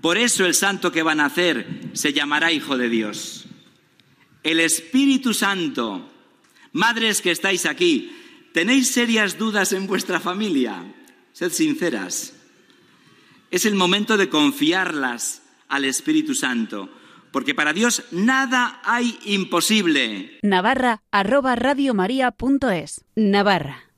Por 0.00 0.18
eso 0.18 0.44
el 0.44 0.54
santo 0.54 0.92
que 0.92 1.02
van 1.02 1.20
a 1.20 1.24
nacer 1.24 1.90
se 1.92 2.12
llamará 2.12 2.52
Hijo 2.52 2.76
de 2.76 2.88
Dios. 2.88 3.46
El 4.42 4.58
Espíritu 4.60 5.34
Santo, 5.34 6.10
madres 6.72 7.22
que 7.22 7.30
estáis 7.30 7.66
aquí, 7.66 8.12
¿tenéis 8.52 8.90
serias 8.90 9.38
dudas 9.38 9.72
en 9.72 9.86
vuestra 9.86 10.18
familia? 10.18 10.82
Sed 11.32 11.52
sinceras. 11.52 12.34
Es 13.50 13.64
el 13.64 13.74
momento 13.74 14.16
de 14.16 14.28
confiarlas 14.28 15.42
al 15.68 15.84
Espíritu 15.84 16.34
Santo, 16.34 16.90
porque 17.30 17.54
para 17.54 17.72
Dios 17.72 18.02
nada 18.10 18.80
hay 18.84 19.18
imposible. 19.24 20.38
Navarra 20.42 21.02
arroba 21.10 21.54
radiomaria.es. 21.54 23.04
Navarra 23.14 23.91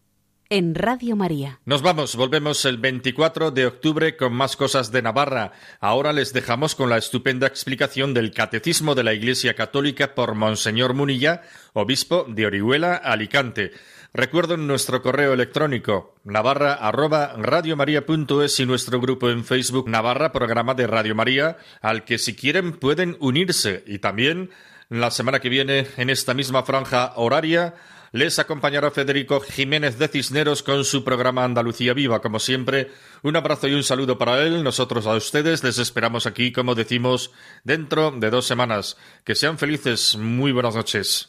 en 0.55 0.77
Radio 0.77 1.17
María. 1.17 1.59
Nos 1.65 1.83
vamos, 1.83 2.15
volvemos 2.15 2.65
el 2.65 2.79
24 2.79 3.51
de 3.51 3.67
octubre 3.67 4.17
con 4.17 4.33
más 4.33 4.55
cosas 4.55 4.93
de 4.93 5.03
Navarra. 5.03 5.51
Ahora 5.81 6.13
les 6.13 6.33
dejamos 6.33 6.77
con 6.77 6.89
la 6.89 6.97
estupenda 6.97 7.49
explicación 7.49 8.15
del 8.15 8.31
Catecismo 8.31 8.95
de 8.95 9.03
la 9.03 9.15
Iglesia 9.15 9.55
Católica 9.55 10.15
por 10.15 10.37
Monseñor 10.37 10.95
Munilla, 10.95 11.43
obispo 11.73 12.25
de 12.29 12.47
Orihuela, 12.47 12.95
Alicante. 12.95 13.73
Recuerden 14.13 14.69
nuestro 14.69 15.03
correo 15.03 15.33
electrónico 15.33 16.15
navarra 16.23 16.75
arroba 16.75 17.35
radiomaria.es 17.37 18.61
y 18.61 18.65
nuestro 18.65 19.01
grupo 19.01 19.31
en 19.31 19.45
Facebook 19.45 19.89
Navarra 19.89 20.31
Programa 20.31 20.75
de 20.75 20.87
Radio 20.87 21.17
María, 21.17 21.57
al 21.81 22.05
que 22.05 22.17
si 22.17 22.37
quieren 22.37 22.75
pueden 22.75 23.17
unirse 23.19 23.83
y 23.89 23.99
también 23.99 24.51
la 24.89 25.11
semana 25.11 25.41
que 25.41 25.49
viene 25.49 25.89
en 25.97 26.11
esta 26.11 26.33
misma 26.33 26.63
franja 26.63 27.15
horaria 27.17 27.75
les 28.15 28.39
acompañará 28.39 28.93
Federico 28.93 29.41
Jiménez 29.41 29.99
de 29.99 30.07
Cisneros 30.07 30.63
con 30.63 30.85
su 30.85 31.03
programa 31.03 31.43
Andalucía 31.43 31.95
Viva. 31.95 32.23
Como 32.23 32.39
siempre, 32.39 32.93
un 33.25 33.35
abrazo 33.35 33.67
y 33.67 33.75
un 33.75 33.83
saludo 33.83 34.17
para 34.17 34.41
él. 34.41 34.63
Nosotros 34.63 35.05
a 35.09 35.17
ustedes 35.17 35.65
les 35.65 35.79
esperamos 35.79 36.25
aquí, 36.25 36.53
como 36.53 36.77
decimos, 36.77 37.33
dentro 37.65 38.13
de 38.13 38.31
dos 38.31 38.47
semanas. 38.47 38.97
Que 39.25 39.35
sean 39.35 39.59
felices. 39.59 40.17
Muy 40.17 40.53
buenas 40.53 40.77
noches. 40.77 41.29